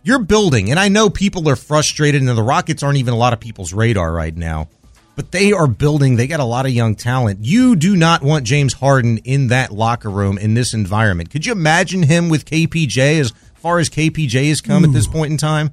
you're 0.03 0.19
building, 0.19 0.71
and 0.71 0.79
I 0.79 0.89
know 0.89 1.09
people 1.09 1.47
are 1.49 1.55
frustrated, 1.55 2.21
and 2.21 2.29
the 2.29 2.43
Rockets 2.43 2.83
aren't 2.83 2.97
even 2.97 3.13
a 3.13 3.17
lot 3.17 3.31
of 3.31 3.39
people's 3.39 3.73
radar 3.73 4.11
right 4.11 4.35
now 4.35 4.67
but 5.15 5.31
they 5.31 5.51
are 5.51 5.67
building. 5.67 6.17
They 6.17 6.27
got 6.27 6.39
a 6.39 6.45
lot 6.45 6.65
of 6.65 6.71
young 6.71 6.95
talent. 6.95 7.39
You 7.43 7.75
do 7.75 7.95
not 7.95 8.21
want 8.21 8.45
James 8.45 8.73
Harden 8.73 9.17
in 9.19 9.47
that 9.47 9.71
locker 9.71 10.09
room 10.09 10.37
in 10.37 10.53
this 10.53 10.73
environment. 10.73 11.29
Could 11.31 11.45
you 11.45 11.53
imagine 11.53 12.03
him 12.03 12.29
with 12.29 12.45
KPJ 12.45 13.19
as 13.19 13.33
far 13.55 13.79
as 13.79 13.89
KPJ 13.89 14.49
has 14.49 14.61
come 14.61 14.83
at 14.83 14.91
this 14.91 15.07
point 15.07 15.31
in 15.31 15.37
time? 15.37 15.71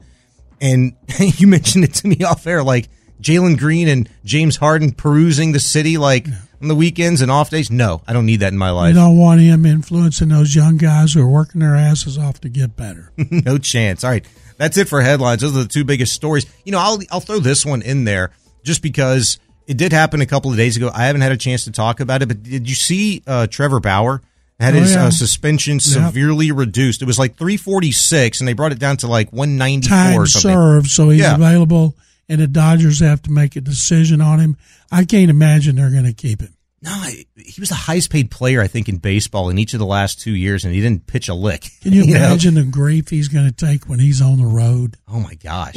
And 0.60 0.94
you 1.18 1.48
mentioned 1.48 1.84
it 1.84 1.94
to 1.94 2.08
me 2.08 2.22
off 2.24 2.46
air, 2.46 2.62
like 2.62 2.88
Jalen 3.22 3.58
Green 3.58 3.88
and 3.88 4.08
James 4.24 4.56
Harden 4.56 4.92
perusing 4.92 5.52
the 5.52 5.60
city 5.60 5.96
like 5.98 6.26
on 6.60 6.68
the 6.68 6.74
weekends 6.74 7.20
and 7.22 7.30
off 7.30 7.50
days. 7.50 7.70
No, 7.70 8.02
I 8.06 8.12
don't 8.12 8.26
need 8.26 8.40
that 8.40 8.52
in 8.52 8.58
my 8.58 8.68
You 8.68 8.74
life. 8.74 8.94
don't 8.94 9.16
want 9.16 9.40
him 9.40 9.64
influencing 9.64 10.28
those 10.28 10.54
young 10.54 10.76
guys 10.76 11.14
who 11.14 11.22
are 11.22 11.28
working 11.28 11.60
their 11.60 11.74
asses 11.76 12.18
off 12.18 12.40
to 12.42 12.48
get 12.48 12.76
better. 12.76 13.12
no 13.30 13.58
chance. 13.58 14.04
All 14.04 14.10
right. 14.10 14.24
That's 14.58 14.76
it 14.76 14.88
for 14.88 15.00
headlines. 15.00 15.40
Those 15.40 15.56
are 15.56 15.62
the 15.62 15.68
two 15.68 15.84
biggest 15.84 16.12
stories. 16.12 16.46
You 16.64 16.72
know, 16.72 16.78
I'll 16.78 16.98
I'll 17.10 17.20
throw 17.20 17.38
this 17.40 17.64
one 17.66 17.82
in 17.82 18.04
there 18.04 18.30
just 18.64 18.82
because 18.82 19.38
it 19.66 19.76
did 19.76 19.92
happen 19.92 20.20
a 20.20 20.26
couple 20.26 20.50
of 20.50 20.56
days 20.56 20.76
ago. 20.76 20.90
I 20.92 21.06
haven't 21.06 21.22
had 21.22 21.32
a 21.32 21.36
chance 21.36 21.64
to 21.64 21.72
talk 21.72 22.00
about 22.00 22.22
it, 22.22 22.26
but 22.26 22.42
did 22.42 22.68
you 22.68 22.74
see 22.76 23.22
uh, 23.26 23.46
Trevor 23.48 23.80
Bauer 23.80 24.20
had 24.60 24.74
Oh, 24.76 24.80
his 24.80 24.94
yeah. 24.94 25.06
uh, 25.06 25.10
suspension 25.10 25.80
severely 25.80 26.52
reduced? 26.52 27.02
It 27.02 27.06
was 27.06 27.18
like 27.18 27.36
346 27.36 28.40
and 28.40 28.46
they 28.46 28.52
brought 28.52 28.70
it 28.72 28.78
down 28.78 28.98
to 28.98 29.08
like 29.08 29.32
194 29.32 29.96
or 29.96 29.98
Time 30.18 30.26
something. 30.26 30.50
served, 30.52 30.90
so 30.90 31.08
he's 31.08 31.22
Yeah. 31.22 31.34
available, 31.34 31.96
and 32.32 32.40
the 32.40 32.46
Dodgers 32.48 33.00
have 33.00 33.20
to 33.22 33.30
make 33.30 33.56
a 33.56 33.60
decision 33.60 34.22
on 34.22 34.38
him. 34.40 34.56
I 34.90 35.04
can't 35.04 35.28
imagine 35.28 35.76
they're 35.76 35.90
going 35.90 36.06
to 36.06 36.14
keep 36.14 36.40
him. 36.40 36.54
No, 36.80 36.90
he 37.36 37.60
was 37.60 37.68
the 37.68 37.74
highest 37.76 38.10
paid 38.10 38.30
player 38.30 38.62
I 38.62 38.66
think 38.68 38.88
in 38.88 38.96
baseball 38.96 39.50
in 39.50 39.58
each 39.58 39.74
of 39.74 39.78
the 39.80 39.86
last 39.86 40.20
two 40.20 40.32
years, 40.34 40.64
and 40.64 40.74
he 40.74 40.80
didn't 40.80 41.06
pitch 41.06 41.28
a 41.28 41.34
lick. 41.34 41.68
Can 41.82 41.92
you 41.92 42.06
know? 42.06 42.16
imagine 42.16 42.54
the 42.54 42.64
grief 42.64 43.08
he's 43.10 43.28
going 43.28 43.44
to 43.46 43.52
take 43.52 43.84
when 43.86 43.98
he's 43.98 44.22
on 44.22 44.38
the 44.38 44.46
road? 44.46 44.96
Oh 45.06 45.20
my 45.20 45.34
gosh! 45.34 45.76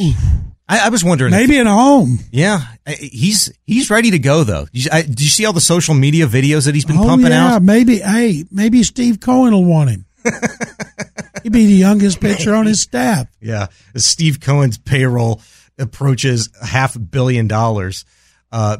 I, 0.67 0.87
I 0.87 0.89
was 0.89 1.03
wondering. 1.03 1.33
if- 1.33 1.39
Maybe 1.41 1.59
at 1.59 1.67
home. 1.67 2.19
yeah, 2.31 2.61
he's 2.87 3.51
he's 3.67 3.89
ready 3.91 4.11
to 4.11 4.19
go 4.19 4.43
though. 4.45 4.65
You, 4.71 4.89
I, 4.91 5.01
did 5.01 5.21
you 5.21 5.27
see 5.27 5.45
all 5.45 5.53
the 5.53 5.61
social 5.61 5.93
media 5.93 6.25
videos 6.25 6.65
that 6.65 6.73
he's 6.73 6.85
been 6.85 6.97
oh 6.97 7.03
pumping 7.03 7.31
yeah, 7.31 7.55
out? 7.55 7.61
maybe. 7.61 7.99
Hey, 7.99 8.45
maybe 8.49 8.81
Steve 8.81 9.19
Cohen 9.19 9.53
will 9.53 9.65
want 9.65 9.89
him. 9.91 10.05
He'd 11.43 11.51
be 11.51 11.67
the 11.67 11.73
youngest 11.73 12.19
pitcher 12.19 12.55
on 12.55 12.65
his 12.65 12.81
staff. 12.81 13.27
Yeah, 13.39 13.67
Steve 13.95 14.39
Cohen's 14.39 14.79
payroll 14.79 15.41
approaches 15.77 16.49
half 16.63 16.95
a 16.95 16.99
billion 16.99 17.47
dollars. 17.47 18.05
Uh, 18.51 18.77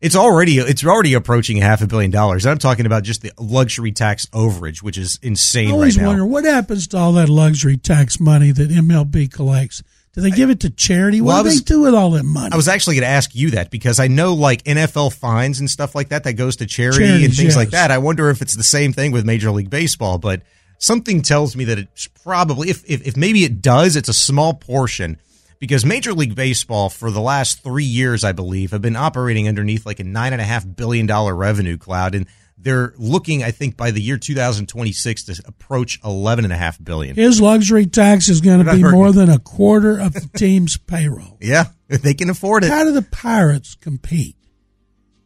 it's 0.00 0.16
already 0.16 0.58
it's 0.58 0.84
already 0.84 1.14
approaching 1.14 1.58
half 1.58 1.80
a 1.82 1.86
billion 1.86 2.10
dollars. 2.10 2.44
I'm 2.46 2.58
talking 2.58 2.86
about 2.86 3.04
just 3.04 3.22
the 3.22 3.30
luxury 3.38 3.92
tax 3.92 4.26
overage, 4.26 4.82
which 4.82 4.98
is 4.98 5.18
insane. 5.22 5.68
I 5.68 5.72
always 5.72 5.96
right 5.98 6.06
wonder 6.06 6.26
what 6.26 6.44
happens 6.44 6.88
to 6.88 6.96
all 6.96 7.12
that 7.12 7.28
luxury 7.28 7.76
tax 7.76 8.18
money 8.18 8.50
that 8.50 8.70
MLB 8.70 9.30
collects. 9.32 9.82
Do 10.14 10.20
they 10.20 10.30
give 10.30 10.50
it 10.50 10.60
to 10.60 10.70
charity? 10.70 11.20
Well, 11.22 11.36
What 11.38 11.42
do 11.44 11.48
was- 11.50 11.62
they 11.62 11.64
do 11.64 11.80
with 11.82 11.94
all 11.94 12.10
that 12.12 12.24
money? 12.24 12.50
I 12.52 12.56
was 12.56 12.68
actually 12.68 12.96
going 12.96 13.04
to 13.04 13.08
ask 13.14 13.34
you 13.34 13.52
that 13.52 13.70
because 13.70 13.98
I 13.98 14.08
know 14.08 14.34
like 14.34 14.62
NFL 14.64 15.14
fines 15.14 15.58
and 15.60 15.70
stuff 15.70 15.94
like 15.94 16.08
that 16.10 16.24
that 16.24 16.34
goes 16.34 16.56
to 16.56 16.66
charity 16.66 17.04
and 17.04 17.12
Charities, 17.20 17.38
things 17.38 17.56
like 17.56 17.70
that. 17.70 17.90
I 17.90 17.96
wonder 17.98 18.28
if 18.28 18.42
it's 18.42 18.54
the 18.54 18.62
same 18.64 18.92
thing 18.92 19.12
with 19.12 19.24
Major 19.24 19.50
League 19.50 19.70
Baseball, 19.70 20.18
but 20.18 20.42
something 20.78 21.22
tells 21.22 21.56
me 21.56 21.64
that 21.64 21.78
it's 21.78 22.08
probably 22.08 22.68
if 22.68 22.84
if, 22.90 23.06
if 23.06 23.16
maybe 23.16 23.44
it 23.44 23.62
does, 23.62 23.94
it's 23.96 24.08
a 24.10 24.14
small 24.14 24.52
portion 24.52 25.16
because 25.62 25.84
Major 25.84 26.12
League 26.12 26.34
Baseball 26.34 26.88
for 26.90 27.12
the 27.12 27.20
last 27.20 27.62
three 27.62 27.84
years, 27.84 28.24
I 28.24 28.32
believe, 28.32 28.72
have 28.72 28.82
been 28.82 28.96
operating 28.96 29.46
underneath 29.46 29.86
like 29.86 30.00
a 30.00 30.04
nine 30.04 30.32
and 30.32 30.42
a 30.42 30.44
half 30.44 30.66
billion 30.66 31.06
dollar 31.06 31.34
revenue 31.36 31.78
cloud 31.78 32.14
and. 32.16 32.26
They're 32.58 32.94
looking, 32.96 33.42
I 33.42 33.50
think, 33.50 33.76
by 33.76 33.90
the 33.90 34.00
year 34.00 34.18
2026 34.18 35.24
to 35.24 35.42
approach 35.46 35.98
11 36.04 36.44
and 36.44 36.52
a 36.52 36.56
half 36.56 36.78
billion. 36.80 37.16
His 37.16 37.40
luxury 37.40 37.86
tax 37.86 38.28
is 38.28 38.40
going 38.40 38.64
to 38.64 38.72
be 38.72 38.84
more 38.84 39.10
than 39.10 39.28
a 39.30 39.40
quarter 39.40 39.98
of 39.98 40.12
the 40.12 40.30
team's 40.36 40.76
payroll. 40.76 41.38
Yeah, 41.40 41.64
if 41.88 42.02
they 42.02 42.14
can 42.14 42.30
afford 42.30 42.62
it. 42.62 42.70
How 42.70 42.84
do 42.84 42.92
the 42.92 43.02
Pirates 43.02 43.74
compete? 43.74 44.36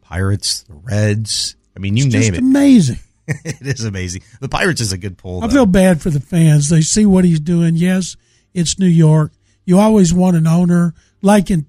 Pirates, 0.01 0.63
the 0.63 0.73
Reds. 0.73 1.55
I 1.75 1.79
mean, 1.79 1.95
you 1.95 2.05
It's 2.05 2.13
name 2.13 2.21
just 2.23 2.33
it. 2.33 2.39
amazing. 2.39 2.99
it 3.27 3.61
is 3.61 3.83
amazing. 3.83 4.23
The 4.39 4.49
Pirates 4.49 4.81
is 4.81 4.91
a 4.91 4.97
good 4.97 5.19
pull. 5.19 5.43
I 5.43 5.47
though. 5.47 5.53
feel 5.53 5.65
bad 5.67 6.01
for 6.01 6.09
the 6.09 6.19
fans. 6.19 6.69
They 6.69 6.81
see 6.81 7.05
what 7.05 7.23
he's 7.23 7.39
doing. 7.39 7.75
Yes, 7.75 8.15
it's 8.55 8.79
New 8.79 8.87
York. 8.87 9.31
You 9.67 9.77
always 9.79 10.13
want 10.13 10.37
an 10.37 10.47
owner 10.47 10.93
like 11.21 11.51
in 11.51 11.65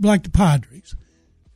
like 0.00 0.22
the 0.24 0.30
Padres. 0.30 0.96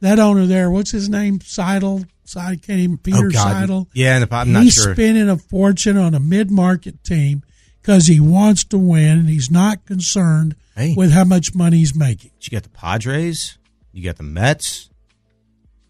That 0.00 0.18
owner 0.18 0.44
there, 0.46 0.70
what's 0.70 0.90
his 0.90 1.08
name? 1.08 1.40
Seidel. 1.40 2.04
Seidel 2.24 2.58
can't 2.58 2.80
even 2.80 2.98
Peter 2.98 3.26
oh 3.28 3.30
God, 3.30 3.60
Seidel. 3.60 3.88
yeah, 3.94 4.16
and 4.16 4.30
I'm 4.32 4.52
not 4.52 4.62
he's 4.64 4.74
sure. 4.74 4.92
spending 4.94 5.30
a 5.30 5.38
fortune 5.38 5.96
on 5.96 6.14
a 6.14 6.20
mid-market 6.20 7.02
team 7.02 7.42
because 7.80 8.06
he 8.08 8.20
wants 8.20 8.62
to 8.64 8.78
win 8.78 9.18
and 9.20 9.28
he's 9.30 9.50
not 9.50 9.86
concerned 9.86 10.54
Hey. 10.76 10.92
with 10.94 11.12
how 11.12 11.24
much 11.24 11.54
money 11.54 11.78
he's 11.78 11.94
making. 11.94 12.30
you 12.42 12.50
got 12.50 12.62
the 12.64 12.68
Padres, 12.68 13.56
you 13.92 14.04
got 14.04 14.16
the 14.16 14.22
Mets. 14.22 14.90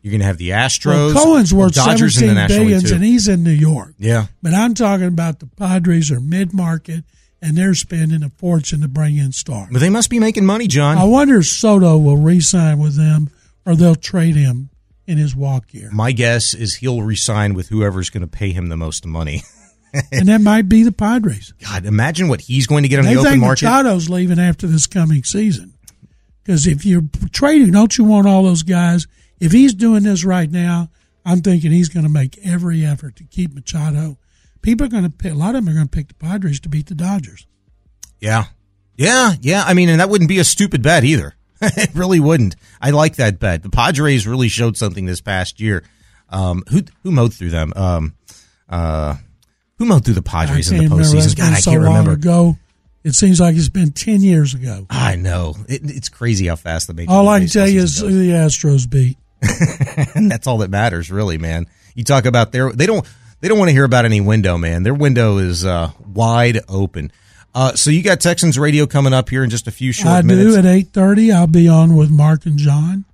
You're 0.03 0.13
going 0.13 0.21
to 0.21 0.27
have 0.27 0.39
the 0.39 0.51
Well, 0.51 0.69
Astros. 0.69 1.13
Cohen's 1.15 1.53
worth 1.53 1.75
Dodgers 1.75 2.23
in 2.23 2.29
the 2.29 2.35
seventeen 2.35 2.35
National 2.37 2.59
League, 2.61 2.67
billions, 2.69 2.89
too. 2.91 2.95
and 2.95 3.05
he's 3.05 3.27
in 3.27 3.43
New 3.43 3.51
York. 3.51 3.95
Yeah, 3.99 4.27
But 4.41 4.55
I'm 4.55 4.75
talking 4.75 5.07
about 5.09 5.41
the 5.41 5.47
Padres 5.49 6.13
are 6.13 6.21
mid-market 6.21 7.03
and 7.47 7.57
they're 7.57 7.75
spending 7.75 8.25
a 8.25 8.31
fortune 8.31 8.81
to 8.81 8.89
bring 8.89 9.17
in 9.17 9.31
stars. 9.31 9.69
but 9.71 9.79
they 9.79 9.89
must 9.89 10.11
be 10.11 10.19
making 10.19 10.45
money, 10.45 10.67
John. 10.67 10.99
I 10.99 11.05
wonder 11.05 11.39
if 11.39 11.47
Soto 11.47 11.97
will 11.97 12.17
re-sign 12.17 12.81
with 12.81 12.97
them 12.97 13.31
or 13.65 13.77
they'll 13.77 13.95
trade 13.95 14.35
him 14.35 14.69
in 15.07 15.17
his 15.17 15.37
walk 15.37 15.73
year. 15.73 15.89
My 15.93 16.11
guess 16.11 16.55
is 16.55 16.75
he'll 16.75 17.03
resign 17.03 17.55
with 17.55 17.69
whoever's 17.69 18.11
going 18.11 18.23
to 18.23 18.27
pay 18.27 18.51
him 18.51 18.69
the 18.69 18.77
most 18.77 19.07
money. 19.07 19.45
and 20.13 20.27
that 20.29 20.41
might 20.41 20.69
be 20.69 20.83
the 20.83 20.91
Padres. 20.91 21.55
God, 21.63 21.87
imagine 21.87 22.27
what 22.27 22.41
he's 22.41 22.67
going 22.67 22.83
to 22.83 22.89
get 22.89 22.99
on 22.99 23.05
they 23.05 23.15
the 23.15 23.21
open 23.21 23.39
market. 23.39 23.65
Machado's 23.65 24.11
leaving 24.11 24.41
after 24.41 24.67
this 24.67 24.89
coming 24.89 25.23
season. 25.23 25.75
Because 26.43 26.67
if 26.67 26.85
you're 26.85 27.05
trading, 27.33 27.71
don't 27.71 27.97
you 27.97 28.03
want 28.03 28.27
all 28.27 28.43
those 28.43 28.65
guys? 28.65 29.07
If 29.39 29.53
he's 29.53 29.73
doing 29.73 30.03
this 30.03 30.25
right 30.25 30.51
now, 30.51 30.91
I'm 31.25 31.43
thinking 31.43 31.71
he's 31.71 31.89
going 31.89 32.07
to 32.07 32.13
make 32.13 32.39
every 32.45 32.85
effort 32.85 33.15
to 33.17 33.25
keep 33.25 33.55
Machado. 33.55 34.19
People 34.67 34.85
are 34.85 34.91
going 34.91 35.05
to 35.05 35.11
pick, 35.11 35.31
a 35.31 35.37
lot 35.37 35.55
of 35.55 35.65
them 35.65 35.69
are 35.69 35.75
going 35.77 35.87
to 35.87 35.91
pick 35.97 36.09
the 36.09 36.15
Padres 36.15 36.59
to 36.59 36.69
beat 36.69 36.87
the 36.87 36.97
Dodgers. 36.97 37.47
Yeah. 38.19 38.47
Yeah, 38.97 39.35
yeah. 39.41 39.63
I 39.65 39.75
mean, 39.75 39.89
and 39.89 40.01
that 40.01 40.09
wouldn't 40.09 40.27
be 40.27 40.41
a 40.41 40.45
stupid 40.45 40.83
bet 40.83 41.05
either. 41.05 41.37
it 41.63 41.95
really 41.95 42.19
wouldn't. 42.19 42.57
I 42.81 42.91
like 42.91 43.15
that 43.17 43.39
bet. 43.39 43.63
The 43.63 43.71
Padres 43.71 44.27
really 44.27 44.49
showed 44.49 44.77
something 44.77 45.07
this 45.07 45.21
past 45.21 45.61
year. 45.61 45.85
Um, 46.31 46.65
who 46.69 46.83
who 47.05 47.13
mowed 47.13 47.33
through 47.33 47.51
them? 47.51 47.75
Um, 47.77 48.17
uh, 48.69 49.15
who 49.79 49.85
mowed 49.85 50.05
through 50.05 50.15
the 50.15 50.23
Padres 50.23 50.73
in 50.73 50.79
the 50.79 50.85
postseason? 50.87 51.37
God, 51.37 51.53
I 51.53 51.61
so 51.61 51.71
can't 51.71 51.85
remember. 51.85 52.15
ago. 52.15 52.57
It 53.05 53.15
seems 53.15 53.41
like 53.41 53.55
it's 53.55 53.69
been 53.69 53.93
10 53.93 54.23
years 54.23 54.53
ago. 54.53 54.85
I 54.91 55.15
know. 55.15 55.55
It, 55.69 55.83
it's 55.85 56.09
crazy 56.09 56.49
how 56.49 56.57
fast 56.57 56.89
the 56.89 56.95
major. 56.95 57.13
All 57.13 57.29
I 57.29 57.39
can 57.39 57.49
tell 57.49 57.69
you 57.69 57.83
is 57.83 58.01
who 58.01 58.09
the 58.09 58.31
Astros 58.31 58.91
beat. 58.91 59.17
and 60.17 60.29
that's 60.29 60.49
all 60.49 60.59
that 60.59 60.71
matters, 60.71 61.09
really, 61.09 61.39
man. 61.39 61.67
You 61.95 62.03
talk 62.03 62.25
about 62.25 62.51
their 62.51 62.73
they 62.73 62.87
don't 62.87 63.07
they 63.47 63.49
don't 63.49 63.61
want 63.61 63.69
to 63.69 63.75
hear 63.75 63.85
about 63.85 64.05
any 64.05 64.21
window, 64.21 64.59
man. 64.59 64.83
Their 64.83 64.93
window 64.93 65.39
is 65.39 65.65
uh, 65.65 65.93
wide 66.05 66.59
open. 66.69 67.13
Uh, 67.55 67.75
so 67.77 67.91
you 67.91 68.03
got 68.03 68.21
Texans 68.21 68.59
radio 68.59 68.87
coming 68.87 69.15
up 69.15 69.29
here 69.31 69.45
in 69.45 69.51
just 69.51 69.69
a 69.69 69.71
few 69.71 69.93
short 69.93 70.09
I 70.15 70.23
minutes. 70.23 70.55
do 70.55 70.59
at 70.59 70.65
8.30. 70.65 71.33
I'll 71.33 71.47
be 71.47 71.69
on 71.69 71.95
with 71.95 72.11
Mark 72.11 72.45
and 72.45 72.59
John. 72.59 73.05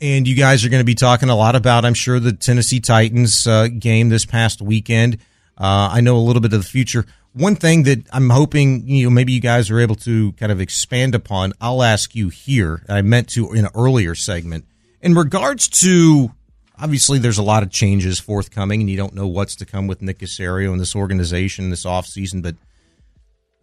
and 0.00 0.26
you 0.26 0.34
guys 0.34 0.64
are 0.64 0.70
going 0.70 0.80
to 0.80 0.84
be 0.84 0.96
talking 0.96 1.28
a 1.28 1.36
lot 1.36 1.54
about, 1.54 1.84
I'm 1.84 1.94
sure, 1.94 2.18
the 2.18 2.32
Tennessee 2.32 2.80
Titans 2.80 3.46
uh, 3.46 3.68
game 3.68 4.08
this 4.08 4.24
past 4.26 4.60
weekend. 4.60 5.18
Uh, 5.56 5.90
I 5.92 6.00
know 6.00 6.16
a 6.16 6.18
little 6.18 6.42
bit 6.42 6.52
of 6.52 6.60
the 6.60 6.68
future. 6.68 7.06
One 7.34 7.54
thing 7.54 7.84
that 7.84 8.08
I'm 8.12 8.30
hoping, 8.30 8.88
you 8.88 9.04
know, 9.04 9.10
maybe 9.10 9.34
you 9.34 9.40
guys 9.40 9.70
are 9.70 9.78
able 9.78 9.94
to 9.94 10.32
kind 10.32 10.50
of 10.50 10.60
expand 10.60 11.14
upon. 11.14 11.52
I'll 11.60 11.84
ask 11.84 12.12
you 12.16 12.28
here. 12.28 12.82
I 12.88 13.02
meant 13.02 13.28
to 13.30 13.52
in 13.52 13.66
an 13.66 13.70
earlier 13.76 14.16
segment 14.16 14.64
in 15.00 15.14
regards 15.14 15.68
to. 15.82 16.32
Obviously, 16.78 17.18
there's 17.18 17.38
a 17.38 17.42
lot 17.42 17.62
of 17.62 17.70
changes 17.70 18.18
forthcoming, 18.20 18.80
and 18.80 18.90
you 18.90 18.96
don't 18.96 19.14
know 19.14 19.26
what's 19.26 19.56
to 19.56 19.66
come 19.66 19.86
with 19.86 20.02
Nick 20.02 20.18
Caserio 20.18 20.72
and 20.72 20.80
this 20.80 20.94
organization 20.94 21.70
this 21.70 21.84
offseason. 21.84 22.42
But 22.42 22.56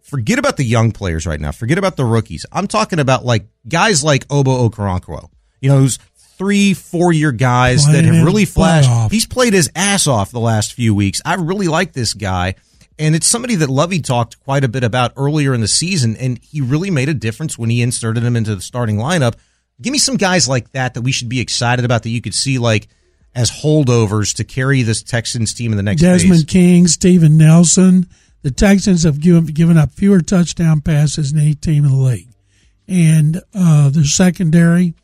forget 0.02 0.38
about 0.38 0.56
the 0.56 0.64
young 0.64 0.90
players 0.92 1.26
right 1.26 1.40
now. 1.40 1.52
Forget 1.52 1.78
about 1.78 1.96
the 1.96 2.04
rookies. 2.04 2.44
I'm 2.52 2.66
talking 2.66 2.98
about 2.98 3.24
like 3.24 3.46
guys 3.68 4.02
like 4.02 4.26
Ogbo 4.28 4.68
Okoronkwo, 4.68 5.30
you 5.60 5.70
know, 5.70 5.78
who's 5.78 5.98
three, 6.36 6.74
four 6.74 7.12
year 7.12 7.32
guys 7.32 7.84
Playing 7.84 8.06
that 8.06 8.14
have 8.14 8.24
really 8.24 8.44
flashed. 8.44 8.90
off. 8.90 9.10
He's 9.10 9.26
played 9.26 9.52
his 9.52 9.70
ass 9.74 10.06
off 10.06 10.30
the 10.32 10.40
last 10.40 10.74
few 10.74 10.94
weeks. 10.94 11.20
I 11.24 11.34
really 11.34 11.68
like 11.68 11.92
this 11.92 12.14
guy. 12.14 12.56
And 12.98 13.16
it's 13.16 13.26
somebody 13.26 13.56
that 13.56 13.68
Lovie 13.68 14.00
talked 14.00 14.38
quite 14.44 14.62
a 14.62 14.68
bit 14.68 14.84
about 14.84 15.12
earlier 15.16 15.52
in 15.52 15.60
the 15.60 15.68
season, 15.68 16.16
and 16.16 16.38
he 16.38 16.60
really 16.60 16.90
made 16.90 17.08
a 17.08 17.14
difference 17.14 17.58
when 17.58 17.68
he 17.68 17.82
inserted 17.82 18.22
him 18.22 18.36
into 18.36 18.54
the 18.54 18.60
starting 18.62 18.98
lineup. 18.98 19.34
Give 19.82 19.92
me 19.92 19.98
some 19.98 20.16
guys 20.16 20.48
like 20.48 20.70
that 20.72 20.94
that 20.94 21.02
we 21.02 21.10
should 21.10 21.28
be 21.28 21.40
excited 21.40 21.84
about 21.84 22.04
that 22.04 22.10
you 22.10 22.20
could 22.20 22.34
see 22.34 22.58
like 22.58 22.86
as 23.34 23.50
holdovers 23.50 24.34
to 24.36 24.44
carry 24.44 24.82
this 24.82 25.02
Texans 25.02 25.52
team 25.52 25.72
in 25.72 25.76
the 25.76 25.82
next 25.82 26.00
Desmond 26.00 26.42
phase. 26.42 26.44
King, 26.44 26.86
Steven 26.86 27.36
Nelson. 27.36 28.06
The 28.42 28.50
Texans 28.50 29.04
have 29.04 29.20
given, 29.20 29.46
given 29.46 29.78
up 29.78 29.90
fewer 29.92 30.20
touchdown 30.20 30.80
passes 30.80 31.32
than 31.32 31.40
any 31.40 31.54
team 31.54 31.84
in 31.84 31.90
the 31.90 31.96
league. 31.96 32.28
And 32.86 33.40
uh, 33.54 33.88
their 33.88 34.04
secondary, 34.04 34.94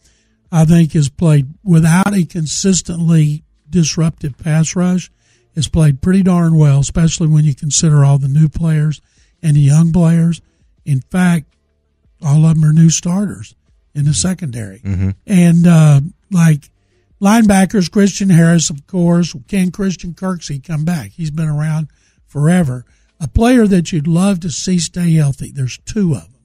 I 0.53 0.65
think, 0.65 0.93
has 0.93 1.09
played 1.09 1.49
without 1.65 2.15
a 2.15 2.25
consistently 2.25 3.43
disruptive 3.69 4.37
pass 4.37 4.77
rush, 4.77 5.11
has 5.55 5.69
played 5.69 6.03
pretty 6.03 6.23
darn 6.23 6.57
well, 6.57 6.81
especially 6.81 7.29
when 7.29 7.45
you 7.45 7.55
consider 7.55 8.05
all 8.05 8.19
the 8.19 8.29
new 8.29 8.49
players 8.49 9.01
and 9.43 9.57
the 9.57 9.61
young 9.61 9.93
players. 9.93 10.43
In 10.85 11.01
fact, 11.01 11.47
all 12.23 12.45
of 12.45 12.55
them 12.55 12.69
are 12.69 12.73
new 12.73 12.91
starters 12.91 13.55
in 13.95 14.05
the 14.05 14.15
secondary. 14.15 14.81
Mm-hmm. 14.81 15.11
And 15.27 15.67
uh, 15.67 16.01
like 16.31 16.71
linebackers, 17.21 17.91
Christian 17.91 18.31
Harris, 18.31 18.71
of 18.71 18.87
course. 18.87 19.35
Can 19.49 19.71
Christian 19.71 20.15
Kirksey 20.15 20.65
come 20.65 20.85
back? 20.85 21.11
He's 21.11 21.31
been 21.31 21.49
around 21.49 21.89
forever. 22.27 22.85
A 23.21 23.29
player 23.29 23.67
that 23.67 23.93
you'd 23.93 24.07
love 24.07 24.41
to 24.41 24.51
see 24.51 24.79
stay 24.79 25.13
healthy. 25.13 25.53
There's 25.53 25.79
two 25.79 26.15
of 26.15 26.23
them. 26.23 26.41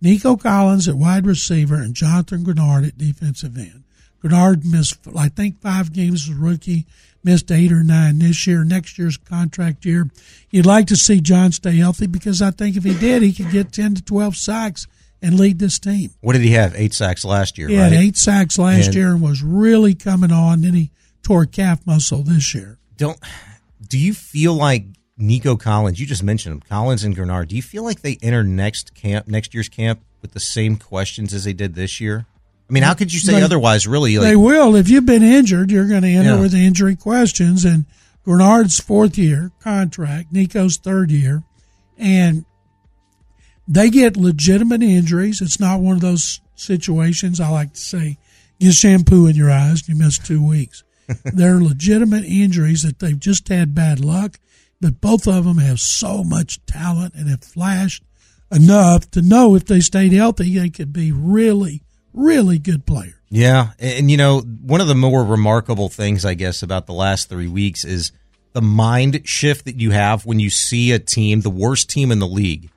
Nico 0.00 0.36
Collins 0.36 0.88
at 0.88 0.96
wide 0.96 1.26
receiver 1.26 1.76
and 1.76 1.94
Jonathan 1.94 2.44
Greenard 2.44 2.86
at 2.86 2.98
defensive 2.98 3.56
end. 3.56 3.84
Greenard 4.22 4.64
missed, 4.64 4.98
I 5.16 5.28
think, 5.28 5.60
five 5.60 5.92
games 5.92 6.28
as 6.28 6.36
a 6.36 6.40
rookie, 6.40 6.86
missed 7.22 7.50
eight 7.52 7.72
or 7.72 7.82
nine 7.82 8.18
this 8.18 8.46
year. 8.46 8.64
Next 8.64 8.98
year's 8.98 9.16
contract 9.16 9.84
year. 9.84 10.08
You'd 10.50 10.66
like 10.66 10.86
to 10.86 10.96
see 10.96 11.20
John 11.20 11.52
stay 11.52 11.76
healthy 11.76 12.06
because 12.06 12.40
I 12.40 12.50
think 12.50 12.76
if 12.76 12.84
he 12.84 12.94
did, 12.94 13.22
he 13.22 13.32
could 13.32 13.50
get 13.50 13.72
10 13.72 13.96
to 13.96 14.02
12 14.02 14.36
sacks 14.36 14.86
and 15.22 15.38
lead 15.38 15.58
this 15.58 15.78
team. 15.78 16.10
What 16.20 16.34
did 16.34 16.42
he 16.42 16.50
have? 16.52 16.74
Eight 16.76 16.92
sacks 16.94 17.24
last 17.24 17.58
year. 17.58 17.68
He 17.68 17.76
right? 17.78 17.92
had 17.92 17.92
eight 17.92 18.16
sacks 18.16 18.58
last 18.58 18.86
And- 18.86 18.94
year 18.94 19.08
and 19.12 19.20
was 19.22 19.42
really 19.42 19.94
coming 19.94 20.32
on. 20.32 20.60
Then 20.62 20.74
he 20.74 20.90
tore 21.22 21.46
calf 21.46 21.80
muscle 21.86 22.22
this 22.22 22.54
year. 22.54 22.78
don't 22.96 23.18
do 23.88 23.98
you 23.98 24.14
feel 24.14 24.54
like 24.54 24.84
Nico 25.18 25.56
Collins, 25.56 25.98
you 26.00 26.06
just 26.06 26.22
mentioned 26.22 26.52
him, 26.54 26.60
Collins 26.60 27.02
and 27.04 27.16
Greenard, 27.16 27.48
do 27.48 27.56
you 27.56 27.62
feel 27.62 27.82
like 27.84 28.02
they 28.02 28.18
enter 28.22 28.42
next 28.44 28.94
camp 28.94 29.26
next 29.28 29.54
year's 29.54 29.68
camp 29.68 30.00
with 30.22 30.32
the 30.32 30.40
same 30.40 30.76
questions 30.76 31.32
as 31.32 31.44
they 31.44 31.52
did 31.52 31.74
this 31.74 32.00
year? 32.00 32.26
I 32.68 32.72
mean, 32.72 32.82
how 32.82 32.94
could 32.94 33.12
you 33.12 33.20
say 33.20 33.34
They- 33.34 33.42
otherwise? 33.42 33.86
Really, 33.86 34.18
like, 34.18 34.26
they 34.28 34.36
will. 34.36 34.74
If 34.76 34.88
you've 34.88 35.06
been 35.06 35.22
injured, 35.22 35.70
you're 35.70 35.86
going 35.86 36.02
to 36.02 36.08
enter 36.08 36.34
Yeah. 36.34 36.40
with 36.40 36.52
injury 36.54 36.96
questions. 36.96 37.64
And 37.64 37.84
Greenard's 38.26 38.80
fourth 38.80 39.16
year 39.16 39.52
contract, 39.60 40.32
Nico's 40.32 40.76
third 40.76 41.10
year, 41.12 41.44
and 41.96 42.44
they 43.68 43.90
get 43.90 44.16
legitimate 44.16 44.82
injuries. 44.82 45.40
It's 45.40 45.60
not 45.60 45.80
one 45.80 45.96
of 45.96 46.02
those 46.02 46.40
situations 46.54 47.40
I 47.40 47.48
like 47.48 47.72
to 47.72 47.80
say, 47.80 48.18
get 48.58 48.74
shampoo 48.74 49.26
in 49.26 49.36
your 49.36 49.50
eyes, 49.50 49.88
you 49.88 49.96
miss 49.96 50.18
two 50.18 50.46
weeks. 50.46 50.82
They're 51.24 51.60
legitimate 51.60 52.24
injuries 52.24 52.82
that 52.82 52.98
they've 52.98 53.18
just 53.18 53.48
had 53.48 53.74
bad 53.74 54.00
luck, 54.00 54.38
but 54.80 55.00
both 55.00 55.26
of 55.28 55.44
them 55.44 55.58
have 55.58 55.78
so 55.78 56.24
much 56.24 56.64
talent 56.66 57.14
and 57.14 57.28
have 57.28 57.44
flashed 57.44 58.02
enough 58.50 59.10
to 59.12 59.22
know 59.22 59.54
if 59.54 59.64
they 59.66 59.80
stayed 59.80 60.12
healthy, 60.12 60.58
they 60.58 60.70
could 60.70 60.92
be 60.92 61.12
really, 61.12 61.82
really 62.12 62.58
good 62.58 62.86
players. 62.86 63.14
Yeah, 63.28 63.70
and, 63.78 63.98
and, 63.98 64.10
you 64.10 64.16
know, 64.16 64.40
one 64.40 64.80
of 64.80 64.88
the 64.88 64.94
more 64.94 65.24
remarkable 65.24 65.88
things, 65.88 66.24
I 66.24 66.34
guess, 66.34 66.62
about 66.62 66.86
the 66.86 66.92
last 66.92 67.28
three 67.28 67.48
weeks 67.48 67.84
is 67.84 68.12
the 68.52 68.62
mind 68.62 69.22
shift 69.24 69.64
that 69.66 69.80
you 69.80 69.90
have 69.90 70.24
when 70.24 70.40
you 70.40 70.50
see 70.50 70.92
a 70.92 70.98
team, 70.98 71.40
the 71.40 71.50
worst 71.50 71.90
team 71.90 72.10
in 72.10 72.20
the 72.20 72.26
league, 72.26 72.70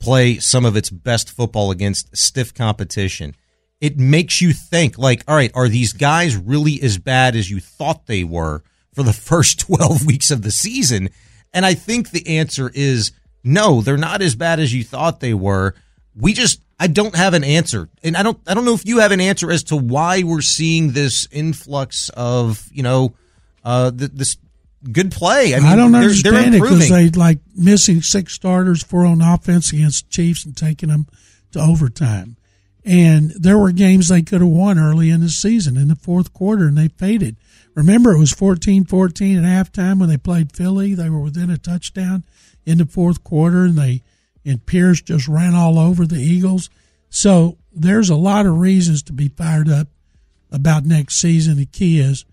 play 0.00 0.38
some 0.38 0.64
of 0.64 0.76
its 0.76 0.90
best 0.90 1.30
football 1.30 1.70
against 1.70 2.16
stiff 2.16 2.54
competition. 2.54 3.34
It 3.80 3.98
makes 3.98 4.40
you 4.40 4.52
think, 4.52 4.98
like, 4.98 5.22
all 5.28 5.36
right, 5.36 5.52
are 5.54 5.68
these 5.68 5.92
guys 5.92 6.36
really 6.36 6.80
as 6.82 6.98
bad 6.98 7.36
as 7.36 7.50
you 7.50 7.60
thought 7.60 8.06
they 8.06 8.24
were 8.24 8.62
for 8.92 9.02
the 9.02 9.12
first 9.30 9.60
12 9.60 10.06
weeks 10.06 10.30
of 10.30 10.42
the 10.42 10.50
season? 10.50 11.10
And 11.52 11.64
I 11.64 11.74
think 11.74 12.10
the 12.10 12.38
answer 12.38 12.70
is 12.74 13.12
no, 13.44 13.80
they're 13.80 13.96
not 13.96 14.20
as 14.20 14.34
bad 14.34 14.60
as 14.60 14.74
you 14.74 14.84
thought 14.84 15.20
they 15.20 15.34
were. 15.34 15.74
We 16.14 16.32
just 16.32 16.60
I 16.80 16.86
don't 16.86 17.14
have 17.14 17.34
an 17.34 17.44
answer. 17.44 17.88
And 18.02 18.16
I 18.16 18.22
don't 18.22 18.38
I 18.46 18.54
don't 18.54 18.64
know 18.64 18.74
if 18.74 18.86
you 18.86 18.98
have 18.98 19.12
an 19.12 19.20
answer 19.20 19.50
as 19.50 19.64
to 19.64 19.76
why 19.76 20.22
we're 20.22 20.40
seeing 20.40 20.92
this 20.92 21.28
influx 21.30 22.10
of, 22.10 22.68
you 22.72 22.82
know, 22.82 23.14
uh 23.64 23.90
th- 23.90 24.10
this 24.12 24.36
good 24.92 25.12
play. 25.12 25.54
I 25.54 25.58
mean, 25.58 25.66
I 25.66 25.76
don't 25.76 25.92
they're, 25.92 26.02
understand 26.02 26.54
they're 26.54 26.60
it 26.60 26.62
because 26.62 26.88
they 26.88 27.10
like 27.10 27.38
missing 27.56 28.02
six 28.02 28.34
starters, 28.34 28.82
four 28.82 29.04
on 29.04 29.20
offense 29.20 29.72
against 29.72 30.10
Chiefs, 30.10 30.44
and 30.44 30.56
taking 30.56 30.88
them 30.88 31.06
to 31.52 31.60
overtime. 31.60 32.36
And 32.84 33.32
there 33.32 33.58
were 33.58 33.72
games 33.72 34.08
they 34.08 34.22
could 34.22 34.40
have 34.40 34.50
won 34.50 34.78
early 34.78 35.10
in 35.10 35.20
the 35.20 35.28
season 35.28 35.76
in 35.76 35.88
the 35.88 35.96
fourth 35.96 36.32
quarter, 36.32 36.66
and 36.66 36.78
they 36.78 36.88
faded. 36.88 37.36
Remember, 37.74 38.12
it 38.12 38.18
was 38.18 38.32
14 38.32 38.84
14 38.84 39.44
at 39.44 39.44
halftime 39.44 40.00
when 40.00 40.08
they 40.08 40.16
played 40.16 40.52
Philly. 40.52 40.94
They 40.94 41.10
were 41.10 41.20
within 41.20 41.50
a 41.50 41.58
touchdown 41.58 42.24
in 42.64 42.78
the 42.78 42.86
fourth 42.86 43.22
quarter, 43.22 43.64
and 43.64 43.76
they 43.76 44.02
and 44.44 44.64
Pierce 44.64 45.02
just 45.02 45.28
ran 45.28 45.54
all 45.54 45.78
over 45.78 46.06
the 46.06 46.20
Eagles. 46.20 46.70
So 47.10 47.58
there's 47.72 48.10
a 48.10 48.16
lot 48.16 48.46
of 48.46 48.58
reasons 48.58 49.02
to 49.04 49.12
be 49.12 49.28
fired 49.28 49.68
up 49.68 49.88
about 50.50 50.84
next 50.84 51.16
season. 51.20 51.56
The 51.56 51.66
key 51.66 52.00
is 52.00 52.24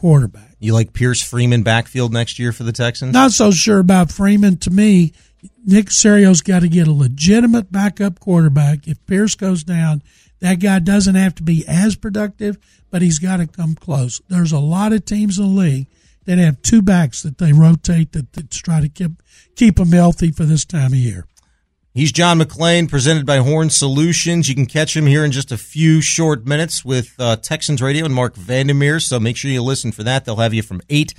quarterback. 0.00 0.56
You 0.58 0.72
like 0.72 0.94
Pierce 0.94 1.22
Freeman 1.22 1.62
backfield 1.62 2.10
next 2.10 2.38
year 2.38 2.52
for 2.52 2.64
the 2.64 2.72
Texans? 2.72 3.12
Not 3.12 3.32
so 3.32 3.50
sure 3.50 3.78
about 3.78 4.10
Freeman. 4.10 4.56
To 4.60 4.70
me, 4.70 5.12
Nick 5.66 5.90
Serio's 5.90 6.40
got 6.40 6.60
to 6.60 6.68
get 6.68 6.88
a 6.88 6.92
legitimate 6.92 7.70
backup 7.70 8.18
quarterback. 8.18 8.88
If 8.88 9.04
Pierce 9.04 9.34
goes 9.34 9.62
down, 9.62 10.02
that 10.40 10.54
guy 10.54 10.78
doesn't 10.78 11.16
have 11.16 11.34
to 11.34 11.42
be 11.42 11.66
as 11.68 11.96
productive, 11.96 12.56
but 12.90 13.02
he's 13.02 13.18
got 13.18 13.36
to 13.38 13.46
come 13.46 13.74
close. 13.74 14.22
There's 14.28 14.52
a 14.52 14.58
lot 14.58 14.94
of 14.94 15.04
teams 15.04 15.38
in 15.38 15.54
the 15.54 15.60
league 15.60 15.86
that 16.24 16.38
have 16.38 16.62
two 16.62 16.80
backs 16.80 17.22
that 17.22 17.36
they 17.36 17.52
rotate 17.52 18.12
that, 18.12 18.32
that 18.32 18.50
try 18.50 18.80
to 18.80 18.88
keep 18.88 19.22
keep 19.54 19.76
them 19.76 19.92
healthy 19.92 20.32
for 20.32 20.44
this 20.44 20.64
time 20.64 20.94
of 20.94 20.98
year. 20.98 21.26
He's 21.92 22.12
John 22.12 22.38
McClain, 22.38 22.88
presented 22.88 23.26
by 23.26 23.38
Horn 23.38 23.68
Solutions. 23.68 24.48
You 24.48 24.54
can 24.54 24.66
catch 24.66 24.96
him 24.96 25.06
here 25.06 25.24
in 25.24 25.32
just 25.32 25.50
a 25.50 25.58
few 25.58 26.00
short 26.00 26.46
minutes 26.46 26.84
with 26.84 27.12
uh, 27.18 27.34
Texans 27.36 27.82
Radio 27.82 28.04
and 28.04 28.14
Marc 28.14 28.36
Vandermeer. 28.36 29.00
So 29.00 29.18
make 29.18 29.36
sure 29.36 29.50
you 29.50 29.60
listen 29.60 29.90
for 29.90 30.04
that. 30.04 30.24
They'll 30.24 30.36
have 30.36 30.54
you 30.54 30.62
from 30.62 30.80
8 30.88 31.14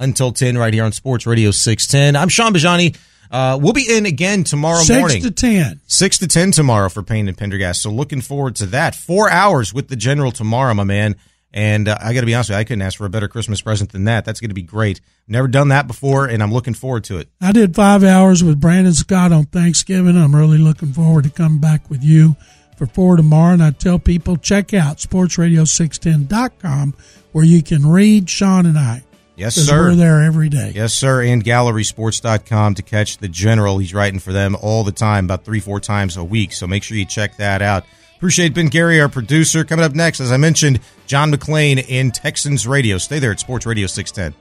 until 0.00 0.32
10 0.32 0.58
right 0.58 0.74
here 0.74 0.82
on 0.82 0.90
Sports 0.90 1.26
Radio 1.28 1.52
610. 1.52 2.20
I'm 2.20 2.28
Sean 2.28 2.52
Bajani. 2.52 2.96
Uh, 3.30 3.56
we'll 3.60 3.72
be 3.72 3.86
in 3.88 4.04
again 4.04 4.42
tomorrow 4.42 4.80
Six 4.82 4.98
morning. 4.98 5.22
to 5.22 5.30
ten. 5.30 5.80
6 5.86 6.18
to 6.18 6.26
10 6.28 6.50
tomorrow 6.52 6.88
for 6.88 7.02
Payne 7.04 7.28
and 7.28 7.38
Pendergast. 7.38 7.82
So 7.82 7.90
looking 7.90 8.20
forward 8.20 8.56
to 8.56 8.66
that. 8.66 8.96
Four 8.96 9.30
hours 9.30 9.72
with 9.72 9.88
the 9.88 9.96
General 9.96 10.32
tomorrow, 10.32 10.74
my 10.74 10.84
man. 10.84 11.14
And 11.56 11.88
uh, 11.88 11.96
I 11.98 12.12
got 12.12 12.20
to 12.20 12.26
be 12.26 12.34
honest 12.34 12.50
with 12.50 12.56
you, 12.56 12.60
I 12.60 12.64
couldn't 12.64 12.82
ask 12.82 12.98
for 12.98 13.06
a 13.06 13.10
better 13.10 13.28
Christmas 13.28 13.62
present 13.62 13.90
than 13.90 14.04
that. 14.04 14.26
That's 14.26 14.40
going 14.40 14.50
to 14.50 14.54
be 14.54 14.60
great. 14.62 15.00
Never 15.26 15.48
done 15.48 15.68
that 15.68 15.86
before, 15.86 16.26
and 16.26 16.42
I'm 16.42 16.52
looking 16.52 16.74
forward 16.74 17.04
to 17.04 17.16
it. 17.16 17.30
I 17.40 17.50
did 17.52 17.74
five 17.74 18.04
hours 18.04 18.44
with 18.44 18.60
Brandon 18.60 18.92
Scott 18.92 19.32
on 19.32 19.46
Thanksgiving. 19.46 20.18
I'm 20.18 20.36
really 20.36 20.58
looking 20.58 20.92
forward 20.92 21.24
to 21.24 21.30
coming 21.30 21.58
back 21.58 21.88
with 21.88 22.04
you 22.04 22.36
for 22.76 22.86
four 22.86 23.16
tomorrow. 23.16 23.54
And 23.54 23.62
I 23.62 23.70
tell 23.70 23.98
people 23.98 24.36
check 24.36 24.74
out 24.74 24.98
sportsradio610.com 24.98 26.94
where 27.32 27.44
you 27.44 27.62
can 27.62 27.86
read 27.86 28.28
Sean 28.28 28.66
and 28.66 28.78
I. 28.78 29.02
Yes, 29.34 29.54
sir. 29.54 29.88
We're 29.88 29.94
there 29.94 30.22
every 30.22 30.50
day. 30.50 30.72
Yes, 30.74 30.92
sir. 30.92 31.22
And 31.22 31.42
gallerysports.com 31.42 32.74
to 32.74 32.82
catch 32.82 33.16
the 33.16 33.28
general. 33.28 33.78
He's 33.78 33.94
writing 33.94 34.18
for 34.20 34.32
them 34.32 34.56
all 34.60 34.84
the 34.84 34.92
time, 34.92 35.24
about 35.24 35.46
three, 35.46 35.60
four 35.60 35.80
times 35.80 36.18
a 36.18 36.24
week. 36.24 36.52
So 36.52 36.66
make 36.66 36.82
sure 36.82 36.98
you 36.98 37.06
check 37.06 37.38
that 37.38 37.62
out. 37.62 37.84
Appreciate 38.16 38.54
Ben 38.54 38.68
Gary, 38.68 38.98
our 38.98 39.10
producer. 39.10 39.62
Coming 39.62 39.84
up 39.84 39.94
next, 39.94 40.20
as 40.20 40.32
I 40.32 40.38
mentioned, 40.38 40.80
John 41.06 41.30
McClain 41.30 41.86
in 41.86 42.10
Texans 42.10 42.66
Radio. 42.66 42.96
Stay 42.96 43.18
there 43.18 43.30
at 43.30 43.40
Sports 43.40 43.66
Radio 43.66 43.86
610. 43.86 44.40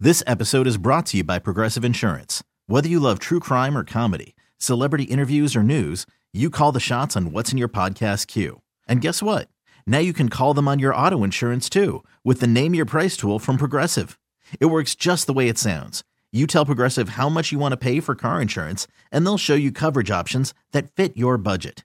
This 0.00 0.22
episode 0.26 0.66
is 0.66 0.76
brought 0.76 1.06
to 1.06 1.18
you 1.18 1.24
by 1.24 1.38
Progressive 1.38 1.84
Insurance. 1.84 2.42
Whether 2.66 2.88
you 2.88 2.98
love 2.98 3.20
true 3.20 3.38
crime 3.38 3.78
or 3.78 3.84
comedy, 3.84 4.34
celebrity 4.58 5.04
interviews 5.04 5.54
or 5.54 5.62
news, 5.62 6.06
you 6.32 6.50
call 6.50 6.72
the 6.72 6.80
shots 6.80 7.16
on 7.16 7.30
what's 7.30 7.52
in 7.52 7.56
your 7.56 7.68
podcast 7.68 8.26
queue. 8.26 8.60
And 8.88 9.00
guess 9.00 9.22
what? 9.22 9.48
Now 9.86 9.98
you 9.98 10.12
can 10.12 10.28
call 10.28 10.52
them 10.52 10.66
on 10.66 10.80
your 10.80 10.94
auto 10.94 11.22
insurance 11.22 11.68
too 11.70 12.02
with 12.24 12.40
the 12.40 12.48
Name 12.48 12.74
Your 12.74 12.84
Price 12.84 13.16
tool 13.16 13.38
from 13.38 13.58
Progressive. 13.58 14.18
It 14.58 14.66
works 14.66 14.96
just 14.96 15.28
the 15.28 15.32
way 15.32 15.48
it 15.48 15.56
sounds. 15.56 16.02
You 16.32 16.48
tell 16.48 16.66
Progressive 16.66 17.10
how 17.10 17.28
much 17.28 17.52
you 17.52 17.60
want 17.60 17.72
to 17.72 17.76
pay 17.76 18.00
for 18.00 18.16
car 18.16 18.42
insurance, 18.42 18.88
and 19.12 19.24
they'll 19.24 19.38
show 19.38 19.54
you 19.54 19.70
coverage 19.70 20.10
options 20.10 20.52
that 20.72 20.90
fit 20.90 21.16
your 21.16 21.38
budget. 21.38 21.84